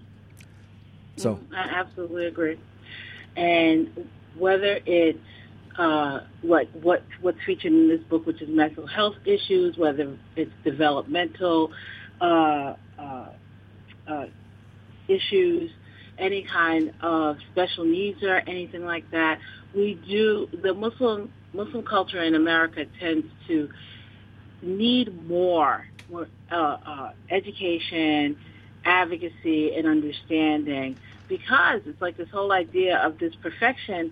So 1.17 1.35
mm-hmm. 1.35 1.55
I 1.55 1.59
absolutely 1.59 2.25
agree. 2.25 2.57
And 3.35 4.09
whether 4.35 4.79
it's 4.87 5.19
uh, 5.79 6.19
what 6.41 6.67
what 6.75 7.03
what's 7.21 7.41
featured 7.45 7.71
in 7.71 7.87
this 7.87 8.01
book, 8.01 8.25
which 8.25 8.41
is 8.41 8.49
mental 8.49 8.85
health 8.85 9.15
issues, 9.25 9.77
whether 9.77 10.17
it's 10.35 10.51
developmental 10.65 11.71
uh, 12.19 12.73
uh, 12.99 13.29
uh, 14.05 14.25
issues, 15.07 15.71
any 16.17 16.43
kind 16.43 16.93
of 17.01 17.37
special 17.53 17.85
needs 17.85 18.21
or 18.23 18.35
anything 18.45 18.83
like 18.83 19.09
that. 19.11 19.39
We 19.73 19.93
do 19.93 20.49
the 20.51 20.73
Muslim 20.73 21.31
Muslim 21.53 21.83
culture 21.83 22.21
in 22.21 22.35
America 22.35 22.85
tends 22.99 23.27
to 23.47 23.69
need 24.61 25.29
more, 25.29 25.85
more 26.09 26.27
uh, 26.51 26.55
uh, 26.55 27.11
education, 27.29 28.37
advocacy, 28.83 29.73
and 29.75 29.87
understanding 29.87 30.97
because 31.29 31.81
it's 31.85 32.01
like 32.01 32.17
this 32.17 32.29
whole 32.29 32.51
idea 32.51 32.97
of 32.97 33.17
this 33.17 33.33
perfection 33.35 34.11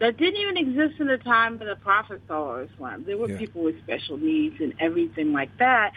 that 0.00 0.16
didn't 0.16 0.40
even 0.40 0.56
exist 0.56 1.00
in 1.00 1.06
the 1.06 1.18
time 1.18 1.54
of 1.54 1.60
the 1.60 1.76
Prophet 1.76 2.20
Islam. 2.24 3.04
There 3.04 3.16
were 3.16 3.30
yeah. 3.30 3.38
people 3.38 3.62
with 3.62 3.78
special 3.82 4.16
needs 4.16 4.60
and 4.60 4.74
everything 4.80 5.32
like 5.32 5.56
that. 5.58 5.92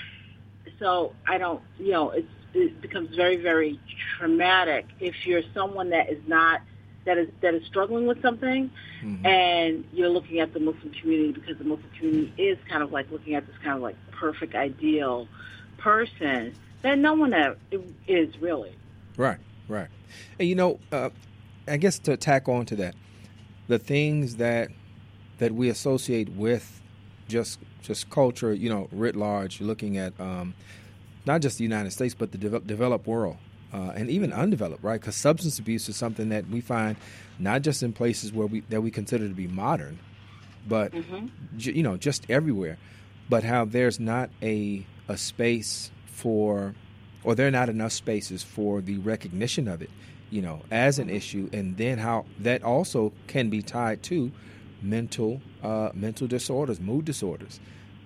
So 0.79 1.13
I 1.27 1.37
don't, 1.37 1.61
you 1.79 1.91
know, 1.91 2.11
it's, 2.11 2.27
it 2.53 2.81
becomes 2.81 3.15
very, 3.15 3.37
very 3.37 3.79
traumatic 4.17 4.85
if 4.99 5.25
you're 5.25 5.43
someone 5.53 5.89
that 5.89 6.09
is 6.11 6.21
not 6.27 6.61
that 7.07 7.17
is 7.17 7.29
that 7.41 7.55
is 7.55 7.65
struggling 7.65 8.05
with 8.05 8.21
something, 8.21 8.69
mm-hmm. 9.01 9.25
and 9.25 9.85
you're 9.93 10.09
looking 10.09 10.39
at 10.39 10.53
the 10.53 10.59
Muslim 10.59 10.91
community 11.01 11.31
because 11.31 11.57
the 11.57 11.63
Muslim 11.63 11.89
community 11.97 12.33
is 12.37 12.57
kind 12.69 12.83
of 12.83 12.91
like 12.91 13.09
looking 13.09 13.33
at 13.33 13.47
this 13.47 13.55
kind 13.63 13.75
of 13.75 13.81
like 13.81 13.95
perfect 14.11 14.55
ideal 14.55 15.27
person 15.77 16.53
that 16.81 16.97
no 16.97 17.13
one 17.13 17.33
is 18.07 18.37
really. 18.39 18.75
Right, 19.15 19.39
right. 19.67 19.87
And 20.37 20.47
you 20.47 20.55
know, 20.55 20.79
uh, 20.91 21.09
I 21.67 21.77
guess 21.77 21.97
to 21.99 22.17
tack 22.17 22.47
on 22.47 22.65
to 22.67 22.75
that, 22.75 22.95
the 23.67 23.79
things 23.79 24.37
that 24.37 24.69
that 25.39 25.53
we 25.53 25.69
associate 25.69 26.29
with 26.29 26.81
just 27.27 27.59
just 27.81 28.09
culture, 28.09 28.53
you 28.53 28.69
know, 28.69 28.87
writ 28.91 29.15
large, 29.15 29.61
looking 29.61 29.97
at 29.97 30.19
um, 30.19 30.53
not 31.25 31.41
just 31.41 31.57
the 31.57 31.63
United 31.63 31.91
States 31.91 32.13
but 32.13 32.31
the 32.31 32.37
de- 32.37 32.59
developed 32.61 33.07
world 33.07 33.37
uh, 33.73 33.91
and 33.95 34.09
even 34.09 34.33
undeveloped, 34.33 34.83
right? 34.83 34.99
Because 34.99 35.15
substance 35.15 35.59
abuse 35.59 35.89
is 35.89 35.95
something 35.95 36.29
that 36.29 36.47
we 36.49 36.61
find 36.61 36.95
not 37.39 37.61
just 37.61 37.83
in 37.83 37.93
places 37.93 38.33
where 38.33 38.47
we 38.47 38.61
that 38.69 38.81
we 38.81 38.91
consider 38.91 39.27
to 39.27 39.33
be 39.33 39.47
modern, 39.47 39.99
but 40.67 40.91
mm-hmm. 40.91 41.27
j- 41.57 41.73
you 41.73 41.83
know, 41.83 41.97
just 41.97 42.29
everywhere. 42.29 42.77
But 43.29 43.43
how 43.43 43.65
there's 43.65 43.99
not 43.99 44.29
a 44.41 44.85
a 45.09 45.17
space 45.17 45.91
for, 46.05 46.73
or 47.23 47.35
there 47.35 47.47
are 47.47 47.51
not 47.51 47.69
enough 47.69 47.91
spaces 47.91 48.43
for 48.43 48.81
the 48.81 48.97
recognition 48.97 49.67
of 49.67 49.81
it 49.81 49.89
you 50.29 50.41
know, 50.41 50.61
as 50.71 50.99
an 50.99 51.09
issue, 51.09 51.49
and 51.53 51.77
then 51.77 51.97
how 51.97 52.25
that 52.39 52.63
also 52.63 53.13
can 53.27 53.49
be 53.49 53.61
tied 53.61 54.03
to 54.03 54.31
mental 54.81 55.41
uh, 55.63 55.89
mental 55.93 56.27
disorders, 56.27 56.79
mood 56.79 57.05
disorders. 57.05 57.59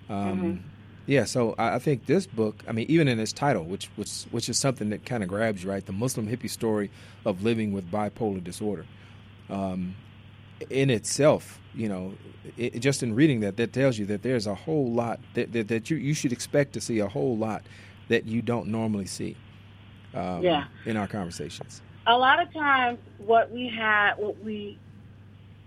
Um, 0.08 0.16
mm-hmm. 0.16 0.68
Yeah, 1.06 1.24
so 1.24 1.54
I, 1.58 1.74
I, 1.74 1.78
think 1.80 2.06
this 2.06 2.26
book, 2.26 2.62
I 2.68 2.72
mean, 2.72 2.86
even 2.88 3.08
in 3.08 3.18
its 3.18 3.32
title, 3.32 3.64
which 3.64 3.90
which 3.96 4.24
which 4.30 4.48
is 4.48 4.58
something 4.58 4.90
that 4.90 5.04
kind 5.04 5.22
of 5.22 5.28
grabs 5.28 5.64
you, 5.64 5.70
right? 5.70 5.84
The 5.84 5.92
Muslim 5.92 6.28
hippie 6.28 6.50
story 6.50 6.90
of 7.24 7.42
living 7.42 7.72
with 7.72 7.90
bipolar 7.90 8.42
disorder. 8.42 8.86
Um, 9.50 9.96
in 10.70 10.90
itself, 10.90 11.58
you 11.74 11.88
know, 11.88 12.14
it, 12.56 12.78
just 12.78 13.02
in 13.02 13.14
reading 13.14 13.40
that, 13.40 13.56
that 13.56 13.72
tells 13.72 13.98
you 13.98 14.06
that 14.06 14.22
there's 14.22 14.46
a 14.46 14.54
whole 14.54 14.92
lot 14.92 15.18
that, 15.34 15.52
that, 15.52 15.66
that 15.68 15.90
you, 15.90 15.96
you 15.96 16.14
should 16.14 16.32
expect 16.32 16.72
to 16.74 16.80
see 16.80 17.00
a 17.00 17.08
whole 17.08 17.36
lot 17.36 17.64
that 18.08 18.26
you 18.26 18.42
don't 18.42 18.68
normally 18.68 19.06
see 19.06 19.36
um, 20.14 20.40
yeah. 20.40 20.66
in 20.86 20.96
our 20.96 21.08
conversations 21.08 21.82
a 22.06 22.16
lot 22.16 22.42
of 22.42 22.52
times 22.52 22.98
what 23.18 23.50
we 23.50 23.68
have, 23.68 24.18
what 24.18 24.42
we 24.42 24.78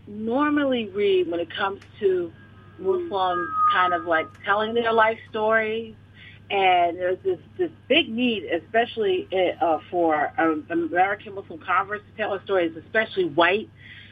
normally 0.08 0.88
read 0.90 1.30
when 1.30 1.40
it 1.40 1.50
comes 1.50 1.82
to 2.00 2.32
Muslims 2.78 3.50
kind 3.72 3.94
of 3.94 4.06
like 4.06 4.28
telling 4.44 4.74
their 4.74 4.92
life 4.92 5.20
stories, 5.30 5.96
and 6.52 6.98
there's 6.98 7.18
this, 7.24 7.40
this 7.58 7.72
big 7.88 8.10
need, 8.10 8.44
especially 8.44 9.28
uh, 9.62 9.80
for 9.90 10.32
um, 10.38 10.66
American 10.70 11.34
Muslim 11.34 11.60
converts 11.60 12.04
to 12.12 12.18
tell 12.18 12.32
their 12.32 12.44
stories, 12.44 12.76
especially 12.76 13.26
white 13.26 13.70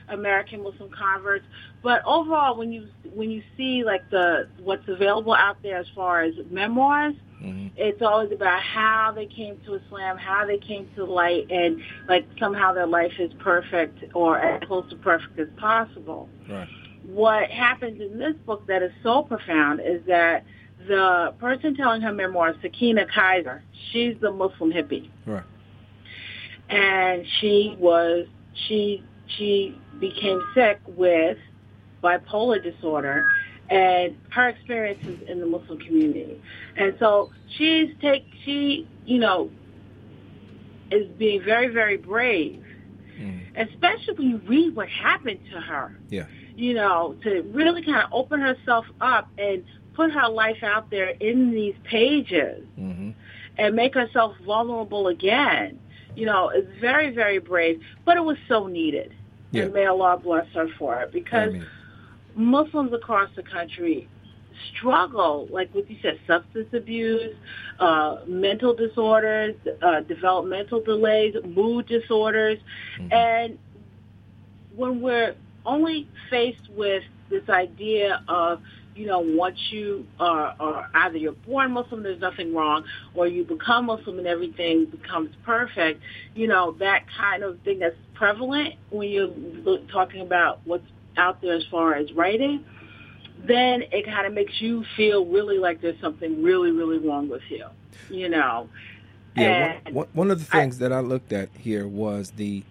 American 0.07 0.63
Muslim 0.63 0.89
converts. 0.89 1.45
But 1.81 2.03
overall, 2.05 2.57
when 2.57 2.71
you 2.71 2.87
when 3.13 3.29
you 3.29 3.43
see 3.57 3.83
like 3.83 4.09
the 4.09 4.47
what's 4.59 4.87
available 4.87 5.33
out 5.33 5.61
there 5.61 5.77
as 5.77 5.87
far 5.93 6.21
as 6.21 6.33
memoirs, 6.49 7.15
mm-hmm. 7.43 7.67
it's 7.75 8.01
always 8.01 8.31
about 8.31 8.61
how 8.61 9.11
they 9.13 9.25
came 9.25 9.59
to 9.65 9.75
Islam, 9.75 10.17
how 10.17 10.45
they 10.45 10.57
came 10.57 10.89
to 10.95 11.05
light, 11.05 11.49
and 11.51 11.81
like 12.07 12.25
somehow 12.39 12.73
their 12.73 12.87
life 12.87 13.13
is 13.19 13.31
perfect 13.39 14.03
or 14.13 14.39
as 14.39 14.61
close 14.67 14.89
to 14.89 14.95
perfect 14.97 15.37
as 15.39 15.47
possible. 15.57 16.29
Right. 16.49 16.67
What 17.05 17.49
happens 17.49 18.01
in 18.01 18.17
this 18.17 18.35
book 18.45 18.65
that 18.67 18.81
is 18.81 18.91
so 19.03 19.23
profound 19.23 19.81
is 19.81 20.01
that 20.07 20.45
the 20.87 21.33
person 21.39 21.75
telling 21.75 22.01
her 22.01 22.13
memoir, 22.13 22.55
Sakina 22.61 23.05
Kaiser, 23.13 23.63
she's 23.91 24.15
the 24.21 24.31
Muslim 24.31 24.71
hippie. 24.71 25.09
Right. 25.25 25.43
And 26.69 27.25
she 27.39 27.75
was 27.77 28.25
she 28.67 29.03
she 29.37 29.77
became 29.99 30.41
sick 30.53 30.79
with 30.87 31.37
bipolar 32.03 32.61
disorder 32.61 33.25
and 33.69 34.17
her 34.29 34.49
experiences 34.49 35.19
in 35.27 35.39
the 35.39 35.45
Muslim 35.45 35.79
community. 35.79 36.41
And 36.75 36.95
so 36.99 37.31
she's 37.57 37.89
take 38.01 38.25
she, 38.43 38.87
you 39.05 39.19
know, 39.19 39.49
is 40.91 41.07
being 41.17 41.43
very, 41.43 41.67
very 41.67 41.97
brave. 41.97 42.63
Mm. 43.19 43.41
Especially 43.55 44.13
when 44.15 44.29
you 44.29 44.37
read 44.47 44.75
what 44.75 44.89
happened 44.89 45.39
to 45.51 45.59
her. 45.59 45.97
Yeah. 46.09 46.25
You 46.55 46.73
know, 46.73 47.15
to 47.23 47.41
really 47.53 47.83
kind 47.83 48.03
of 48.03 48.09
open 48.11 48.39
herself 48.39 48.85
up 49.01 49.29
and 49.37 49.63
put 49.93 50.11
her 50.11 50.27
life 50.29 50.63
out 50.63 50.89
there 50.89 51.09
in 51.09 51.51
these 51.51 51.75
pages 51.83 52.63
mm-hmm. 52.77 53.11
and 53.57 53.75
make 53.75 53.93
herself 53.93 54.35
vulnerable 54.45 55.07
again. 55.07 55.79
You 56.15 56.25
know, 56.25 56.49
it's 56.49 56.69
very, 56.79 57.09
very 57.09 57.39
brave, 57.39 57.81
but 58.05 58.17
it 58.17 58.23
was 58.23 58.37
so 58.47 58.67
needed. 58.67 59.13
Yeah. 59.51 59.63
And 59.63 59.73
may 59.73 59.85
Allah 59.85 60.19
bless 60.21 60.47
her 60.53 60.67
for 60.77 60.99
it 61.01 61.11
because 61.11 61.53
Muslims 62.35 62.93
across 62.93 63.29
the 63.35 63.43
country 63.43 64.07
struggle, 64.75 65.47
like 65.51 65.73
what 65.73 65.89
you 65.89 65.97
said, 66.01 66.19
substance 66.27 66.67
abuse, 66.73 67.35
uh, 67.79 68.17
mental 68.27 68.73
disorders, 68.75 69.55
uh, 69.81 70.01
developmental 70.01 70.81
delays, 70.81 71.35
mood 71.45 71.87
disorders. 71.87 72.59
Mm-hmm. 72.99 73.13
And 73.13 73.59
when 74.75 75.01
we're 75.01 75.35
only 75.65 76.07
faced 76.29 76.69
with 76.75 77.03
this 77.29 77.47
idea 77.49 78.23
of, 78.27 78.61
you 78.95 79.07
know, 79.07 79.19
once 79.19 79.57
you 79.71 80.05
are, 80.19 80.55
are 80.59 80.89
either 80.93 81.17
you're 81.17 81.31
born 81.31 81.71
Muslim, 81.71 82.03
there's 82.03 82.21
nothing 82.21 82.53
wrong, 82.53 82.83
or 83.15 83.27
you 83.27 83.43
become 83.43 83.87
Muslim 83.87 84.19
and 84.19 84.27
everything 84.27 84.85
becomes 84.85 85.31
perfect, 85.43 85.99
you 86.35 86.47
know, 86.47 86.75
that 86.79 87.03
kind 87.17 87.43
of 87.43 87.59
thing 87.61 87.79
that's 87.79 87.95
prevalent 88.13 88.75
when 88.91 89.09
you're 89.09 89.79
talking 89.91 90.21
about 90.21 90.59
what's 90.65 90.85
out 91.17 91.41
there 91.41 91.53
as 91.53 91.63
far 91.71 91.95
as 91.95 92.11
writing 92.13 92.63
then 93.43 93.83
it 93.91 94.05
kind 94.05 94.25
of 94.25 94.33
makes 94.33 94.61
you 94.61 94.85
feel 94.95 95.25
really 95.25 95.57
like 95.57 95.81
there's 95.81 95.99
something 95.99 96.41
really, 96.41 96.71
really 96.71 96.97
wrong 96.97 97.27
with 97.27 97.41
you, 97.49 97.65
you 98.09 98.29
know. 98.29 98.69
Yeah, 99.35 99.79
one, 99.89 100.07
one, 100.13 100.31
of 100.31 100.39
the 100.39 100.45
things 100.45 100.77
I, 100.77 100.87
that 100.87 100.93
I 100.93 100.99
looked 100.99 101.33
at 101.33 101.49
here 101.57 101.87
was 101.87 102.31
the 102.31 102.63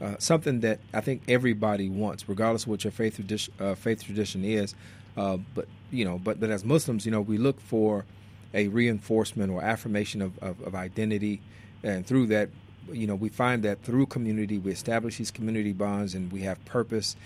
uh, 0.00 0.16
something 0.18 0.60
that 0.60 0.80
I 0.92 1.00
think 1.00 1.22
everybody 1.28 1.88
wants, 1.88 2.28
regardless 2.28 2.64
of 2.64 2.68
what 2.68 2.84
your 2.84 2.90
faith 2.90 3.16
tradition, 3.16 3.54
uh, 3.58 3.74
faith 3.74 4.04
tradition 4.04 4.44
is. 4.44 4.74
Uh, 5.16 5.38
but 5.54 5.66
you 5.90 6.04
know, 6.04 6.18
but 6.18 6.40
but 6.40 6.50
as 6.50 6.64
Muslims, 6.64 7.06
you 7.06 7.12
know, 7.12 7.20
we 7.20 7.38
look 7.38 7.60
for 7.60 8.04
a 8.52 8.68
reinforcement 8.68 9.52
or 9.52 9.62
affirmation 9.62 10.20
of, 10.20 10.38
of, 10.40 10.60
of 10.62 10.74
identity, 10.74 11.40
and 11.82 12.06
through 12.06 12.26
that, 12.26 12.48
you 12.92 13.06
know, 13.06 13.14
we 13.14 13.28
find 13.28 13.62
that 13.62 13.82
through 13.82 14.06
community, 14.06 14.58
we 14.58 14.72
establish 14.72 15.18
these 15.18 15.30
community 15.30 15.72
bonds, 15.72 16.14
and 16.14 16.30
we 16.32 16.42
have 16.42 16.62
purpose. 16.64 17.16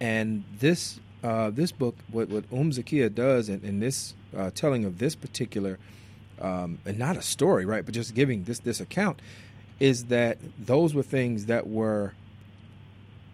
And 0.00 0.44
this 0.58 1.00
uh, 1.24 1.50
this 1.50 1.72
book, 1.72 1.96
what, 2.10 2.28
what 2.28 2.44
Um 2.52 2.70
Zakia 2.70 3.12
does 3.12 3.48
in, 3.48 3.62
in 3.64 3.80
this 3.80 4.14
uh, 4.36 4.50
telling 4.54 4.84
of 4.84 4.98
this 4.98 5.16
particular, 5.16 5.78
um, 6.40 6.78
and 6.86 6.98
not 6.98 7.16
a 7.16 7.22
story, 7.22 7.64
right, 7.64 7.84
but 7.84 7.94
just 7.94 8.14
giving 8.14 8.44
this 8.44 8.60
this 8.60 8.80
account, 8.80 9.20
is 9.80 10.06
that 10.06 10.38
those 10.58 10.94
were 10.94 11.02
things 11.02 11.46
that 11.46 11.66
were 11.66 12.14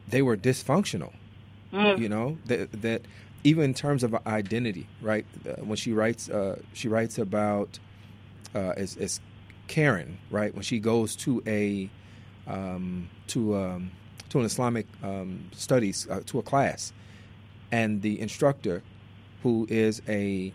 they 0.08 0.22
were 0.22 0.36
dysfunctional. 0.36 1.12
Mm. 1.72 1.98
You 1.98 2.08
know 2.08 2.38
that 2.46 2.82
that 2.82 3.02
even 3.44 3.64
in 3.64 3.74
terms 3.74 4.02
of 4.02 4.14
identity, 4.26 4.88
right? 5.02 5.26
Uh, 5.46 5.62
when 5.62 5.76
she 5.76 5.92
writes, 5.92 6.30
uh, 6.30 6.58
she 6.72 6.88
writes 6.88 7.18
about 7.18 7.78
uh, 8.54 8.72
as, 8.76 8.96
as 8.96 9.20
Karen, 9.68 10.18
right? 10.30 10.54
When 10.54 10.62
she 10.62 10.78
goes 10.78 11.14
to 11.16 11.42
a 11.46 11.90
um, 12.46 13.10
to 13.28 13.56
um, 13.56 13.90
to 14.34 14.40
an 14.40 14.46
Islamic 14.46 14.86
um, 15.04 15.48
studies 15.52 16.08
uh, 16.10 16.20
to 16.26 16.40
a 16.40 16.42
class 16.42 16.92
and 17.70 18.02
the 18.02 18.20
instructor, 18.20 18.82
who 19.44 19.64
is 19.70 20.02
a 20.08 20.52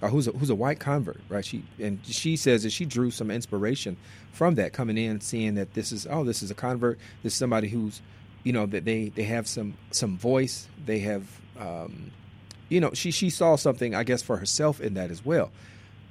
uh, 0.00 0.08
who's 0.08 0.28
a 0.28 0.32
who's 0.32 0.48
a 0.48 0.54
white 0.54 0.80
convert, 0.80 1.20
right? 1.28 1.44
She 1.44 1.62
and 1.78 2.00
she 2.06 2.36
says 2.36 2.62
that 2.62 2.70
she 2.70 2.86
drew 2.86 3.10
some 3.10 3.30
inspiration 3.30 3.98
from 4.32 4.54
that 4.54 4.72
coming 4.72 4.96
in, 4.96 5.20
seeing 5.20 5.56
that 5.56 5.74
this 5.74 5.92
is 5.92 6.06
oh 6.10 6.24
this 6.24 6.42
is 6.42 6.50
a 6.50 6.54
convert, 6.54 6.98
this 7.22 7.34
is 7.34 7.38
somebody 7.38 7.68
who's 7.68 8.00
you 8.44 8.52
know 8.54 8.64
that 8.64 8.86
they 8.86 9.10
they 9.10 9.24
have 9.24 9.46
some 9.46 9.76
some 9.90 10.16
voice, 10.16 10.66
they 10.86 11.00
have 11.00 11.24
um, 11.60 12.10
you 12.70 12.80
know 12.80 12.92
she 12.94 13.10
she 13.10 13.28
saw 13.28 13.56
something 13.56 13.94
I 13.94 14.04
guess 14.04 14.22
for 14.22 14.38
herself 14.38 14.80
in 14.80 14.94
that 14.94 15.10
as 15.10 15.22
well. 15.22 15.50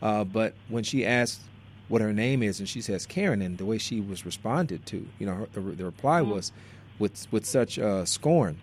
Uh, 0.03 0.23
but 0.23 0.53
when 0.69 0.83
she 0.83 1.03
asked 1.03 1.41
what 1.87 2.01
her 2.01 2.13
name 2.13 2.43
is 2.43 2.59
and 2.59 2.69
she 2.69 2.81
says 2.81 3.07
Karen, 3.07 3.41
and 3.41 3.57
the 3.57 3.65
way 3.65 3.79
she 3.79 4.01
was 4.01 4.23
responded 4.23 4.85
to, 4.85 5.07
you 5.17 5.25
know, 5.25 5.33
her, 5.33 5.47
the, 5.53 5.61
the, 5.61 5.85
reply 5.85 6.21
mm-hmm. 6.21 6.31
was 6.31 6.51
with 6.99 7.27
with 7.31 7.45
such 7.45 7.79
uh, 7.79 8.05
scorn 8.05 8.57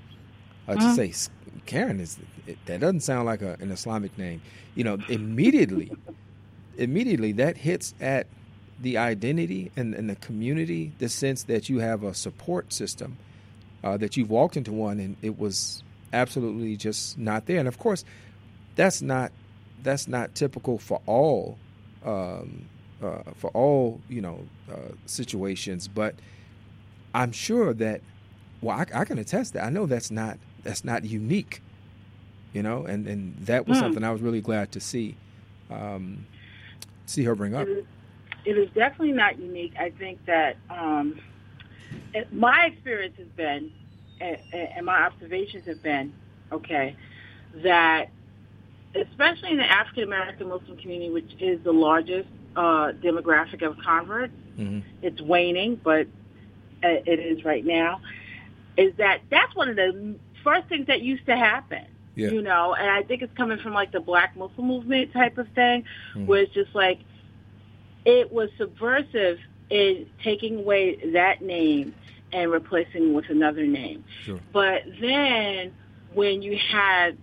uh, 0.68 0.72
mm-hmm. 0.72 0.96
to 0.96 1.12
say 1.12 1.30
Karen 1.66 2.00
is 2.00 2.18
that 2.66 2.80
doesn't 2.80 3.00
sound 3.00 3.26
like 3.26 3.42
a, 3.42 3.56
an 3.60 3.70
Islamic 3.70 4.16
name. 4.18 4.42
You 4.74 4.84
know, 4.84 4.98
immediately, 5.08 5.92
immediately 6.76 7.32
that 7.32 7.56
hits 7.56 7.94
at 8.00 8.26
the 8.80 8.98
identity 8.98 9.70
and, 9.76 9.94
and, 9.94 10.10
the 10.10 10.16
community, 10.16 10.92
the 10.98 11.08
sense 11.08 11.44
that 11.44 11.68
you 11.68 11.78
have 11.78 12.02
a 12.02 12.12
support 12.12 12.72
system, 12.72 13.16
uh, 13.84 13.96
that 13.98 14.16
you've 14.16 14.30
walked 14.30 14.56
into 14.56 14.72
one 14.72 14.98
and 14.98 15.16
it 15.22 15.38
was 15.38 15.84
absolutely 16.12 16.76
just 16.76 17.16
not 17.16 17.46
there. 17.46 17.58
And 17.58 17.68
of 17.68 17.78
course, 17.78 18.04
that's 18.76 19.00
not 19.00 19.32
that's 19.82 20.08
not 20.08 20.34
typical 20.34 20.78
for 20.78 21.00
all 21.06 21.58
um, 22.04 22.66
uh, 23.02 23.22
for 23.36 23.50
all 23.50 24.00
you 24.08 24.20
know 24.20 24.40
uh, 24.70 24.92
situations, 25.06 25.88
but 25.88 26.14
I'm 27.14 27.32
sure 27.32 27.72
that 27.74 28.00
well, 28.64 28.78
I, 28.78 29.00
I 29.00 29.04
can 29.04 29.18
attest 29.18 29.52
that 29.52 29.64
I 29.64 29.70
know 29.70 29.86
that's 29.86 30.10
not 30.10 30.38
that's 30.62 30.84
not 30.84 31.04
unique, 31.04 31.60
you 32.52 32.62
know, 32.62 32.86
and 32.86 33.06
and 33.06 33.36
that 33.46 33.68
was 33.68 33.76
mm. 33.76 33.82
something 33.82 34.02
I 34.02 34.10
was 34.10 34.22
really 34.22 34.40
glad 34.40 34.72
to 34.72 34.80
see 34.80 35.16
um, 35.70 36.26
see 37.06 37.24
her 37.24 37.34
bring 37.34 37.54
up. 37.54 37.68
It 37.68 37.70
is, 37.70 37.84
it 38.46 38.58
is, 38.58 38.70
definitely 38.70 39.12
not 39.12 39.38
unique. 39.38 39.74
I 39.78 39.90
think 39.90 40.24
that 40.24 40.56
um, 40.70 41.20
it, 42.14 42.32
my 42.32 42.66
experience 42.66 43.16
has 43.18 43.28
been, 43.28 43.70
and, 44.20 44.38
and 44.52 44.86
my 44.86 45.02
observations 45.04 45.66
have 45.66 45.82
been, 45.82 46.14
okay, 46.50 46.96
that 47.56 48.08
especially 48.94 49.50
in 49.50 49.58
the 49.58 49.70
African 49.70 50.04
American 50.04 50.48
Muslim 50.48 50.78
community, 50.78 51.10
which 51.10 51.32
is 51.38 51.62
the 51.64 51.72
largest 51.72 52.28
uh, 52.56 52.92
demographic 53.02 53.62
of 53.62 53.76
converts, 53.78 54.32
mm-hmm. 54.56 54.80
it's 55.02 55.20
waning, 55.20 55.76
but 55.82 56.06
it 56.82 57.18
is 57.18 57.44
right 57.44 57.64
now. 57.64 58.00
Is 58.76 58.94
that 58.96 59.20
that's 59.30 59.54
one 59.54 59.68
of 59.68 59.76
the 59.76 60.16
first 60.42 60.68
things 60.68 60.86
that 60.86 61.00
used 61.02 61.26
to 61.26 61.36
happen. 61.36 61.86
Yeah. 62.16 62.30
You 62.30 62.42
know, 62.42 62.74
and 62.74 62.88
I 62.88 63.02
think 63.02 63.22
it's 63.22 63.36
coming 63.36 63.58
from 63.58 63.74
like 63.74 63.90
the 63.90 64.00
Black 64.00 64.36
Muslim 64.36 64.68
movement 64.68 65.12
type 65.12 65.36
of 65.36 65.48
thing, 65.48 65.84
mm. 66.14 66.26
where 66.26 66.42
it's 66.42 66.54
just 66.54 66.72
like 66.74 67.00
it 68.04 68.32
was 68.32 68.50
subversive 68.56 69.38
in 69.70 70.06
taking 70.22 70.58
away 70.58 71.12
that 71.12 71.42
name 71.42 71.94
and 72.32 72.50
replacing 72.50 73.14
with 73.14 73.30
another 73.30 73.66
name. 73.66 74.04
Sure. 74.22 74.38
But 74.52 74.82
then 75.00 75.72
when 76.12 76.42
you 76.42 76.56
had 76.56 77.16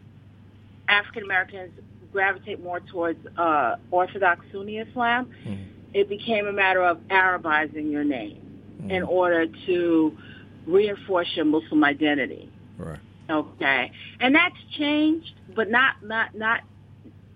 African 0.87 1.23
Americans 1.23 1.71
gravitate 2.11 2.61
more 2.61 2.79
towards 2.79 3.25
uh, 3.37 3.77
Orthodox 3.91 4.45
Sunni 4.51 4.77
Islam, 4.77 5.29
mm. 5.45 5.67
it 5.93 6.09
became 6.09 6.47
a 6.47 6.53
matter 6.53 6.83
of 6.83 6.97
Arabizing 7.07 7.91
your 7.91 8.03
name 8.03 8.61
mm. 8.81 8.91
in 8.91 9.03
order 9.03 9.47
to 9.65 10.17
reinforce 10.65 11.27
your 11.35 11.45
Muslim 11.45 11.83
identity. 11.83 12.51
Right. 12.77 12.99
Okay, 13.29 13.91
and 14.19 14.35
that's 14.35 14.55
changed, 14.77 15.33
but 15.55 15.69
not 15.69 16.03
not 16.03 16.35
not 16.35 16.61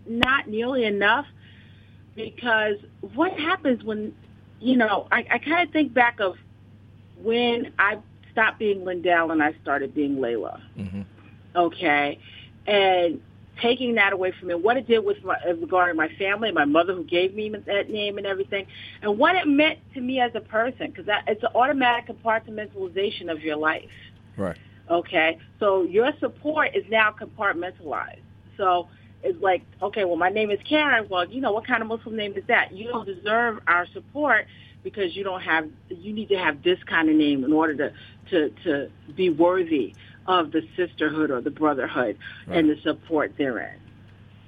not 0.06 0.48
nearly 0.48 0.84
enough 0.84 1.26
because 2.16 2.76
what 3.14 3.32
happens 3.34 3.84
when 3.84 4.14
you 4.60 4.76
know 4.76 5.08
I, 5.12 5.26
I 5.32 5.38
kind 5.38 5.68
of 5.68 5.72
think 5.72 5.94
back 5.94 6.20
of 6.20 6.36
when 7.22 7.72
I 7.80 8.00
stopped 8.32 8.60
being 8.60 8.84
Lindell 8.84 9.32
and 9.32 9.42
I 9.42 9.56
started 9.62 9.94
being 9.94 10.18
Layla. 10.18 10.62
Mm-hmm. 10.78 11.02
Okay, 11.56 12.20
and 12.68 13.22
taking 13.62 13.96
that 13.96 14.14
away 14.14 14.32
from 14.38 14.50
me, 14.50 14.56
what 14.56 14.78
it 14.78 14.88
did 14.88 15.00
with 15.00 15.24
my, 15.24 15.38
regarding 15.46 15.96
my 15.96 16.10
family, 16.16 16.52
my 16.52 16.66
mother 16.66 16.94
who 16.94 17.04
gave 17.04 17.34
me 17.34 17.50
that 17.50 17.90
name 17.90 18.18
and 18.18 18.28
everything, 18.28 18.66
and 19.02 19.18
what 19.18 19.36
it 19.36 19.48
meant 19.48 19.80
to 19.94 20.02
me 20.02 20.20
as 20.20 20.32
a 20.36 20.42
person, 20.42 20.92
because 20.92 21.06
it's 21.28 21.44
an 21.44 21.50
automatic 21.56 22.08
compartmentalization 22.08 23.32
of 23.32 23.42
your 23.42 23.56
life. 23.56 23.90
Right. 24.38 24.58
Okay, 24.90 25.40
so 25.60 25.84
your 25.84 26.12
support 26.20 26.76
is 26.76 26.84
now 26.90 27.12
compartmentalized. 27.12 28.20
So 28.58 28.88
it's 29.24 29.42
like, 29.42 29.64
okay, 29.82 30.06
well, 30.06 30.18
my 30.18 30.30
name 30.30 30.52
is 30.52 30.60
Karen. 30.68 31.08
Well, 31.10 31.28
you 31.28 31.42
know, 31.42 31.52
what 31.52 31.66
kind 31.66 31.82
of 31.82 31.88
Muslim 31.88 32.16
name 32.16 32.34
is 32.36 32.44
that? 32.48 32.74
You 32.74 32.90
don't 32.90 33.06
deserve 33.06 33.60
our 33.66 33.88
support 33.94 34.46
because 34.84 35.16
you 35.16 35.24
don't 35.24 35.42
have. 35.42 35.68
You 35.90 36.14
need 36.14 36.30
to 36.30 36.38
have 36.38 36.62
this 36.62 36.78
kind 36.84 37.10
of 37.10 37.16
name 37.16 37.44
in 37.44 37.52
order 37.52 37.76
to 37.76 37.94
to 38.30 38.50
to 38.64 38.92
be 39.16 39.32
worthy 39.32 39.96
of 40.28 40.52
the 40.52 40.68
sisterhood 40.76 41.32
or 41.32 41.42
the 41.42 41.52
brotherhood 41.52 42.18
right. 42.48 42.58
and 42.58 42.70
the 42.70 42.80
support 42.82 43.34
therein. 43.38 43.80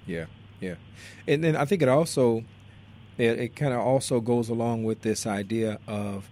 Yeah, 0.06 0.26
yeah, 0.60 0.76
and 1.28 1.44
then 1.44 1.56
I 1.56 1.66
think 1.66 1.82
it 1.82 1.90
also 1.90 2.44
it, 3.18 3.40
it 3.40 3.56
kind 3.56 3.74
of 3.74 3.80
also 3.80 4.20
goes 4.20 4.50
along 4.50 4.84
with 4.84 5.02
this 5.02 5.26
idea 5.28 5.80
of 5.88 6.30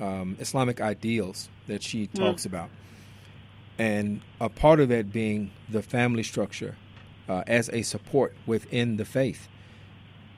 um, 0.00 0.36
Islamic 0.38 0.80
ideals 0.80 1.48
that 1.66 1.82
she 1.82 2.06
mm. 2.06 2.14
talks 2.14 2.42
mm. 2.42 2.46
about 2.46 2.70
and 3.78 4.20
a 4.40 4.48
part 4.48 4.80
of 4.80 4.88
that 4.88 5.12
being 5.12 5.50
the 5.68 5.82
family 5.82 6.22
structure 6.22 6.76
uh, 7.28 7.42
as 7.46 7.68
a 7.72 7.82
support 7.82 8.34
within 8.46 8.96
the 8.96 9.04
faith. 9.04 9.48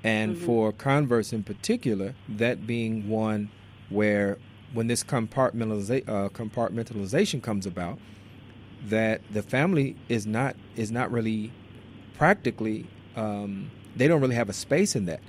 And 0.02 0.36
mm-hmm. 0.36 0.46
for 0.46 0.72
converts 0.72 1.32
in 1.32 1.42
particular, 1.42 2.14
that 2.28 2.66
being 2.66 3.08
one 3.08 3.50
where 3.90 4.38
when 4.72 4.86
this 4.86 5.02
compartmentaliza- 5.02 6.08
uh, 6.08 6.28
compartmentalization 6.30 7.42
comes 7.42 7.66
about, 7.66 7.98
that 8.86 9.20
the 9.32 9.42
family 9.42 9.96
is 10.08 10.26
not 10.26 10.56
is 10.76 10.90
not 10.90 11.10
really 11.10 11.52
practically 12.16 12.86
um, 13.16 13.70
they 13.96 14.08
don't 14.08 14.20
really 14.20 14.34
have 14.34 14.48
a 14.48 14.52
space 14.52 14.94
in 14.94 15.06
that 15.06 15.20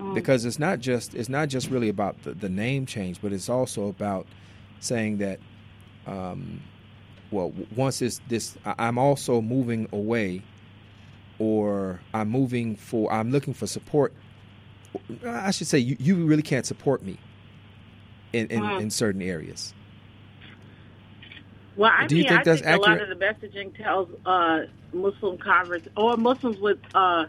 mm. 0.00 0.14
because 0.14 0.44
it's 0.44 0.58
not 0.58 0.80
just 0.80 1.14
it's 1.14 1.28
not 1.28 1.48
just 1.48 1.70
really 1.70 1.88
about 1.88 2.22
the, 2.22 2.32
the 2.34 2.48
name 2.48 2.86
change, 2.86 3.20
but 3.22 3.32
it's 3.32 3.48
also 3.48 3.88
about 3.88 4.26
saying 4.80 5.18
that 5.18 5.38
um, 6.06 6.60
well 7.30 7.52
once 7.74 8.00
this 8.00 8.20
this 8.28 8.56
I'm 8.64 8.98
also 8.98 9.40
moving 9.40 9.88
away 9.92 10.42
or 11.38 12.00
I'm 12.12 12.28
moving 12.28 12.76
for 12.76 13.12
I'm 13.12 13.30
looking 13.30 13.54
for 13.54 13.66
support. 13.66 14.12
I 15.26 15.50
should 15.50 15.66
say 15.66 15.78
you, 15.78 15.96
you 15.98 16.24
really 16.24 16.42
can't 16.42 16.64
support 16.64 17.02
me 17.02 17.18
in, 18.32 18.46
in, 18.48 18.62
mm. 18.62 18.80
in 18.80 18.90
certain 18.90 19.22
areas. 19.22 19.74
Well, 21.76 21.92
I 21.92 22.06
Do 22.06 22.16
you 22.16 22.22
mean, 22.22 22.28
think 22.28 22.40
I 22.40 22.44
that's 22.44 22.60
think 22.60 22.72
accurate? 22.72 23.00
a 23.00 23.04
lot 23.04 23.10
of 23.10 23.18
the 23.18 23.24
messaging 23.24 23.76
tells 23.76 24.08
uh, 24.24 24.62
Muslim 24.92 25.38
converts 25.38 25.88
or 25.96 26.16
Muslims 26.16 26.58
with 26.58 26.78
uh, 26.94 27.26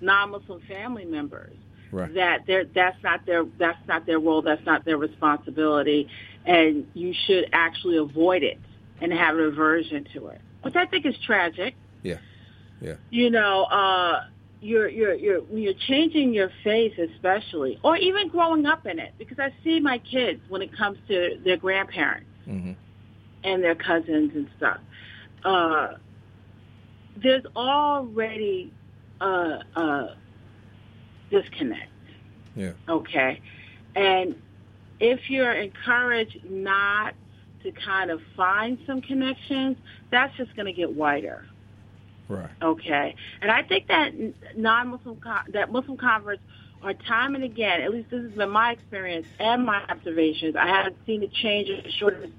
non-Muslim 0.00 0.60
family 0.62 1.04
members 1.04 1.56
right. 1.90 2.12
that 2.14 2.70
that's 2.74 3.02
not 3.02 3.26
their 3.26 3.44
that's 3.58 3.86
not 3.88 4.06
their 4.06 4.18
role, 4.18 4.42
that's 4.42 4.64
not 4.64 4.84
their 4.84 4.96
responsibility, 4.96 6.08
and 6.44 6.86
you 6.94 7.12
should 7.12 7.48
actually 7.52 7.96
avoid 7.96 8.42
it 8.42 8.58
and 9.00 9.12
have 9.12 9.36
an 9.36 9.44
aversion 9.44 10.06
to 10.12 10.28
it, 10.28 10.40
which 10.62 10.76
I 10.76 10.86
think 10.86 11.06
is 11.06 11.18
tragic. 11.18 11.74
Yeah, 12.02 12.18
yeah. 12.80 12.94
You 13.10 13.30
know, 13.30 13.64
uh, 13.64 14.24
you're 14.60 14.88
you're 14.88 15.14
you're 15.14 15.40
when 15.40 15.62
you're 15.62 15.74
changing 15.74 16.34
your 16.34 16.50
faith, 16.62 16.98
especially, 16.98 17.80
or 17.82 17.96
even 17.96 18.28
growing 18.28 18.66
up 18.66 18.86
in 18.86 18.98
it, 18.98 19.14
because 19.18 19.38
I 19.38 19.52
see 19.64 19.80
my 19.80 19.98
kids 19.98 20.40
when 20.48 20.62
it 20.62 20.76
comes 20.76 20.98
to 21.08 21.40
their 21.44 21.56
grandparents. 21.56 22.30
Mm-hmm 22.46 22.72
and 23.44 23.62
their 23.62 23.74
cousins 23.74 24.32
and 24.34 24.48
stuff. 24.56 24.78
Uh, 25.44 25.94
there's 27.16 27.44
already 27.56 28.72
a, 29.20 29.60
a 29.76 30.16
disconnect. 31.30 31.90
Yeah. 32.54 32.72
Okay. 32.88 33.40
And 33.94 34.40
if 35.00 35.30
you're 35.30 35.52
encouraged 35.52 36.38
not 36.48 37.14
to 37.62 37.72
kind 37.72 38.10
of 38.10 38.20
find 38.36 38.78
some 38.86 39.00
connections, 39.00 39.76
that's 40.10 40.36
just 40.36 40.54
going 40.54 40.66
to 40.66 40.72
get 40.72 40.92
wider. 40.92 41.44
Right. 42.28 42.50
Okay. 42.60 43.14
And 43.40 43.50
I 43.50 43.62
think 43.62 43.88
that 43.88 44.12
non-Muslim 44.56 45.20
that 45.52 45.72
Muslim 45.72 45.96
converts 45.96 46.42
are 46.82 46.94
time 46.94 47.34
and 47.34 47.42
again, 47.42 47.80
at 47.80 47.90
least 47.90 48.10
this 48.10 48.22
has 48.22 48.32
been 48.32 48.50
my 48.50 48.72
experience 48.72 49.26
and 49.40 49.64
my 49.64 49.82
observations. 49.88 50.54
I 50.54 50.66
haven't 50.66 50.96
seen 51.06 51.22
a 51.22 51.28
change 51.28 51.68
in 51.68 51.90
short 51.90 52.22
as 52.22 52.30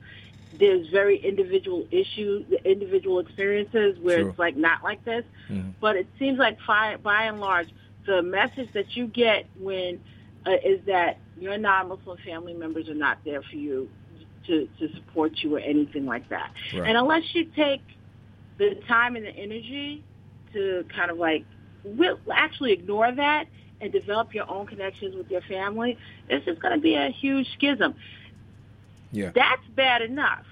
there's 0.57 0.87
very 0.89 1.17
individual 1.17 1.85
issues, 1.91 2.45
individual 2.65 3.19
experiences 3.19 3.97
where 3.99 4.19
sure. 4.19 4.29
it's 4.29 4.39
like 4.39 4.55
not 4.55 4.83
like 4.83 5.03
this. 5.05 5.23
Mm-hmm. 5.49 5.71
But 5.79 5.95
it 5.95 6.07
seems 6.17 6.39
like 6.39 6.57
by, 6.67 6.97
by 6.97 7.23
and 7.23 7.39
large, 7.39 7.67
the 8.05 8.21
message 8.21 8.69
that 8.73 8.95
you 8.95 9.07
get 9.07 9.45
when 9.59 9.99
uh, 10.45 10.51
is 10.65 10.79
that 10.87 11.19
your 11.39 11.57
non-Muslim 11.57 12.17
family 12.25 12.53
members 12.53 12.89
are 12.89 12.95
not 12.95 13.19
there 13.23 13.41
for 13.43 13.55
you 13.55 13.89
to, 14.47 14.67
to 14.79 14.93
support 14.95 15.33
you 15.37 15.55
or 15.55 15.59
anything 15.59 16.05
like 16.05 16.27
that. 16.29 16.51
Right. 16.73 16.87
And 16.87 16.97
unless 16.97 17.23
you 17.33 17.45
take 17.55 17.81
the 18.57 18.75
time 18.87 19.15
and 19.15 19.25
the 19.25 19.35
energy 19.35 20.03
to 20.53 20.85
kind 20.95 21.11
of 21.11 21.17
like 21.17 21.45
will 21.83 22.19
actually 22.33 22.73
ignore 22.73 23.11
that 23.11 23.45
and 23.81 23.91
develop 23.91 24.33
your 24.33 24.49
own 24.49 24.65
connections 24.65 25.15
with 25.15 25.29
your 25.29 25.41
family, 25.41 25.97
this 26.27 26.41
is 26.47 26.57
going 26.59 26.73
to 26.73 26.81
be 26.81 26.95
a 26.95 27.09
huge 27.09 27.47
schism. 27.53 27.95
Yeah. 29.11 29.31
That's 29.33 29.65
bad 29.75 30.01
enough. 30.01 30.45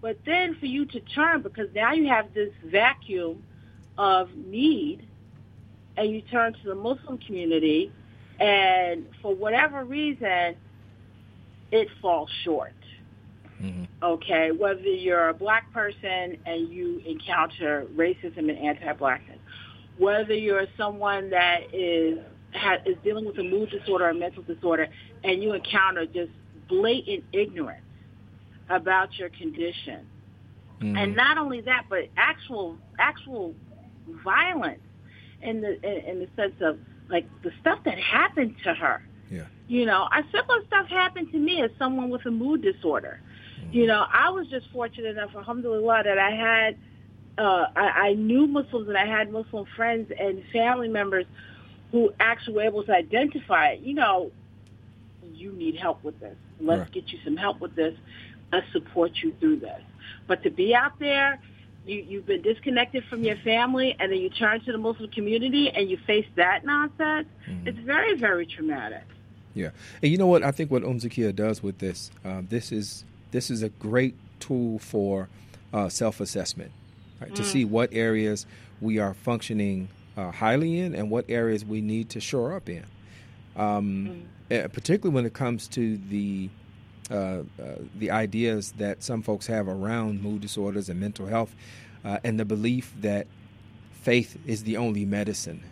But 0.00 0.18
then 0.26 0.56
for 0.60 0.66
you 0.66 0.84
to 0.86 1.00
turn, 1.00 1.42
because 1.42 1.68
now 1.74 1.92
you 1.92 2.08
have 2.08 2.32
this 2.34 2.52
vacuum 2.64 3.42
of 3.98 4.34
need, 4.36 5.06
and 5.96 6.10
you 6.10 6.20
turn 6.20 6.52
to 6.52 6.62
the 6.64 6.74
Muslim 6.74 7.18
community, 7.18 7.90
and 8.38 9.06
for 9.22 9.34
whatever 9.34 9.84
reason, 9.84 10.56
it 11.72 11.88
falls 12.02 12.28
short. 12.44 12.74
Mm-hmm. 13.62 13.84
Okay, 14.02 14.50
whether 14.50 14.80
you're 14.82 15.30
a 15.30 15.34
black 15.34 15.72
person 15.72 16.36
and 16.44 16.68
you 16.68 17.00
encounter 17.06 17.86
racism 17.96 18.50
and 18.50 18.58
anti-blackness, 18.58 19.38
whether 19.96 20.34
you're 20.34 20.66
someone 20.76 21.30
that 21.30 21.74
is 21.74 22.18
is 22.84 22.96
dealing 23.02 23.24
with 23.24 23.38
a 23.38 23.42
mood 23.42 23.70
disorder 23.70 24.08
or 24.08 24.14
mental 24.14 24.42
disorder, 24.42 24.88
and 25.24 25.42
you 25.42 25.54
encounter 25.54 26.04
just 26.04 26.30
blatant 26.68 27.24
ignorance 27.32 27.85
about 28.68 29.18
your 29.18 29.28
condition. 29.30 30.06
Mm-hmm. 30.80 30.96
And 30.96 31.16
not 31.16 31.38
only 31.38 31.60
that, 31.62 31.86
but 31.88 32.08
actual 32.16 32.76
actual 32.98 33.54
violence 34.24 34.80
in 35.42 35.60
the 35.60 35.80
in, 35.82 36.10
in 36.10 36.18
the 36.20 36.28
sense 36.36 36.54
of 36.60 36.78
like 37.08 37.26
the 37.42 37.50
stuff 37.60 37.78
that 37.84 37.98
happened 37.98 38.56
to 38.64 38.74
her. 38.74 39.02
Yeah. 39.30 39.44
You 39.68 39.86
know, 39.86 40.02
a 40.02 40.22
similar 40.30 40.64
stuff 40.66 40.86
happened 40.88 41.32
to 41.32 41.38
me 41.38 41.62
as 41.62 41.70
someone 41.78 42.10
with 42.10 42.26
a 42.26 42.30
mood 42.30 42.62
disorder. 42.62 43.20
Mm-hmm. 43.60 43.72
You 43.72 43.86
know, 43.86 44.04
I 44.12 44.30
was 44.30 44.48
just 44.48 44.66
fortunate 44.72 45.16
enough, 45.16 45.30
alhamdulillah, 45.34 46.02
that 46.04 46.18
I 46.18 46.30
had 46.30 46.78
uh, 47.38 47.66
I, 47.74 48.08
I 48.08 48.12
knew 48.14 48.46
Muslims 48.46 48.88
and 48.88 48.96
I 48.96 49.06
had 49.06 49.30
Muslim 49.30 49.66
friends 49.76 50.10
and 50.18 50.42
family 50.52 50.88
members 50.88 51.26
who 51.92 52.12
actually 52.18 52.54
were 52.54 52.62
able 52.62 52.84
to 52.84 52.92
identify, 52.92 53.72
you 53.72 53.94
know, 53.94 54.30
you 55.32 55.52
need 55.52 55.76
help 55.76 56.02
with 56.02 56.18
this. 56.20 56.36
Let's 56.60 56.80
right. 56.80 56.92
get 56.92 57.08
you 57.08 57.18
some 57.24 57.36
help 57.36 57.60
with 57.60 57.74
this 57.76 57.94
us 58.52 58.64
support 58.72 59.12
you 59.22 59.32
through 59.40 59.60
this. 59.60 59.82
But 60.26 60.42
to 60.42 60.50
be 60.50 60.74
out 60.74 60.98
there, 60.98 61.40
you, 61.86 62.04
you've 62.08 62.26
been 62.26 62.42
disconnected 62.42 63.04
from 63.04 63.22
your 63.22 63.36
family, 63.36 63.96
and 63.98 64.10
then 64.10 64.18
you 64.18 64.28
turn 64.28 64.60
to 64.60 64.72
the 64.72 64.78
Muslim 64.78 65.10
community 65.10 65.70
and 65.70 65.88
you 65.88 65.96
face 66.06 66.26
that 66.34 66.64
nonsense, 66.64 67.28
mm-hmm. 67.48 67.68
it's 67.68 67.78
very, 67.78 68.16
very 68.16 68.46
traumatic. 68.46 69.04
Yeah, 69.54 69.70
and 70.02 70.12
you 70.12 70.18
know 70.18 70.26
what? 70.26 70.42
I 70.42 70.50
think 70.50 70.70
what 70.70 70.84
Umm 70.84 70.98
Zakiyyah 70.98 71.34
does 71.34 71.62
with 71.62 71.78
this, 71.78 72.10
uh, 72.24 72.42
this 72.46 72.72
is 72.72 73.04
this 73.30 73.50
is 73.50 73.62
a 73.62 73.70
great 73.70 74.14
tool 74.38 74.78
for 74.78 75.28
uh, 75.72 75.88
self-assessment, 75.88 76.70
right? 77.20 77.30
mm. 77.30 77.34
to 77.34 77.44
see 77.44 77.64
what 77.64 77.88
areas 77.92 78.44
we 78.80 78.98
are 78.98 79.14
functioning 79.14 79.88
uh, 80.16 80.30
highly 80.30 80.78
in 80.78 80.94
and 80.94 81.10
what 81.10 81.24
areas 81.28 81.64
we 81.64 81.80
need 81.80 82.10
to 82.10 82.20
shore 82.20 82.54
up 82.54 82.68
in. 82.68 82.84
Um, 83.56 84.26
mm. 84.50 84.72
Particularly 84.72 85.14
when 85.14 85.26
it 85.26 85.32
comes 85.32 85.66
to 85.68 85.96
the 85.96 86.50
uh, 87.10 87.14
uh, 87.14 87.42
the 87.98 88.10
ideas 88.10 88.72
that 88.78 89.02
some 89.02 89.22
folks 89.22 89.46
have 89.46 89.68
around 89.68 90.22
mood 90.22 90.40
disorders 90.40 90.88
and 90.88 90.98
mental 90.98 91.26
health, 91.26 91.54
uh, 92.04 92.18
and 92.24 92.38
the 92.38 92.44
belief 92.44 92.94
that 93.00 93.26
faith 94.02 94.38
is 94.46 94.64
the 94.64 94.76
only 94.76 95.04
medicine. 95.04 95.62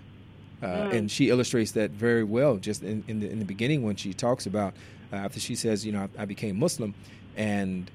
Mm. 0.63 0.93
And 0.93 1.11
she 1.11 1.29
illustrates 1.29 1.73
that 1.73 1.91
very 1.91 2.25
well 2.25 2.57
just 2.57 2.83
in, 2.83 3.05
in, 3.07 3.21
the, 3.21 3.31
in 3.31 3.39
the 3.39 3.45
beginning 3.45 3.83
when 3.83 3.97
she 3.97 4.15
talks 4.15 4.47
about 4.47 4.75
after 5.13 5.41
she 5.41 5.55
says, 5.55 5.85
you 5.85 5.93
know, 5.93 6.09
I, 6.19 6.23
I, 6.23 6.25
became 6.25 6.59
Muslim, 6.59 6.95
and 7.37 7.91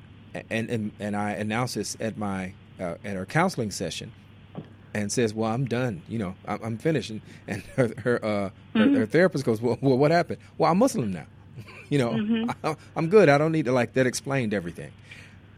and 0.49 0.69
and, 0.69 0.91
and 0.99 1.15
I 1.15 1.31
announced 1.31 1.75
this 1.75 1.97
at 1.99 2.17
my 2.17 2.53
uh, 2.79 2.95
at 3.03 3.15
her 3.15 3.25
counseling 3.25 3.71
session, 3.71 4.11
and 4.93 5.11
says, 5.11 5.33
"Well, 5.33 5.51
I'm 5.51 5.65
done. 5.65 6.01
You 6.07 6.19
know, 6.19 6.35
I'm, 6.47 6.63
I'm 6.63 6.77
finished." 6.77 7.09
And, 7.09 7.21
and 7.47 7.63
her 7.75 7.91
her, 7.97 8.25
uh, 8.25 8.27
mm-hmm. 8.29 8.93
her, 8.93 8.99
her 8.99 9.05
therapist 9.05 9.45
goes, 9.45 9.61
well, 9.61 9.77
"Well, 9.81 9.97
what 9.97 10.11
happened?" 10.11 10.39
Well, 10.57 10.71
I'm 10.71 10.77
Muslim 10.77 11.11
now. 11.11 11.25
You 11.89 11.97
know, 11.97 12.11
mm-hmm. 12.11 12.51
I, 12.63 12.75
am 12.95 13.09
good. 13.09 13.29
I 13.29 13.39
don't 13.39 13.51
need 13.51 13.65
to 13.65 13.71
like 13.71 13.93
that 13.93 14.05
explained 14.05 14.53
everything. 14.53 14.91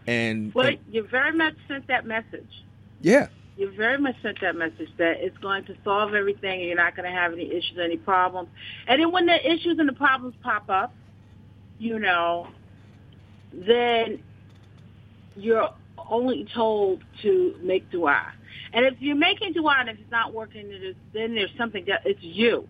And 0.08 0.54
well, 0.54 0.68
and, 0.68 0.78
you 0.90 1.04
very 1.04 1.34
much 1.34 1.56
sent 1.68 1.88
that 1.88 2.06
message. 2.06 2.64
Yeah. 3.02 3.28
You 3.58 3.70
very 3.72 3.98
much 3.98 4.16
sent 4.22 4.40
that 4.40 4.56
message 4.56 4.90
that 4.98 5.18
it's 5.20 5.38
going 5.40 5.66
to 5.66 5.76
solve 5.84 6.14
everything 6.14 6.60
and 6.60 6.68
you're 6.70 6.78
not 6.78 6.96
going 6.96 7.12
to 7.12 7.14
have 7.14 7.34
any 7.34 7.52
issues, 7.52 7.78
any 7.84 7.98
problems. 7.98 8.48
And 8.88 9.02
then 9.02 9.12
when 9.12 9.26
the 9.26 9.46
issues 9.46 9.78
and 9.78 9.90
the 9.90 9.94
problems 9.94 10.36
pop 10.42 10.70
up, 10.70 10.94
you 11.78 12.00
know, 12.00 12.48
then 13.52 14.24
you're 15.36 15.70
only 16.10 16.48
told 16.54 17.04
to 17.24 17.56
make 17.62 17.90
dua. 17.92 18.32
And 18.74 18.86
if 18.86 19.02
you're 19.02 19.16
making 19.16 19.54
dua 19.54 19.78
and 19.80 19.90
if 19.90 20.00
it's 20.00 20.12
not 20.12 20.34
working, 20.34 20.96
then 21.14 21.36
there's 21.36 21.52
something 21.58 21.86
that 21.86 22.04
it's 22.06 22.24
you. 22.24 22.68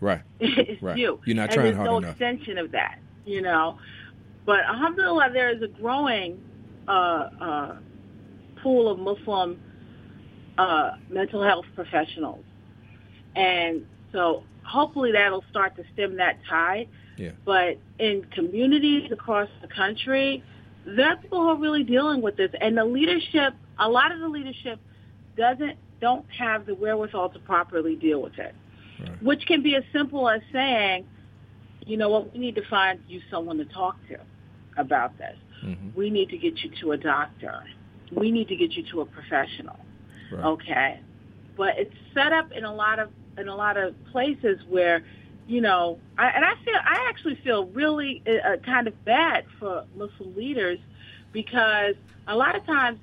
Right. 0.00 0.22
it's 0.40 0.82
right. 0.82 0.96
you. 0.96 1.20
You're 1.24 1.36
not 1.36 1.44
and 1.44 1.52
trying 1.52 1.64
there's 1.66 1.76
hard 1.76 1.90
no 1.90 1.98
enough. 1.98 2.12
extension 2.12 2.58
of 2.58 2.72
that, 2.72 2.98
you 3.24 3.42
know. 3.42 3.78
But 4.46 4.60
alhamdulillah, 4.60 5.30
there 5.32 5.50
is 5.50 5.62
a 5.62 5.68
growing 5.68 6.42
uh, 6.88 6.90
uh, 7.40 7.76
pool 8.62 8.90
of 8.90 8.98
Muslim 8.98 9.60
uh, 10.58 10.92
mental 11.08 11.42
health 11.42 11.66
professionals. 11.74 12.44
And 13.36 13.86
so 14.12 14.42
hopefully 14.64 15.12
that'll 15.12 15.44
start 15.50 15.76
to 15.76 15.84
stem 15.92 16.16
that 16.16 16.38
tide. 16.48 16.88
Yeah. 17.16 17.32
But 17.44 17.78
in 17.98 18.26
communities 18.34 19.12
across 19.12 19.48
the 19.60 19.68
country, 19.68 20.42
there 20.86 21.10
are 21.10 21.16
people 21.16 21.40
who 21.40 21.48
are 21.48 21.58
really 21.58 21.84
dealing 21.84 22.22
with 22.22 22.36
this. 22.36 22.50
And 22.60 22.76
the 22.76 22.84
leadership, 22.84 23.54
a 23.78 23.88
lot 23.88 24.12
of 24.12 24.20
the 24.20 24.28
leadership 24.28 24.80
doesn't, 25.36 25.76
don't 26.00 26.24
have 26.30 26.64
the 26.64 26.74
wherewithal 26.74 27.30
to 27.30 27.38
properly 27.40 27.94
deal 27.94 28.22
with 28.22 28.38
it 28.38 28.54
right. 29.00 29.22
which 29.22 29.46
can 29.46 29.62
be 29.62 29.74
as 29.76 29.84
simple 29.92 30.28
as 30.28 30.40
saying, 30.52 31.06
you 31.86 31.96
know 31.96 32.08
what, 32.08 32.32
we 32.32 32.38
need 32.38 32.54
to 32.54 32.68
find 32.68 33.00
you 33.08 33.20
someone 33.30 33.58
to 33.58 33.64
talk 33.64 33.96
to. 34.08 34.18
about 34.76 35.16
this. 35.18 35.36
Mm-hmm. 35.64 35.90
We 35.94 36.10
need 36.10 36.30
to 36.30 36.38
get 36.38 36.58
you 36.58 36.70
to 36.80 36.92
a 36.92 36.96
doctor. 36.96 37.62
We 38.12 38.30
need 38.30 38.48
to 38.48 38.56
get 38.56 38.72
you 38.72 38.84
to 38.92 39.02
a 39.02 39.06
professional. 39.06 39.78
Right. 40.32 40.44
Okay, 40.44 41.00
but 41.56 41.76
it's 41.76 41.94
set 42.14 42.32
up 42.32 42.52
in 42.52 42.64
a 42.64 42.74
lot 42.74 42.98
of 42.98 43.10
in 43.36 43.48
a 43.48 43.54
lot 43.54 43.76
of 43.76 43.94
places 44.12 44.58
where, 44.68 45.02
you 45.46 45.60
know, 45.60 45.98
I, 46.18 46.28
and 46.28 46.44
I 46.44 46.54
feel 46.64 46.74
I 46.74 47.06
actually 47.08 47.38
feel 47.42 47.66
really 47.66 48.22
uh, 48.26 48.56
kind 48.64 48.86
of 48.86 49.04
bad 49.04 49.44
for 49.58 49.84
Muslim 49.96 50.36
leaders 50.36 50.78
because 51.32 51.94
a 52.26 52.36
lot 52.36 52.56
of 52.56 52.64
times 52.64 52.98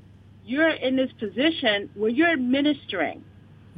you're 0.46 0.70
in 0.70 0.96
this 0.96 1.12
position 1.20 1.90
where 1.96 2.10
you're 2.10 2.32
administering. 2.32 3.24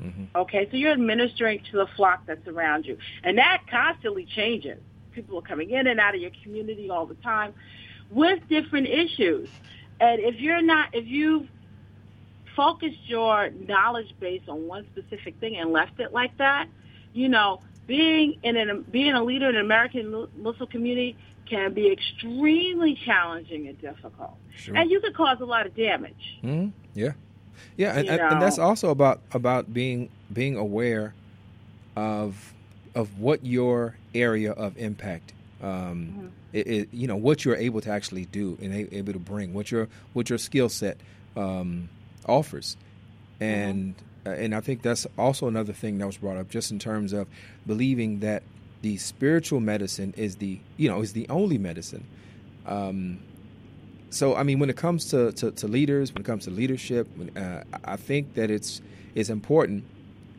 Mm-hmm. 0.02 0.38
Okay, 0.38 0.68
so 0.72 0.78
you're 0.78 0.91
administering 0.91 1.62
to 1.72 1.78
the 1.78 1.88
flock 1.95 2.26
that's 2.26 2.47
around 2.47 2.86
you, 2.86 2.97
and 3.24 3.38
that 3.38 3.64
constantly 3.70 4.26
changes. 4.26 4.80
People 5.12 5.39
are 5.39 5.43
coming 5.43 5.72
in 5.72 5.88
and 5.88 6.00
out 6.00 6.16
of 6.16 6.22
your 6.22 6.32
community 6.43 6.89
all 6.89 7.06
the 7.06 7.16
time 7.16 7.54
with 8.10 8.39
different 8.47 8.88
issues. 8.88 9.50
And 10.00 10.22
if 10.22 10.39
you're 10.39 10.62
not, 10.62 10.89
if 10.93 11.06
you've 11.06 11.47
focused 12.56 13.00
your 13.06 13.50
knowledge 13.50 14.14
base 14.20 14.41
on 14.47 14.68
one 14.68 14.86
specific 14.91 15.39
thing 15.39 15.58
and 15.58 15.72
left 15.72 16.00
it 16.00 16.14
like 16.14 16.38
that, 16.38 16.68
you 17.14 17.30
know, 17.30 17.62
being 17.88 18.39
in 18.43 18.56
an, 18.56 18.86
being 18.91 19.14
a 19.14 19.24
leader 19.24 19.50
in 19.50 19.56
an 19.56 19.66
American 19.66 20.28
Muslim 20.38 20.70
community 20.70 21.18
can 21.50 21.74
be 21.74 21.91
extremely 21.91 22.97
challenging 23.06 23.68
and 23.68 23.82
difficult, 23.82 24.38
sure. 24.56 24.76
and 24.76 24.91
you 24.91 25.00
can 25.00 25.12
cause 25.14 25.38
a 25.41 25.45
lot 25.45 25.66
of 25.66 25.76
damage. 25.76 26.39
Mm-hmm. 26.43 26.70
Yeah, 26.93 27.14
yeah, 27.78 27.97
and, 27.97 28.07
and, 28.07 28.41
that's 28.41 28.60
also 28.60 28.89
about 28.89 29.22
about 29.32 29.74
being 29.74 30.10
being 30.32 30.55
aware 30.55 31.14
of 31.95 32.53
of 32.95 33.20
what 33.20 33.45
your 33.45 33.95
area 34.14 34.51
of 34.51 34.78
impact 34.78 35.34
um, 35.62 35.68
mm-hmm. 35.70 36.28
it, 36.53 36.68
it, 36.68 36.89
you 36.91 37.07
know 37.07 37.16
what 37.16 37.45
you're 37.45 37.55
able 37.55 37.82
to 37.82 37.89
actually 37.89 38.26
do 38.26 38.57
and 38.62 38.74
able 38.93 39.14
to 39.14 39.20
bring 39.20 39.53
what 39.53 39.72
your 39.72 39.88
what 40.14 40.30
your 40.30 40.39
skill 40.39 40.70
set 40.70 40.97
um, 41.36 41.89
offers 42.26 42.78
and 43.39 43.95
mm-hmm. 43.95 44.30
uh, 44.30 44.34
and 44.34 44.55
I 44.55 44.62
think 44.62 44.82
that's 44.82 45.05
also 45.18 45.47
another 45.47 45.74
thing 45.74 45.97
that 45.99 46.05
was 46.05 46.18
brought 46.18 46.38
up 46.38 46.49
just 46.49 46.72
in 46.72 46.80
terms 46.80 47.14
of 47.14 47.28
believing 47.66 48.20
that 48.20 48.43
the 48.82 48.97
spiritual 48.97 49.60
medicine 49.60 50.14
is 50.18 50.38
the 50.38 50.60
you 50.78 50.89
know 50.89 51.01
is 51.01 51.14
the 51.14 51.28
only 51.30 51.57
medicine 51.57 52.05
um, 52.66 53.20
so 54.10 54.36
I 54.36 54.43
mean 54.43 54.60
when 54.60 54.70
it 54.70 54.78
comes 54.78 55.05
to, 55.12 55.32
to, 55.34 55.51
to, 55.51 55.68
leaders 55.68 56.14
when 56.14 56.22
it 56.22 56.26
comes 56.26 56.45
to 56.45 56.51
leadership 56.51 57.07
uh, 57.36 57.62
I 57.84 57.95
think 57.95 58.34
that 58.36 58.49
it's 58.49 58.82
it's 59.16 59.30
important 59.30 59.84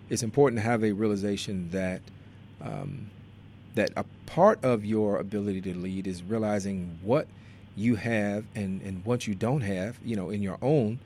it's 0.09 0.23
important 0.23 0.61
to 0.61 0.64
have 0.64 0.83
a 0.83 0.93
realization 0.93 1.71
that 1.71 2.03
um, 2.61 3.11
that 3.75 3.91
a 3.97 4.05
part 4.27 4.62
of 4.64 4.85
your 4.85 5.18
ability 5.18 5.61
to 5.62 5.75
lead 5.75 6.07
is 6.07 6.23
realizing 6.23 6.99
what 7.03 7.27
you 7.77 7.97
have 7.97 8.45
and, 8.55 8.83
and 8.83 9.05
what 9.05 9.27
you 9.27 9.35
don't 9.35 9.62
have, 9.62 9.99
you 10.05 10.16
know, 10.16 10.31
in 10.31 10.43
your 10.43 10.59
own 10.61 10.99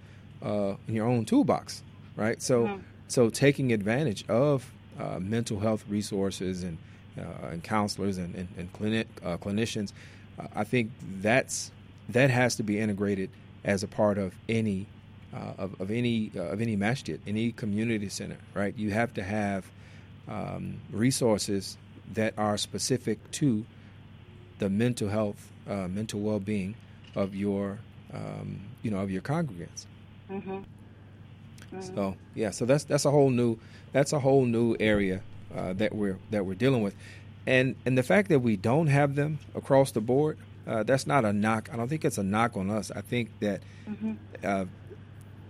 uh, 0.42 0.74
in 0.88 0.94
your 0.94 1.06
own 1.06 1.24
toolbox, 1.24 1.82
right? 2.16 2.42
So 2.42 2.64
mm-hmm. 2.64 2.80
so 3.08 3.30
taking 3.30 3.72
advantage 3.72 4.26
of 4.28 4.70
uh, 4.98 5.18
mental 5.18 5.60
health 5.60 5.84
resources 5.88 6.62
and 6.62 6.78
uh, 7.18 7.48
and 7.48 7.62
counselors 7.62 8.18
and 8.18 8.34
and, 8.34 8.48
and 8.56 8.72
clinic 8.72 9.06
uh, 9.24 9.36
clinicians, 9.36 9.92
uh, 10.38 10.46
I 10.54 10.64
think 10.64 10.90
that's 11.20 11.70
that 12.08 12.30
has 12.30 12.56
to 12.56 12.62
be 12.62 12.78
integrated 12.78 13.30
as 13.64 13.82
a 13.82 13.88
part 13.88 14.18
of 14.18 14.34
any 14.48 14.86
uh, 15.34 15.52
of, 15.58 15.80
of 15.80 15.90
any 15.90 16.30
of 16.36 16.60
any 16.60 16.76
masjid, 16.76 17.20
any 17.26 17.52
community 17.52 18.08
center, 18.08 18.36
right? 18.54 18.76
You 18.76 18.90
have 18.90 19.14
to 19.14 19.22
have 19.22 19.64
um, 20.28 20.80
resources 20.90 21.76
that 22.12 22.34
are 22.38 22.56
specific 22.56 23.18
to 23.32 23.64
the 24.58 24.68
mental 24.70 25.08
health, 25.08 25.50
uh, 25.68 25.88
mental 25.88 26.20
well-being 26.20 26.74
of 27.16 27.34
your, 27.34 27.78
um, 28.12 28.60
you 28.82 28.90
know, 28.90 28.98
of 28.98 29.10
your 29.10 29.22
congregants. 29.22 29.86
Mm-hmm. 30.30 30.50
Mm-hmm. 30.50 31.80
So 31.80 32.16
yeah, 32.34 32.50
so 32.50 32.64
that's 32.64 32.84
that's 32.84 33.04
a 33.04 33.10
whole 33.10 33.30
new 33.30 33.58
that's 33.92 34.12
a 34.12 34.20
whole 34.20 34.44
new 34.44 34.76
area 34.78 35.22
uh, 35.56 35.72
that 35.74 35.94
we're 35.94 36.18
that 36.30 36.46
we're 36.46 36.54
dealing 36.54 36.82
with, 36.82 36.94
and 37.46 37.74
and 37.84 37.98
the 37.98 38.02
fact 38.02 38.28
that 38.28 38.40
we 38.40 38.56
don't 38.56 38.86
have 38.86 39.16
them 39.16 39.38
across 39.54 39.90
the 39.90 40.00
board, 40.00 40.38
uh, 40.66 40.82
that's 40.82 41.06
not 41.06 41.24
a 41.24 41.32
knock. 41.32 41.68
I 41.72 41.76
don't 41.76 41.88
think 41.88 42.04
it's 42.04 42.18
a 42.18 42.22
knock 42.22 42.56
on 42.56 42.70
us. 42.70 42.90
I 42.90 43.00
think 43.00 43.30
that, 43.40 43.62
mm-hmm. 43.88 44.14
uh, 44.42 44.64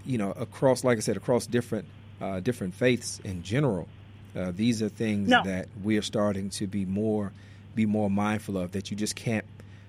you 0.04 0.18
know, 0.18 0.32
across 0.32 0.84
like 0.84 0.98
I 0.98 1.00
said, 1.00 1.16
across 1.16 1.46
different 1.46 1.86
uh, 2.20 2.40
different 2.40 2.74
faiths 2.74 3.20
in 3.24 3.42
general, 3.42 3.88
uh, 4.36 4.52
these 4.54 4.82
are 4.82 4.88
things 4.88 5.28
no. 5.28 5.42
that 5.44 5.68
we 5.82 5.96
are 5.98 6.02
starting 6.02 6.50
to 6.50 6.66
be 6.66 6.84
more 6.84 7.32
be 7.74 7.86
more 7.86 8.10
mindful 8.10 8.56
of. 8.56 8.72
That 8.72 8.90
you 8.90 8.96
just 8.96 9.14
can't, 9.14 9.44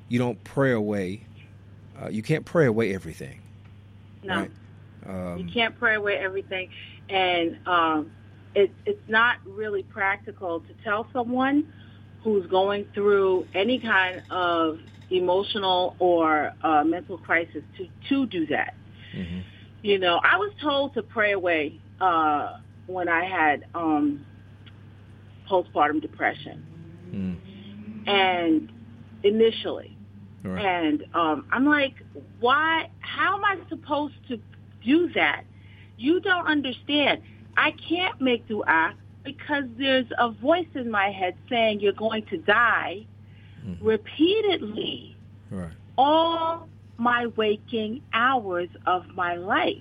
you 0.10 0.20
don't 0.20 0.44
pray 0.44 0.72
away. 0.72 1.26
Uh, 2.02 2.10
you 2.10 2.22
can't 2.22 2.46
pray 2.46 2.66
away 2.66 2.94
everything. 2.94 3.42
No, 4.24 4.42
right? 4.42 4.52
um, 5.08 5.40
you 5.40 5.52
can't 5.52 5.78
pray 5.78 5.96
away 5.96 6.18
everything, 6.18 6.70
and 7.10 7.58
um, 7.68 8.12
it, 8.54 8.72
it's 8.86 9.08
not 9.08 9.38
really 9.46 9.84
practical 9.84 10.60
to 10.62 10.74
tell 10.84 11.08
someone 11.14 11.72
who's 12.24 12.48
going 12.48 12.86
through 12.94 13.48
any 13.54 13.80
kind 13.80 14.24
of 14.32 14.80
emotional 15.10 15.96
or 16.00 16.54
uh, 16.64 16.84
mental 16.84 17.18
crisis 17.18 17.64
to 17.78 17.88
to 18.10 18.26
do 18.26 18.46
that. 18.48 18.74
Mm-hmm. 19.16 19.40
You 19.84 20.00
know, 20.00 20.20
I 20.24 20.38
was 20.38 20.52
told 20.62 20.94
to 20.96 21.04
pray 21.04 21.34
away 21.34 21.80
uh, 22.02 22.58
when 22.88 23.08
I 23.08 23.24
had 23.24 23.66
um, 23.76 24.26
postpartum 25.50 26.02
depression. 26.02 26.66
Mm. 27.12 27.38
And 28.08 28.72
initially. 29.24 29.96
Right. 30.44 30.64
And 30.64 31.06
um, 31.14 31.48
I'm 31.52 31.66
like, 31.66 31.96
why? 32.40 32.90
How 33.00 33.38
am 33.38 33.46
I 33.46 33.58
supposed 33.70 34.16
to 34.30 34.40
do 34.86 35.12
that? 35.14 35.44
You 35.98 36.20
don't 36.20 36.46
understand. 36.46 37.22
I 37.58 37.74
can't 37.90 38.20
make 38.22 38.48
dua 38.48 38.94
because 39.24 39.64
there's 39.78 40.06
a 40.20 40.30
voice 40.30 40.68
in 40.76 40.92
my 40.92 41.10
head 41.10 41.36
saying 41.50 41.80
you're 41.80 41.94
going 41.94 42.26
to 42.28 42.38
die 42.38 43.08
mm-hmm. 43.66 43.86
repeatedly 43.86 45.16
right. 45.50 45.72
all 45.98 46.68
my 46.98 47.28
waking 47.28 48.02
hours 48.14 48.70
of 48.86 49.08
my 49.10 49.36
life. 49.36 49.78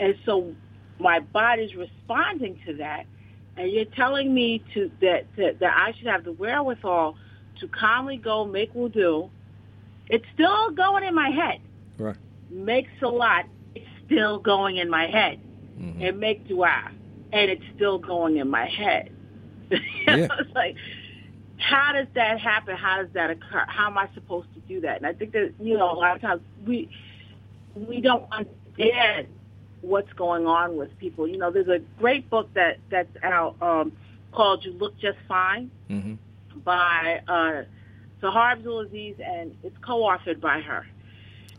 And 0.00 0.16
so 0.24 0.54
my 0.98 1.20
body's 1.20 1.74
responding 1.74 2.60
to 2.66 2.74
that 2.74 3.06
and 3.56 3.70
you're 3.70 3.84
telling 3.84 4.32
me 4.32 4.62
to 4.74 4.90
that, 5.00 5.26
that 5.36 5.60
that 5.60 5.76
I 5.76 5.92
should 5.96 6.06
have 6.06 6.24
the 6.24 6.32
wherewithal 6.32 7.16
to 7.60 7.68
calmly 7.68 8.16
go 8.16 8.44
make 8.44 8.72
wudu, 8.74 9.30
it's 10.08 10.24
still 10.34 10.70
going 10.70 11.04
in 11.04 11.14
my 11.14 11.30
head. 11.30 11.60
Right. 11.98 12.16
Make 12.50 12.86
lot. 13.02 13.46
it's 13.74 13.86
still 14.06 14.38
going 14.38 14.76
in 14.76 14.88
my 14.90 15.06
head. 15.06 15.40
Mm-hmm. 15.78 16.02
And 16.02 16.20
make 16.20 16.46
dua, 16.48 16.90
and 17.32 17.50
it's 17.50 17.64
still 17.74 17.98
going 17.98 18.36
in 18.36 18.48
my 18.48 18.66
head. 18.66 19.10
Yeah. 20.06 20.26
it's 20.38 20.54
like, 20.54 20.76
how 21.62 21.92
does 21.92 22.08
that 22.14 22.40
happen? 22.40 22.76
How 22.76 23.02
does 23.02 23.12
that 23.14 23.30
occur? 23.30 23.64
How 23.68 23.86
am 23.86 23.98
I 23.98 24.08
supposed 24.14 24.48
to 24.54 24.60
do 24.60 24.80
that? 24.82 24.96
And 24.98 25.06
I 25.06 25.12
think 25.12 25.32
that 25.32 25.54
you 25.60 25.76
know 25.76 25.90
a 25.90 25.94
lot 25.94 26.16
of 26.16 26.22
times 26.22 26.42
we 26.66 26.90
we 27.74 28.00
don't 28.00 28.26
understand 28.32 29.28
what's 29.80 30.12
going 30.14 30.46
on 30.46 30.76
with 30.76 30.96
people. 30.98 31.28
You 31.28 31.38
know, 31.38 31.50
there's 31.50 31.68
a 31.68 31.80
great 31.98 32.28
book 32.28 32.52
that 32.54 32.78
that's 32.90 33.16
out 33.22 33.56
um, 33.62 33.92
called 34.32 34.64
"You 34.64 34.72
Look 34.72 34.98
Just 34.98 35.18
Fine" 35.28 35.70
mm-hmm. 35.88 36.14
by 36.60 37.22
uh, 37.28 37.62
Sahar 38.22 38.56
Abdulaziz, 38.56 39.20
and 39.24 39.56
it's 39.62 39.76
co-authored 39.84 40.40
by 40.40 40.60
her. 40.60 40.86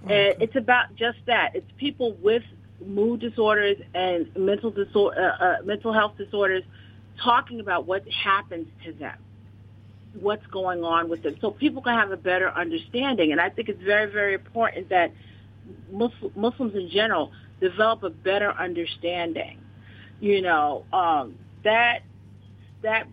Okay. 0.04 0.32
And 0.32 0.41
it's 0.41 0.56
about 0.56 0.95
just 0.95 1.20
that. 1.28 1.56
It's 1.56 1.72
people 1.78 2.14
with 2.22 2.43
mood 2.86 3.22
disorders 3.22 3.78
and 3.93 4.30
mental 4.36 4.72
disorder, 4.72 5.34
uh, 5.39 5.43
uh, 5.43 5.56
mental 5.64 5.93
health 5.93 6.18
disorders, 6.18 6.64
talking 7.22 7.60
about 7.60 7.86
what 7.86 8.04
happens 8.10 8.68
to 8.86 8.93
them, 8.93 9.18
what's 10.20 10.45
going 10.47 10.84
on 10.84 11.09
with 11.09 11.24
them, 11.24 11.36
so 11.41 11.51
people 11.51 11.82
can 11.82 11.97
have 11.97 12.11
a 12.11 12.18
better 12.18 12.49
understanding. 12.49 13.32
And 13.32 13.41
I 13.41 13.49
think 13.49 13.70
it's 13.70 13.82
very, 13.82 14.11
very 14.11 14.34
important 14.34 14.89
that 14.89 15.11
Muslims 15.91 16.76
in 16.76 16.89
general 16.89 17.32
develop 17.59 18.03
a 18.03 18.09
better 18.09 18.51
understanding. 18.51 19.59
You 20.20 20.41
know, 20.41 20.86
um, 20.93 21.36
that 21.64 22.03
that 22.82 23.07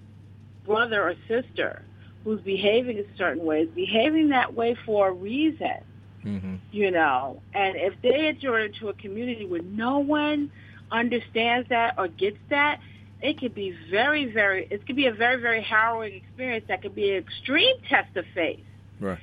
brother 0.64 1.02
or 1.02 1.14
sister 1.26 1.82
who's 2.24 2.40
behaving 2.42 2.98
a 2.98 3.16
certain 3.16 3.44
way 3.44 3.62
is 3.62 3.68
behaving 3.70 4.28
that 4.28 4.54
way 4.54 4.76
for 4.84 5.08
a 5.08 5.12
reason. 5.12 5.78
Mm-hmm. 6.24 6.56
You 6.70 6.90
know, 6.90 7.40
and 7.54 7.76
if 7.76 7.94
they 8.02 8.26
enter 8.28 8.58
into 8.58 8.88
a 8.88 8.92
community 8.92 9.46
where 9.46 9.62
no 9.62 10.00
one 10.00 10.52
understands 10.92 11.68
that 11.70 11.94
or 11.96 12.08
gets 12.08 12.36
that, 12.50 12.80
it 13.22 13.38
could 13.38 13.54
be 13.54 13.76
very, 13.90 14.26
very. 14.26 14.66
It 14.70 14.86
could 14.86 14.96
be 14.96 15.06
a 15.06 15.12
very, 15.12 15.40
very 15.40 15.62
harrowing 15.62 16.14
experience. 16.14 16.64
That 16.68 16.82
could 16.82 16.94
be 16.94 17.10
an 17.10 17.16
extreme 17.16 17.76
test 17.88 18.16
of 18.16 18.24
faith. 18.34 18.64
Right 18.98 19.18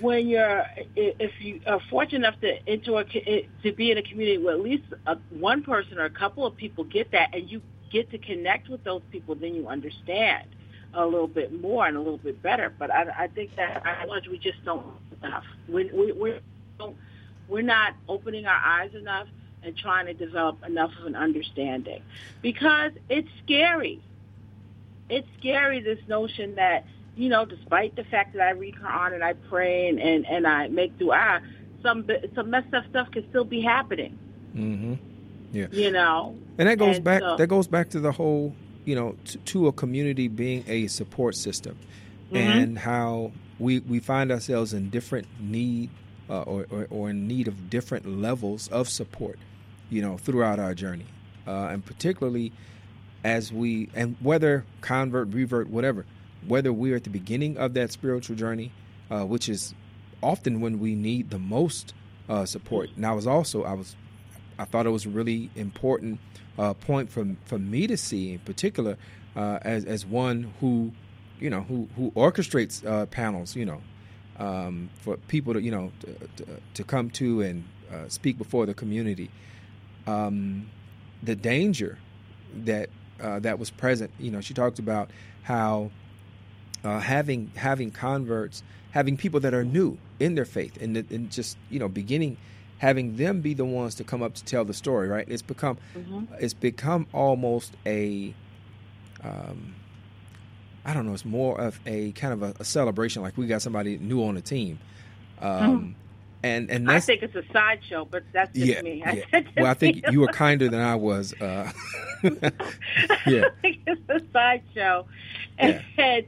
when 0.00 0.26
you're 0.26 0.64
if 0.96 1.30
you 1.40 1.60
are 1.66 1.78
fortunate 1.90 2.26
enough 2.26 2.40
to 2.40 2.72
into 2.72 2.96
a 2.96 3.04
to 3.04 3.72
be 3.72 3.90
in 3.90 3.98
a 3.98 4.02
community 4.02 4.38
where 4.38 4.54
at 4.54 4.60
least 4.60 4.82
a, 5.06 5.14
one 5.28 5.62
person 5.62 5.98
or 5.98 6.06
a 6.06 6.10
couple 6.10 6.46
of 6.46 6.56
people 6.56 6.84
get 6.84 7.10
that 7.10 7.28
and 7.34 7.50
you 7.50 7.60
get 7.92 8.10
to 8.10 8.16
connect 8.16 8.70
with 8.70 8.82
those 8.82 9.02
people 9.12 9.34
then 9.34 9.54
you 9.54 9.68
understand 9.68 10.48
a 10.94 11.04
little 11.04 11.28
bit 11.28 11.52
more 11.60 11.86
and 11.86 11.98
a 11.98 12.00
little 12.00 12.16
bit 12.16 12.42
better 12.42 12.72
but 12.78 12.90
i 12.90 13.24
i 13.24 13.26
think 13.28 13.54
that 13.56 13.82
I 13.84 14.06
we 14.30 14.38
just 14.38 14.64
don't 14.64 14.86
enough. 15.24 15.44
We, 15.68 15.90
we, 15.92 16.12
we're, 16.12 16.40
we're 17.48 17.62
not 17.62 17.94
opening 18.08 18.46
our 18.46 18.60
eyes 18.62 18.94
enough 18.94 19.26
and 19.64 19.76
trying 19.76 20.06
to 20.06 20.14
develop 20.14 20.64
enough 20.64 20.92
of 20.98 21.06
an 21.06 21.16
understanding 21.16 22.02
because 22.42 22.92
it's 23.08 23.28
scary. 23.44 24.00
It's 25.10 25.28
scary, 25.38 25.80
this 25.80 25.98
notion 26.08 26.54
that, 26.54 26.86
you 27.16 27.28
know, 27.28 27.44
despite 27.44 27.94
the 27.96 28.04
fact 28.04 28.34
that 28.34 28.42
I 28.42 28.50
read 28.50 28.74
Quran 28.76 29.14
and 29.14 29.22
I 29.24 29.34
pray 29.34 29.88
and, 29.88 30.00
and, 30.00 30.26
and 30.26 30.46
I 30.46 30.68
make 30.68 30.98
dua, 30.98 31.42
some, 31.82 32.08
some 32.34 32.50
messed 32.50 32.72
up 32.72 32.84
stuff 32.88 33.10
can 33.10 33.28
still 33.28 33.44
be 33.44 33.60
happening. 33.60 34.18
Mm-hmm. 34.54 34.94
Yeah. 35.52 35.66
You 35.70 35.92
know, 35.92 36.36
and 36.58 36.68
that 36.68 36.78
goes 36.78 36.96
and 36.96 37.04
back. 37.04 37.20
So, 37.20 37.36
that 37.36 37.46
goes 37.46 37.68
back 37.68 37.90
to 37.90 38.00
the 38.00 38.10
whole, 38.10 38.54
you 38.84 38.96
know, 38.96 39.16
to, 39.26 39.38
to 39.38 39.66
a 39.68 39.72
community 39.72 40.26
being 40.26 40.64
a 40.66 40.88
support 40.88 41.36
system, 41.36 41.76
mm-hmm. 42.32 42.36
and 42.36 42.78
how 42.78 43.30
we 43.60 43.78
we 43.78 44.00
find 44.00 44.32
ourselves 44.32 44.72
in 44.72 44.90
different 44.90 45.28
need 45.38 45.90
uh, 46.28 46.42
or, 46.42 46.66
or, 46.70 46.88
or 46.90 47.10
in 47.10 47.28
need 47.28 47.46
of 47.46 47.70
different 47.70 48.04
levels 48.20 48.66
of 48.68 48.88
support, 48.88 49.38
you 49.90 50.02
know, 50.02 50.16
throughout 50.16 50.58
our 50.58 50.74
journey, 50.74 51.06
uh, 51.46 51.68
and 51.70 51.84
particularly 51.84 52.52
as 53.22 53.52
we 53.52 53.88
and 53.94 54.16
whether 54.20 54.64
convert, 54.80 55.28
revert, 55.28 55.68
whatever, 55.68 56.04
whether 56.46 56.72
we're 56.72 56.96
at 56.96 57.04
the 57.04 57.10
beginning 57.10 57.56
of 57.56 57.74
that 57.74 57.90
spiritual 57.92 58.36
journey, 58.36 58.72
uh, 59.10 59.24
which 59.24 59.48
is 59.48 59.74
often 60.22 60.60
when 60.60 60.78
we 60.78 60.94
need 60.94 61.30
the 61.30 61.38
most 61.38 61.94
uh, 62.28 62.44
support. 62.44 62.90
And 62.96 63.06
I 63.06 63.12
was 63.12 63.26
also 63.26 63.64
I 63.64 63.74
was 63.74 63.96
I 64.58 64.64
thought 64.64 64.86
it 64.86 64.90
was 64.90 65.06
a 65.06 65.10
really 65.10 65.50
important 65.54 66.20
uh, 66.58 66.74
point 66.74 67.10
for 67.10 67.26
for 67.44 67.58
me 67.58 67.86
to 67.86 67.96
see 67.96 68.32
in 68.34 68.38
particular 68.40 68.96
uh, 69.36 69.58
as 69.62 69.84
as 69.84 70.06
one 70.06 70.54
who 70.60 70.92
you 71.40 71.50
know 71.50 71.62
who 71.62 71.88
who 71.96 72.10
orchestrates 72.12 72.86
uh, 72.86 73.06
panels 73.06 73.56
you 73.56 73.64
know 73.64 73.80
um, 74.38 74.90
for 75.00 75.16
people 75.16 75.54
to 75.54 75.62
you 75.62 75.70
know 75.70 75.92
to, 76.00 76.28
to, 76.36 76.46
to 76.74 76.84
come 76.84 77.10
to 77.10 77.42
and 77.42 77.64
uh, 77.92 78.08
speak 78.08 78.38
before 78.38 78.66
the 78.66 78.74
community 78.74 79.30
um, 80.06 80.68
the 81.22 81.34
danger 81.34 81.98
that 82.64 82.90
uh, 83.20 83.38
that 83.40 83.58
was 83.58 83.70
present 83.70 84.10
you 84.18 84.30
know 84.30 84.40
she 84.40 84.54
talked 84.54 84.78
about 84.78 85.10
how 85.42 85.90
uh, 86.82 86.98
having 87.00 87.50
having 87.56 87.90
converts 87.90 88.62
having 88.90 89.16
people 89.16 89.40
that 89.40 89.54
are 89.54 89.64
new 89.64 89.98
in 90.20 90.34
their 90.34 90.44
faith 90.44 90.80
and, 90.80 90.96
and 90.96 91.30
just 91.30 91.56
you 91.70 91.78
know 91.78 91.88
beginning 91.88 92.36
having 92.78 93.16
them 93.16 93.40
be 93.40 93.54
the 93.54 93.64
ones 93.64 93.94
to 93.94 94.04
come 94.04 94.22
up 94.22 94.34
to 94.34 94.44
tell 94.44 94.64
the 94.64 94.74
story, 94.74 95.08
right? 95.08 95.26
It's 95.28 95.42
become 95.42 95.78
mm-hmm. 95.96 96.24
it's 96.38 96.54
become 96.54 97.06
almost 97.12 97.74
a 97.86 98.34
um, 99.22 99.74
I 100.84 100.92
don't 100.92 101.06
know, 101.06 101.14
it's 101.14 101.24
more 101.24 101.58
of 101.58 101.80
a 101.86 102.12
kind 102.12 102.34
of 102.34 102.42
a, 102.42 102.54
a 102.60 102.64
celebration, 102.64 103.22
like 103.22 103.38
we 103.38 103.46
got 103.46 103.62
somebody 103.62 103.98
new 103.98 104.22
on 104.24 104.34
the 104.34 104.42
team. 104.42 104.78
Um, 105.40 105.78
hmm. 105.78 106.03
And 106.44 106.70
and 106.70 106.90
I 106.90 107.00
think 107.00 107.22
it's 107.22 107.34
a 107.34 107.42
sideshow, 107.54 108.04
but 108.04 108.22
that's 108.34 108.52
just 108.54 108.66
yeah, 108.66 108.82
me. 108.82 109.02
Yeah. 109.32 109.40
well, 109.56 109.66
I 109.66 109.72
think 109.72 110.04
you 110.10 110.20
were 110.20 110.26
kinder 110.26 110.68
than 110.68 110.80
I 110.80 110.94
was. 110.94 111.32
Uh, 111.40 111.72
yeah, 112.22 112.28
I 113.24 113.50
think 113.62 113.80
it's 113.86 114.10
a 114.10 114.20
sideshow, 114.30 115.06
and, 115.56 115.82
yeah. 115.96 116.04
and 116.04 116.26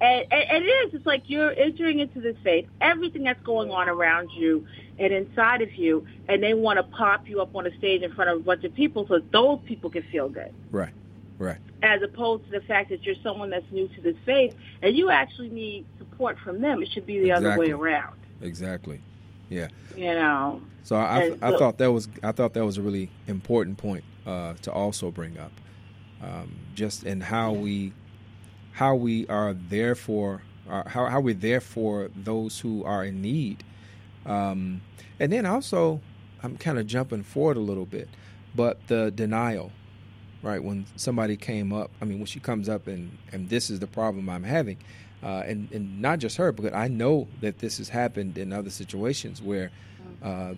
and, 0.00 0.32
and, 0.32 0.64
it 0.64 0.68
is. 0.68 0.94
It's 0.94 1.04
like 1.04 1.24
you're 1.26 1.50
entering 1.50 1.98
into 1.98 2.20
this 2.20 2.36
faith. 2.44 2.68
Everything 2.80 3.24
that's 3.24 3.42
going 3.42 3.72
on 3.72 3.88
around 3.88 4.30
you 4.30 4.68
and 5.00 5.12
inside 5.12 5.62
of 5.62 5.74
you, 5.74 6.06
and 6.28 6.40
they 6.40 6.54
want 6.54 6.76
to 6.76 6.84
pop 6.84 7.28
you 7.28 7.42
up 7.42 7.56
on 7.56 7.66
a 7.66 7.76
stage 7.76 8.02
in 8.02 8.14
front 8.14 8.30
of 8.30 8.36
a 8.36 8.40
bunch 8.44 8.62
of 8.62 8.72
people 8.72 9.04
so 9.08 9.18
those 9.32 9.58
people 9.66 9.90
can 9.90 10.04
feel 10.12 10.28
good. 10.28 10.54
Right. 10.70 10.94
Right. 11.40 11.58
As 11.82 12.02
opposed 12.02 12.44
to 12.44 12.50
the 12.52 12.60
fact 12.60 12.90
that 12.90 13.02
you're 13.02 13.16
someone 13.24 13.50
that's 13.50 13.68
new 13.72 13.88
to 13.88 14.00
this 14.00 14.16
faith 14.24 14.54
and 14.80 14.96
you 14.96 15.10
actually 15.10 15.48
need 15.48 15.86
support 15.98 16.38
from 16.38 16.60
them. 16.60 16.82
It 16.82 16.90
should 16.92 17.06
be 17.06 17.18
the 17.18 17.30
exactly. 17.30 17.48
other 17.48 17.58
way 17.58 17.70
around. 17.72 18.16
Exactly. 18.42 19.00
Yeah. 19.50 19.68
You 19.94 20.14
know. 20.14 20.62
So 20.82 20.96
I, 20.96 21.36
I, 21.42 21.50
thought 21.58 21.76
that 21.78 21.92
was 21.92 22.08
I 22.22 22.32
thought 22.32 22.54
that 22.54 22.64
was 22.64 22.78
a 22.78 22.82
really 22.82 23.10
important 23.26 23.76
point 23.76 24.04
uh, 24.26 24.54
to 24.62 24.72
also 24.72 25.10
bring 25.10 25.38
up, 25.38 25.52
um, 26.22 26.56
just 26.74 27.04
in 27.04 27.20
how 27.20 27.52
we 27.52 27.92
how 28.72 28.94
we 28.94 29.26
are 29.26 29.52
there 29.52 29.94
for 29.94 30.42
uh, 30.68 30.88
how, 30.88 31.06
how 31.06 31.20
we're 31.20 31.34
there 31.34 31.60
for 31.60 32.10
those 32.16 32.60
who 32.60 32.84
are 32.84 33.04
in 33.04 33.20
need 33.20 33.62
um, 34.24 34.80
and 35.18 35.32
then 35.32 35.44
also 35.46 36.00
i'm 36.42 36.56
kind 36.56 36.78
of 36.78 36.86
jumping 36.86 37.22
forward 37.22 37.56
a 37.56 37.60
little 37.60 37.86
bit 37.86 38.08
but 38.54 38.78
the 38.86 39.10
denial 39.10 39.72
right 40.42 40.62
when 40.62 40.86
somebody 40.96 41.36
came 41.36 41.72
up 41.72 41.90
i 42.00 42.04
mean 42.04 42.18
when 42.18 42.26
she 42.26 42.40
comes 42.40 42.68
up 42.68 42.86
and 42.86 43.16
and 43.32 43.48
this 43.48 43.70
is 43.70 43.80
the 43.80 43.86
problem 43.86 44.28
i'm 44.28 44.44
having 44.44 44.78
uh, 45.22 45.42
and 45.46 45.70
and 45.72 46.00
not 46.00 46.18
just 46.18 46.36
her 46.36 46.52
because 46.52 46.72
i 46.72 46.88
know 46.88 47.28
that 47.40 47.58
this 47.58 47.78
has 47.78 47.88
happened 47.88 48.36
in 48.38 48.52
other 48.52 48.70
situations 48.70 49.42
where 49.42 49.70
uh, 50.22 50.54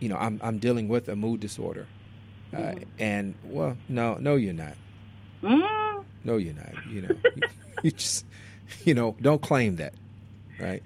you 0.00 0.08
know 0.08 0.16
i'm 0.16 0.40
i'm 0.42 0.58
dealing 0.58 0.88
with 0.88 1.08
a 1.08 1.16
mood 1.16 1.40
disorder 1.40 1.86
uh, 2.52 2.56
mm-hmm. 2.56 2.82
and 2.98 3.34
well 3.44 3.76
no 3.88 4.14
no 4.14 4.36
you're 4.36 4.52
not 4.54 4.74
mm-hmm. 5.42 5.78
No, 6.24 6.36
you're 6.36 6.54
not. 6.54 6.72
You 6.90 7.02
know, 7.02 7.16
you, 7.82 7.90
just, 7.92 8.26
you 8.84 8.94
know, 8.94 9.16
don't 9.20 9.40
claim 9.40 9.76
that, 9.76 9.94
right? 10.60 10.82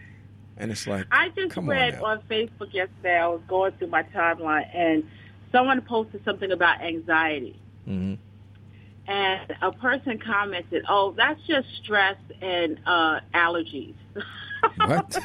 And 0.57 0.71
it's 0.71 0.87
like, 0.87 1.07
I 1.11 1.31
just 1.31 1.57
read 1.57 1.97
on, 1.97 2.19
on, 2.19 2.23
Facebook 2.31 2.73
yesterday. 2.73 3.19
I 3.19 3.27
was 3.27 3.41
going 3.49 3.73
through 3.73 3.89
my 3.89 4.03
timeline, 4.05 4.69
and 4.75 5.09
someone 5.51 5.81
posted 5.81 6.25
something 6.25 6.53
about 6.53 6.81
anxiety. 6.81 7.59
Mm-hmm. 7.89 8.15
And 9.07 9.57
a 9.61 9.73
person 9.73 10.19
commented, 10.19 10.85
"Oh, 10.89 11.13
that's 11.17 11.41
just 11.47 11.67
stress 11.83 12.17
and 12.41 12.79
uh, 12.87 13.21
allergies." 13.35 13.95
What? 14.77 15.11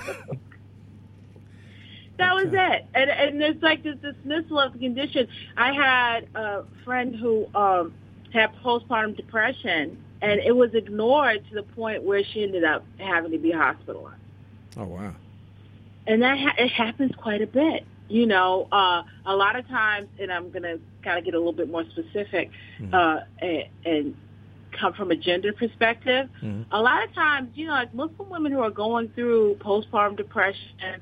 that 2.17 2.33
was 2.33 2.47
it. 2.51 2.85
And 2.95 3.09
and 3.09 3.39
there's 3.41 3.61
like 3.61 3.83
this 3.83 3.97
dismissal 3.97 4.59
of 4.59 4.73
the 4.73 4.79
condition. 4.79 5.27
I 5.55 5.73
had 5.73 6.27
a 6.35 6.63
friend 6.83 7.15
who 7.15 7.45
um 7.55 7.93
had 8.33 8.51
postpartum 8.63 9.15
depression, 9.15 10.03
and 10.21 10.39
it 10.39 10.55
was 10.55 10.73
ignored 10.73 11.45
to 11.49 11.55
the 11.55 11.63
point 11.63 12.03
where 12.03 12.23
she 12.23 12.43
ended 12.43 12.63
up 12.63 12.83
having 12.97 13.31
to 13.31 13.37
be 13.37 13.51
hospitalized. 13.51 14.21
Oh 14.75 14.85
wow! 14.85 15.13
And 16.07 16.21
that 16.23 16.37
ha- 16.39 16.55
it 16.57 16.69
happens 16.69 17.11
quite 17.15 17.41
a 17.41 17.47
bit. 17.47 17.85
You 18.09 18.25
know, 18.25 18.67
uh, 18.71 19.03
a 19.25 19.35
lot 19.35 19.57
of 19.57 19.67
times, 19.67 20.07
and 20.19 20.31
I'm 20.31 20.49
going 20.49 20.63
to 20.63 20.79
kind 21.03 21.19
of 21.19 21.25
get 21.25 21.33
a 21.33 21.37
little 21.37 21.53
bit 21.53 21.69
more 21.69 21.83
specific 21.91 22.51
mm-hmm. 22.79 22.93
uh, 22.93 23.19
and, 23.39 23.63
and 23.85 24.15
come 24.79 24.93
from 24.93 25.11
a 25.11 25.15
gender 25.15 25.53
perspective. 25.53 26.29
Mm-hmm. 26.41 26.63
A 26.71 26.81
lot 26.81 27.03
of 27.03 27.13
times, 27.13 27.49
you 27.55 27.67
know, 27.67 27.73
like 27.73 27.93
Muslim 27.93 28.29
women 28.29 28.51
who 28.51 28.61
are 28.61 28.71
going 28.71 29.09
through 29.09 29.57
postpartum 29.59 30.15
depression 30.15 31.01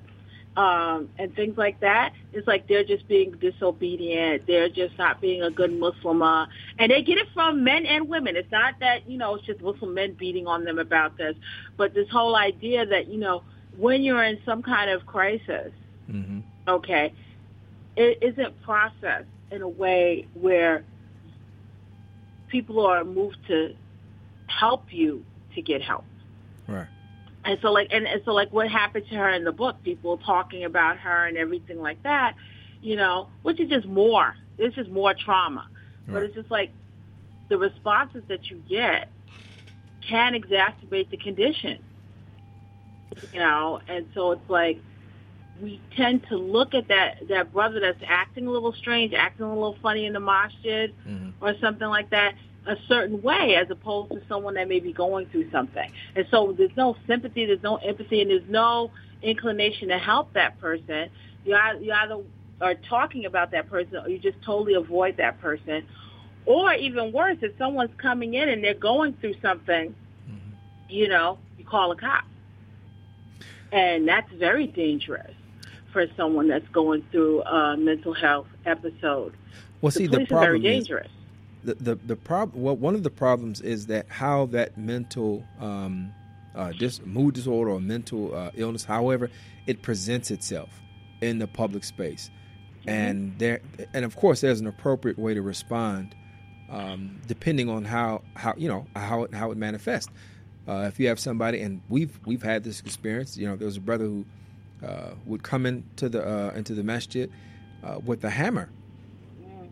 um, 0.58 1.10
and 1.18 1.36
things 1.36 1.58
like 1.58 1.80
that. 1.82 2.14
It's 2.34 2.48
like 2.48 2.68
they're 2.68 2.84
just 2.84 3.08
being 3.08 3.32
disobedient. 3.32 4.48
They're 4.48 4.70
just 4.70 4.98
not 4.98 5.22
being 5.22 5.44
a 5.44 5.52
good 5.52 5.74
Muslim. 5.78 6.22
Uh, 6.22 6.46
and 6.80 6.92
they 6.92 7.02
get 7.02 7.18
it 7.18 7.28
from 7.34 7.64
men 7.64 7.86
and 7.86 8.08
women. 8.08 8.36
It's 8.36 8.52
not 8.52 8.76
that, 8.80 9.10
you 9.10 9.18
know, 9.18 9.36
it's 9.36 9.46
just 9.46 9.62
Muslim 9.62 9.94
men 9.94 10.14
beating 10.14 10.48
on 10.48 10.64
them 10.64 10.80
about 10.80 11.18
this. 11.18 11.36
But 11.78 11.94
this 11.94 12.08
whole 12.10 12.36
idea 12.36 12.86
that, 12.86 13.08
you 13.08 13.20
know, 13.20 13.44
when 13.78 14.04
you're 14.04 14.24
in 14.24 14.40
some 14.46 14.64
kind 14.64 14.90
of 14.90 15.06
crisis, 15.06 15.72
mm-hmm. 16.10 16.40
Okay, 16.68 17.14
it 17.96 18.20
isn't 18.22 18.62
processed 18.64 19.28
in 19.52 19.62
a 19.62 19.68
way 19.68 20.28
where 20.34 20.84
people 22.48 22.86
are 22.86 23.04
moved 23.04 23.38
to 23.48 23.76
help 24.48 24.92
you 24.92 25.24
to 25.54 25.62
get 25.62 25.82
help. 25.82 26.06
Right. 26.68 26.88
And 27.44 27.60
so 27.62 27.72
like 27.72 27.90
and, 27.92 28.08
and 28.08 28.22
so 28.26 28.32
like 28.32 28.52
what 28.52 28.70
happened 28.70 29.06
to 29.10 29.16
her 29.16 29.30
in 29.30 29.44
the 29.44 29.52
book, 29.52 29.82
people 29.84 30.18
talking 30.18 30.66
about 30.66 30.98
her 30.98 31.28
and 31.28 31.38
everything 31.38 31.80
like 31.80 32.02
that, 32.04 32.36
you 32.82 32.96
know, 32.96 33.30
which 33.44 33.60
is 33.60 33.70
just 33.70 33.86
more. 33.86 34.36
It's 34.58 34.76
just 34.76 34.90
more 34.90 35.14
trauma. 35.14 35.68
Right. 36.08 36.14
But 36.14 36.24
it's 36.24 36.36
just 36.36 36.50
like 36.50 36.72
the 37.50 37.58
responses 37.58 38.24
that 38.28 38.50
you 38.50 38.62
get 38.68 39.10
can 40.08 40.34
exacerbate 40.34 41.10
the 41.10 41.18
condition. 41.18 41.80
You 43.32 43.40
know, 43.40 43.80
and 43.88 44.08
so 44.14 44.32
it's 44.32 44.50
like 44.50 44.80
we 45.62 45.80
tend 45.96 46.26
to 46.28 46.38
look 46.38 46.74
at 46.74 46.88
that 46.90 47.28
that 47.30 47.54
brother 47.54 47.80
that's 47.80 48.02
acting 48.06 48.48
a 48.48 48.52
little 48.52 48.74
strange, 48.74 49.14
acting 49.14 49.46
a 49.46 49.54
little 49.54 49.78
funny 49.82 50.06
in 50.06 50.14
the 50.14 50.20
masjid 50.20 50.94
mm-hmm. 51.08 51.44
or 51.44 51.54
something 51.62 51.88
like 51.88 52.10
that, 52.10 52.36
a 52.68 52.76
certain 52.88 53.22
way 53.22 53.56
as 53.56 53.70
opposed 53.70 54.12
to 54.12 54.22
someone 54.28 54.56
that 54.56 54.68
may 54.68 54.80
be 54.80 54.92
going 54.92 55.28
through 55.28 55.50
something. 55.52 55.90
And 56.16 56.26
so 56.30 56.54
there's 56.58 56.76
no 56.76 56.96
sympathy, 57.08 57.46
there's 57.46 57.64
no 57.64 57.78
empathy, 57.78 58.22
and 58.22 58.30
there's 58.30 58.50
no 58.50 58.92
inclination 59.22 59.90
to 59.90 59.98
help 59.98 60.34
that 60.34 60.60
person. 60.60 61.10
You 61.46 61.56
either, 61.56 61.80
you 61.80 61.92
either 61.94 62.24
are 62.62 62.76
talking 62.76 63.26
about 63.26 63.52
that 63.52 63.70
person 63.70 63.98
or 63.98 64.10
you 64.10 64.20
just 64.20 64.42
totally 64.42 64.74
avoid 64.74 65.18
that 65.18 65.40
person. 65.42 65.86
Or 66.46 66.74
even 66.74 67.12
worse, 67.12 67.38
if 67.42 67.58
someone's 67.58 67.96
coming 67.98 68.34
in 68.36 68.50
and 68.50 68.64
they're 68.64 68.74
going 68.74 69.14
through 69.14 69.36
something, 69.42 69.96
mm-hmm. 70.30 70.50
you 70.90 71.08
know, 71.08 71.40
you 71.58 71.66
call 71.66 71.92
a 71.92 71.96
cop. 71.96 72.26
And 73.72 74.08
that's 74.08 74.32
very 74.34 74.68
dangerous 74.68 75.34
for 75.96 76.06
someone 76.18 76.50
that's 76.50 76.68
going 76.74 77.02
through 77.10 77.42
a 77.44 77.78
mental 77.78 78.14
health 78.14 78.48
episode. 78.66 79.34
Well, 79.80 79.92
the 79.92 79.92
see, 79.92 80.08
the 80.08 80.26
problem 80.26 80.42
very 80.42 80.60
dangerous. 80.60 81.08
Is, 81.64 81.78
the 81.78 81.96
the, 81.96 81.96
the 81.96 82.16
problem 82.18 82.62
well 82.62 82.76
one 82.76 82.96
of 82.96 83.04
the 83.04 83.10
problems 83.10 83.62
is 83.62 83.88
that 83.88 84.06
how 84.10 84.48
that 84.48 84.78
mental 84.78 85.46
um, 85.62 86.12
uh, 86.54 86.74
dis- 86.78 87.00
mood 87.06 87.34
disorder 87.34 87.72
or 87.72 87.80
mental 87.80 88.36
uh, 88.36 88.52
illness, 88.56 88.84
however 88.84 89.32
it 89.68 89.84
presents 89.84 90.32
itself 90.32 90.70
in 91.22 91.40
the 91.40 91.48
public 91.48 91.86
space, 91.86 92.30
mm-hmm. 92.82 92.90
and 92.90 93.40
there, 93.40 93.62
and 93.94 94.04
of 94.04 94.18
course, 94.18 94.42
there's 94.42 94.60
an 94.60 94.68
appropriate 94.68 95.18
way 95.18 95.34
to 95.34 95.42
respond 95.42 96.14
um, 96.70 97.22
depending 97.26 97.70
on 97.70 97.86
how 97.86 98.22
how 98.34 98.54
you 98.58 98.68
know 98.68 98.86
how 98.98 99.24
it, 99.24 99.34
how 99.34 99.50
it 99.52 99.58
manifests. 99.58 100.12
Uh, 100.68 100.90
if 100.90 101.00
you 101.00 101.08
have 101.08 101.22
somebody, 101.22 101.62
and 101.62 101.82
we've 101.88 102.20
we've 102.26 102.44
had 102.44 102.66
this 102.66 102.82
experience. 102.82 103.38
You 103.38 103.48
know, 103.48 103.56
there 103.56 103.66
was 103.66 103.78
a 103.78 103.82
brother 103.82 104.04
who 104.04 104.26
uh, 104.84 105.12
would 105.26 105.44
come 105.44 105.66
into 105.66 106.10
the 106.10 106.26
uh, 106.26 106.52
into 106.56 106.74
the 106.74 106.84
masjid 106.84 107.32
uh, 107.84 108.00
with 108.06 108.24
a 108.24 108.30
hammer. 108.30 108.70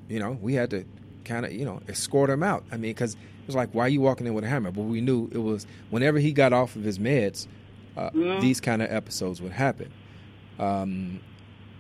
You 0.10 0.20
know, 0.20 0.38
we 0.42 0.54
had 0.54 0.70
to 0.72 0.86
kind 1.26 1.46
of 1.46 1.54
you 1.54 1.66
know 1.66 1.82
escort 1.88 2.30
him 2.30 2.44
out. 2.44 2.64
I 2.72 2.78
mean, 2.78 2.92
because 2.92 3.14
it 3.14 3.48
was 3.48 3.56
like, 3.56 3.70
why 3.74 3.86
are 3.86 3.90
you 3.90 4.02
walking 4.02 4.28
in 4.28 4.34
with 4.34 4.44
a 4.44 4.48
hammer? 4.48 4.72
But 4.72 4.84
we 4.84 5.02
knew 5.02 5.30
it 5.32 5.40
was 5.40 5.66
whenever 5.90 6.20
he 6.20 6.32
got 6.32 6.54
off 6.54 6.76
of 6.76 6.84
his 6.84 7.00
meds, 7.00 7.48
uh, 7.98 8.10
mm. 8.12 8.42
these 8.42 8.62
kind 8.62 8.82
of 8.82 8.92
episodes 8.92 9.42
would 9.42 9.52
happen. 9.52 9.92
Um, 10.60 11.20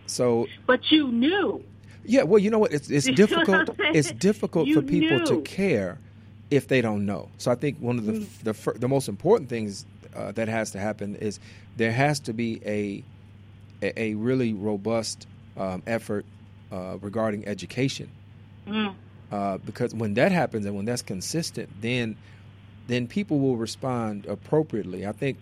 so, 0.06 0.48
but 0.68 0.92
you 0.92 1.12
knew. 1.12 1.64
Yeah, 2.06 2.24
well, 2.24 2.40
you 2.40 2.50
know 2.50 2.60
what? 2.60 2.74
It's 2.74 2.90
it's 2.90 3.10
difficult. 3.16 3.70
It's 3.80 4.12
difficult 4.12 4.70
for 4.70 4.82
people 4.82 5.20
knew. 5.20 5.26
to 5.26 5.42
care 5.42 6.00
if 6.52 6.68
they 6.68 6.82
don't 6.82 7.06
know. 7.06 7.30
So 7.38 7.52
I 7.52 7.56
think 7.56 7.78
one 7.80 7.98
of 7.98 8.06
the 8.06 8.14
mm. 8.14 8.28
the, 8.44 8.80
the 8.80 8.88
most 8.88 9.08
important 9.08 9.50
things 9.50 9.86
uh, 10.16 10.32
that 10.34 10.48
has 10.48 10.72
to 10.72 10.80
happen 10.80 11.16
is 11.16 11.40
there 11.78 11.92
has 11.92 12.20
to 12.22 12.34
be 12.34 12.62
a 12.66 13.04
a, 13.84 14.02
a 14.02 14.14
really 14.16 14.54
robust 14.54 15.28
um, 15.58 15.84
effort 15.86 16.26
uh, 16.72 16.98
regarding 17.02 17.48
education. 17.48 18.10
Mm. 18.68 18.96
Uh, 19.32 19.58
because 19.60 19.94
when 19.94 20.14
that 20.14 20.32
happens 20.32 20.66
and 20.66 20.76
when 20.76 20.86
that's 20.86 21.02
consistent, 21.02 21.70
then 21.82 22.16
then 22.88 23.08
people 23.08 23.40
will 23.40 23.56
respond 23.56 24.26
appropriately. 24.26 25.08
I 25.08 25.12
think 25.12 25.38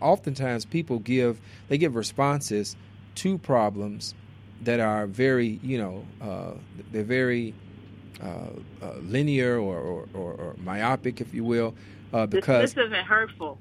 oftentimes 0.00 0.64
people 0.64 0.98
give 0.98 1.40
they 1.68 1.78
give 1.78 1.96
responses 1.96 2.76
to 3.16 3.38
problems 3.38 4.14
that 4.62 4.80
are 4.80 5.06
very 5.06 5.58
you 5.62 5.78
know 5.78 6.04
uh, 6.20 6.52
they're 6.92 7.02
very 7.02 7.54
uh, 8.20 8.50
uh, 8.82 8.94
linear 9.02 9.58
or, 9.58 9.78
or, 9.78 10.08
or, 10.12 10.32
or, 10.32 10.56
myopic, 10.58 11.20
if 11.20 11.32
you 11.32 11.44
will, 11.44 11.72
uh, 12.12 12.26
because 12.26 12.62
this, 12.62 12.72
this 12.72 12.86
isn't 12.86 13.04
hurtful. 13.04 13.58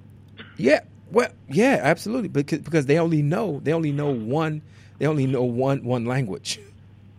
Yeah, 0.58 0.80
well, 1.12 1.30
yeah, 1.48 1.80
absolutely, 1.82 2.30
because 2.30 2.60
because 2.60 2.86
they 2.86 2.98
only 3.00 3.22
know 3.22 3.60
they 3.64 3.74
only 3.74 3.92
know 3.92 4.10
one 4.10 4.62
they 5.00 5.06
only 5.06 5.28
know 5.28 5.44
one 5.44 5.84
one 5.84 6.06
language. 6.06 6.60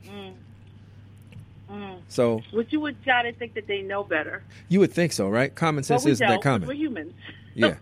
Mm. 0.09 0.33
Mm. 1.71 1.99
So, 2.09 2.41
would 2.55 2.73
you 2.73 2.81
would 2.81 3.03
try 3.05 3.23
to 3.23 3.33
think 3.37 3.53
that 3.55 3.67
they 3.67 3.83
know 3.83 4.03
better. 4.03 4.43
You 4.71 4.81
would 4.81 4.91
think 4.91 5.13
so, 5.13 5.29
right? 5.29 5.55
Common 5.55 5.85
sense 5.85 6.07
is 6.07 6.19
that 6.21 6.41
common. 6.41 6.67
We're 6.67 6.75
humans. 6.75 7.13
Yeah, 7.55 7.75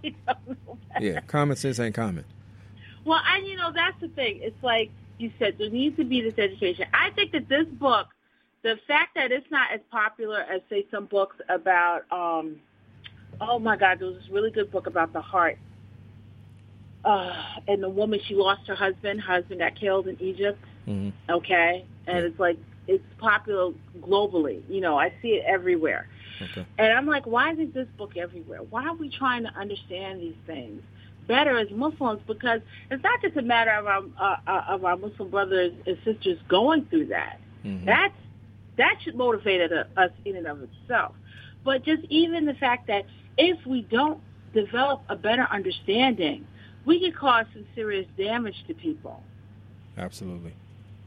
yeah. 0.99 1.21
Common 1.21 1.55
sense 1.55 1.79
ain't 1.79 1.95
common. 1.95 2.25
Well, 3.05 3.21
and 3.27 3.47
you 3.47 3.57
know 3.57 3.73
that's 3.73 4.01
the 4.01 4.09
thing. 4.09 4.41
It's 4.43 4.61
like 4.63 4.91
you 5.19 5.31
said, 5.39 5.59
there 5.59 5.71
needs 5.71 5.97
to 5.97 6.05
be 6.05 6.21
this 6.21 6.39
education. 6.39 6.87
I 6.93 7.11
think 7.11 7.33
that 7.33 7.49
this 7.49 7.67
book, 7.67 8.09
the 8.63 8.79
fact 8.87 9.15
that 9.15 9.33
it's 9.33 9.51
not 9.51 9.71
as 9.73 9.81
popular 9.91 10.41
as 10.41 10.61
say 10.69 10.87
some 10.91 11.07
books 11.07 11.37
about, 11.49 12.11
um, 12.11 12.57
oh 13.41 13.59
my 13.59 13.77
God, 13.77 13.99
there 13.99 14.09
was 14.09 14.17
this 14.17 14.29
really 14.31 14.51
good 14.51 14.71
book 14.71 14.87
about 14.87 15.13
the 15.13 15.21
heart. 15.21 15.59
Uh, 17.07 17.33
and 17.69 17.83
the 17.83 17.89
woman, 17.89 18.21
she 18.27 18.35
lost 18.35 18.67
her 18.67 18.75
husband. 18.75 19.21
Her 19.21 19.35
husband 19.35 19.61
got 19.61 19.79
killed 19.79 20.09
in 20.09 20.21
Egypt. 20.21 20.59
Mm-hmm. 20.89 21.31
Okay, 21.31 21.87
and 22.07 22.19
it's 22.19 22.39
like 22.39 22.59
it's 22.87 23.05
popular 23.19 23.73
globally. 24.01 24.63
You 24.69 24.81
know, 24.81 24.99
I 24.99 25.13
see 25.23 25.29
it 25.29 25.45
everywhere. 25.47 26.09
Okay. 26.43 26.67
And 26.79 26.93
I'm 26.93 27.07
like, 27.07 27.27
why 27.27 27.53
isn't 27.53 27.73
this 27.73 27.89
book 27.97 28.17
everywhere? 28.17 28.61
Why 28.69 28.87
are 28.89 28.95
we 28.95 29.09
trying 29.09 29.45
to 29.45 29.55
understand 29.55 30.21
these 30.21 30.37
things? 30.47 30.83
better 31.27 31.59
as 31.59 31.69
Muslims 31.71 32.21
because 32.27 32.61
it's 32.91 33.03
not 33.03 33.21
just 33.21 33.37
a 33.37 33.43
matter 33.43 33.73
of 33.73 33.87
our 33.87 34.03
uh, 34.21 34.37
uh, 34.47 34.65
of 34.69 34.85
our 34.85 34.97
Muslim 34.97 35.31
brothers 35.31 35.73
and 35.87 35.99
sisters 36.05 36.39
going 36.49 36.87
through 36.87 37.07
that. 37.07 37.41
Mm-hmm. 37.65 37.87
That's 37.87 38.15
that 38.79 38.99
should 39.03 39.17
motivate 39.17 39.73
us 39.73 40.11
in 40.25 40.37
and 40.37 40.47
of 40.47 40.63
itself. 40.63 41.15
But 41.65 41.85
just 41.85 42.05
even 42.09 42.47
the 42.47 42.55
fact 42.55 42.87
that 42.89 43.07
if 43.37 43.65
we 43.67 43.83
don't 43.83 44.21
develop 44.55 45.03
a 45.09 45.17
better 45.17 45.47
understanding, 45.51 46.47
we 46.87 47.01
could 47.01 47.17
cause 47.17 47.45
some 47.53 47.67
serious 47.75 48.07
damage 48.17 48.65
to 48.69 48.75
people. 48.75 49.23
Absolutely. 49.99 50.55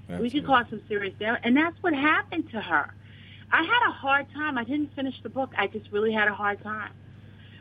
Absolutely. 0.10 0.28
We 0.28 0.30
could 0.30 0.46
cause 0.46 0.66
some 0.70 0.82
serious 0.88 1.14
damage, 1.20 1.42
and 1.44 1.56
that's 1.56 1.82
what 1.82 1.94
happened 1.94 2.50
to 2.52 2.62
her. 2.62 2.94
I 3.52 3.64
had 3.64 3.90
a 3.90 3.92
hard 3.92 4.28
time. 4.34 4.58
I 4.58 4.64
didn't 4.64 4.94
finish 4.96 5.16
the 5.24 5.30
book. 5.30 5.52
I 5.58 5.68
just 5.68 5.92
really 5.92 6.14
had 6.14 6.28
a 6.28 6.34
hard 6.34 6.62
time 6.62 6.92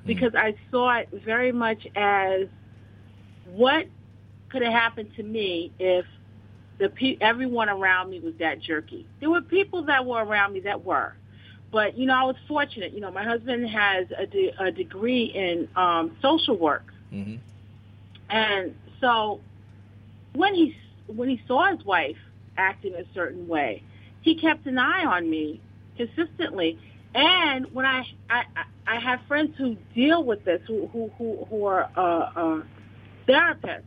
because 0.06 0.34
I 0.34 0.54
saw 0.70 0.96
it 0.96 1.08
very 1.24 1.52
much 1.52 1.86
as 1.94 2.48
what 3.46 3.86
could 4.48 4.62
have 4.62 4.72
happened 4.72 5.10
to 5.16 5.22
me 5.22 5.72
if 5.78 6.04
the 6.78 6.88
pe- 6.88 7.18
everyone 7.20 7.68
around 7.68 8.10
me 8.10 8.20
was 8.20 8.34
that 8.38 8.60
jerky. 8.60 9.06
There 9.20 9.30
were 9.30 9.40
people 9.40 9.84
that 9.84 10.04
were 10.06 10.24
around 10.24 10.54
me 10.54 10.60
that 10.60 10.84
were, 10.84 11.14
but 11.70 11.96
you 11.98 12.06
know 12.06 12.14
I 12.14 12.24
was 12.24 12.36
fortunate. 12.46 12.92
You 12.92 13.00
know 13.00 13.10
my 13.10 13.24
husband 13.24 13.68
has 13.68 14.06
a, 14.16 14.26
de- 14.26 14.54
a 14.58 14.70
degree 14.70 15.24
in 15.24 15.68
um, 15.76 16.16
social 16.22 16.56
work, 16.56 16.92
mm-hmm. 17.12 17.36
And 18.30 18.74
so 19.00 19.40
when 20.34 20.54
he 20.54 20.76
when 21.06 21.28
he 21.28 21.40
saw 21.46 21.74
his 21.74 21.84
wife 21.84 22.16
acting 22.56 22.94
a 22.94 23.04
certain 23.14 23.48
way, 23.48 23.82
he 24.22 24.34
kept 24.34 24.66
an 24.66 24.78
eye 24.78 25.04
on 25.04 25.28
me 25.28 25.60
consistently. 25.96 26.78
And 27.14 27.72
when 27.72 27.86
I, 27.86 28.04
I 28.28 28.44
I 28.86 29.00
have 29.00 29.20
friends 29.26 29.54
who 29.56 29.76
deal 29.94 30.22
with 30.22 30.44
this, 30.44 30.60
who 30.66 30.86
who 30.88 31.10
who, 31.18 31.46
who 31.48 31.66
are 31.66 31.90
uh, 31.96 32.30
uh, 32.36 32.62
therapists. 33.26 33.82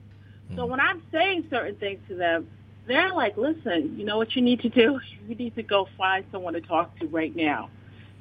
So 0.55 0.65
when 0.65 0.81
I'm 0.81 1.01
saying 1.13 1.45
certain 1.49 1.75
things 1.75 1.99
to 2.09 2.15
them, 2.15 2.47
they're 2.85 3.13
like, 3.13 3.37
"Listen, 3.37 3.97
you 3.97 4.03
know 4.03 4.17
what 4.17 4.35
you 4.35 4.41
need 4.41 4.61
to 4.61 4.69
do? 4.69 4.99
You 5.27 5.35
need 5.35 5.55
to 5.55 5.63
go 5.63 5.87
find 5.97 6.25
someone 6.31 6.53
to 6.53 6.61
talk 6.61 6.97
to 6.99 7.07
right 7.07 7.33
now." 7.33 7.69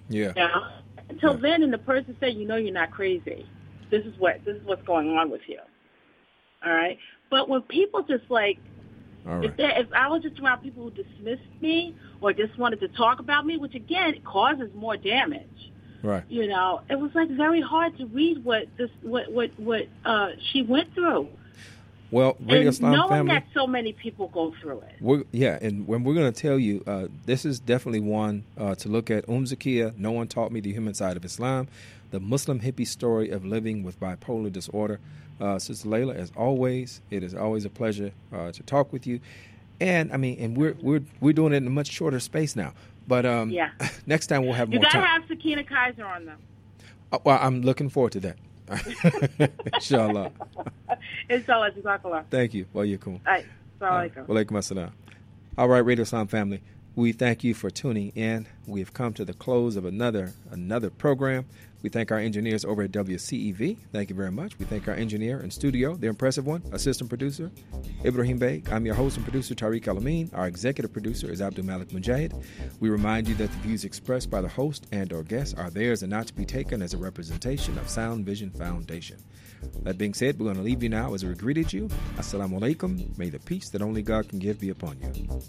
Yeah. 0.09 0.33
Now, 0.37 0.69
until 1.09 1.35
yeah. 1.35 1.41
then, 1.41 1.63
and 1.65 1.73
the 1.73 1.79
person 1.79 2.17
said, 2.21 2.35
"You 2.35 2.47
know, 2.47 2.57
you're 2.57 2.73
not 2.73 2.93
crazy. 2.93 3.47
This 3.91 4.05
is 4.05 4.17
what 4.19 4.45
this 4.45 4.57
is 4.57 4.65
what's 4.65 4.87
going 4.87 5.11
on 5.17 5.31
with 5.31 5.41
you." 5.49 5.59
All 6.65 6.73
right. 6.73 6.99
But 7.31 7.49
when 7.49 7.63
people 7.63 8.03
just 8.03 8.31
like 8.31 8.59
Right. 9.25 9.45
If, 9.45 9.55
if 9.59 9.93
I 9.93 10.09
was 10.09 10.23
just 10.23 10.41
around 10.41 10.63
people 10.63 10.85
who 10.85 10.91
dismissed 10.91 11.43
me 11.61 11.95
or 12.21 12.33
just 12.33 12.59
wanted 12.59 12.81
to 12.81 12.89
talk 12.89 13.19
about 13.19 13.47
me, 13.47 13.57
which 13.59 13.75
again 13.75 14.19
causes 14.25 14.71
more 14.75 14.97
damage. 14.97 15.47
Right. 16.03 16.25
You 16.29 16.47
know, 16.47 16.81
it 16.89 16.99
was 16.99 17.15
like 17.15 17.29
very 17.29 17.61
hard 17.61 17.99
to 17.99 18.07
read 18.07 18.43
what 18.45 18.67
this 18.79 18.91
what 19.03 19.31
what 19.31 19.51
what 19.59 19.87
uh, 20.05 20.31
she 20.51 20.63
went 20.63 20.95
through. 20.95 21.29
Well, 22.11 22.37
Radio 22.41 22.61
and 22.61 22.69
Islam 22.71 22.93
knowing 22.93 23.09
family, 23.11 23.35
that 23.35 23.45
so 23.55 23.67
many 23.67 23.93
people 23.93 24.29
go 24.29 24.53
through 24.61 24.81
it. 24.81 24.95
We're, 25.01 25.23
yeah, 25.31 25.59
and 25.63 25.87
when 25.87 26.03
we're 26.03 26.15
going 26.15 26.33
to 26.33 26.41
tell 26.41 26.59
you, 26.59 26.83
uh, 26.85 27.07
this 27.25 27.45
is 27.45 27.61
definitely 27.61 28.01
one 28.01 28.43
uh, 28.59 28.75
to 28.77 28.89
look 28.89 29.11
at. 29.11 29.29
Um 29.29 29.45
Zakia, 29.45 29.97
No 29.97 30.11
One 30.13 30.27
Taught 30.27 30.51
Me 30.51 30.59
the 30.59 30.73
Human 30.73 30.95
Side 30.95 31.17
of 31.17 31.25
Islam, 31.25 31.69
the 32.11 32.19
Muslim 32.19 32.61
hippie 32.61 32.87
story 32.87 33.31
of 33.31 33.45
living 33.45 33.85
with 33.85 34.01
bipolar 34.01 34.51
disorder. 34.51 34.99
Uh, 35.41 35.59
Sister 35.59 35.89
Layla, 35.89 36.15
as 36.15 36.33
always, 36.37 37.01
it 37.11 37.23
is 37.23 37.35
always 37.35 37.65
a 37.65 37.71
pleasure 37.71 38.13
uh, 38.33 38.53
to 38.53 38.63
talk 38.63 38.93
with 38.93 39.07
you. 39.07 39.21
And 39.81 40.13
I 40.13 40.19
mean, 40.19 40.39
and 40.39 40.57
we're 40.57 40.77
we're 40.83 41.03
we're 41.21 41.33
doing 41.33 41.53
it 41.55 41.59
in 41.59 41.67
a 41.67 41.71
much 41.71 41.91
shorter 41.91 42.21
space 42.21 42.55
now. 42.55 42.75
But 43.09 43.25
um, 43.25 43.51
yeah. 43.51 43.71
next 44.07 44.27
time 44.27 44.45
we'll 44.45 44.53
have 44.53 44.73
you 44.73 44.81
more 44.81 44.91
time. 44.91 45.01
You 45.01 45.07
gotta 45.07 45.21
have 45.21 45.29
Sakina 45.29 45.65
Kaiser 45.65 46.05
on 46.05 46.27
them. 46.27 46.39
Uh, 47.13 47.19
well, 47.25 47.39
I'm 47.41 47.63
looking 47.63 47.89
forward 47.89 48.13
to 48.13 48.21
that. 48.21 48.37
Inshallah. 49.75 50.31
Inshallah. 51.31 51.71
Jazakallah. 51.73 52.25
Thank 52.31 52.55
you. 52.55 52.67
Well, 52.73 52.85
you're 52.85 52.99
cool. 52.99 53.21
All 53.27 53.33
right. 53.33 53.47
Assalamu 53.81 54.27
alaikum. 54.27 54.51
assalam. 54.51 54.93
All 55.59 55.69
right, 55.69 55.79
Radio 55.81 56.03
Islam 56.03 56.27
family. 56.29 56.63
We 56.95 57.13
thank 57.13 57.43
you 57.43 57.55
for 57.55 57.71
tuning 57.71 58.11
in. 58.15 58.47
We 58.67 58.81
have 58.81 58.93
come 58.93 59.15
to 59.15 59.25
the 59.25 59.33
close 59.33 59.77
of 59.77 59.85
another 59.85 60.33
another 60.51 60.91
program. 60.91 61.47
We 61.83 61.89
thank 61.89 62.13
our 62.13 62.19
engineers 62.19 62.65
over 62.65 62.83
at 62.83 62.93
WCEV. 62.93 63.77
Thank 63.93 64.11
you 64.11 64.17
very 64.17 64.31
much. 64.31 64.59
We 64.59 64.67
thank 64.67 64.87
our 64.89 64.95
engineer 64.95 65.41
in 65.41 65.51
studio, 65.51 65.95
the 65.95 66.09
impressive 66.09 66.47
one, 66.47 66.63
assistant 66.73 67.09
producer, 67.09 67.51
Ibrahim 68.05 68.39
Bey. 68.39 68.63
I'm 68.71 68.85
your 68.85 68.95
host 68.95 69.17
and 69.17 69.25
producer, 69.25 69.55
Tariq 69.55 69.87
El-Amin. 69.89 70.31
Our 70.35 70.47
executive 70.47 70.93
producer 70.93 71.31
is 71.31 71.41
Abdul 71.41 71.65
Malik 71.65 71.89
Mujahid. 71.89 72.45
We 72.81 72.91
remind 72.91 73.29
you 73.29 73.35
that 73.37 73.51
the 73.51 73.59
views 73.59 73.85
expressed 73.85 74.31
by 74.31 74.41
the 74.41 74.49
host 74.49 74.87
and 74.93 75.13
or 75.13 75.23
guests 75.23 75.55
are 75.55 75.71
theirs 75.71 76.03
and 76.03 76.11
not 76.11 76.27
to 76.27 76.35
be 76.35 76.45
taken 76.45 76.83
as 76.83 76.95
a 76.95 76.99
representation 76.99 77.79
of 77.79 77.89
Sound 77.89 78.27
Vision 78.27 78.51
Foundation. 78.51 79.19
That 79.83 79.99
being 79.99 80.15
said, 80.15 80.39
we're 80.39 80.47
going 80.47 80.57
to 80.57 80.63
leave 80.63 80.83
you 80.83 80.89
now 80.89 81.15
as 81.15 81.25
we 81.25 81.35
greeted 81.35 81.73
you. 81.73 81.89
Assalamu 82.17 82.61
alaikum. 82.61 83.17
May 83.19 83.31
the 83.31 83.39
peace 83.39 83.69
that 83.71 83.83
only 83.83 84.03
God 84.03 84.29
can 84.29 84.39
give 84.39 84.61
be 84.61 84.71
upon 84.71 84.99
you. 85.01 85.41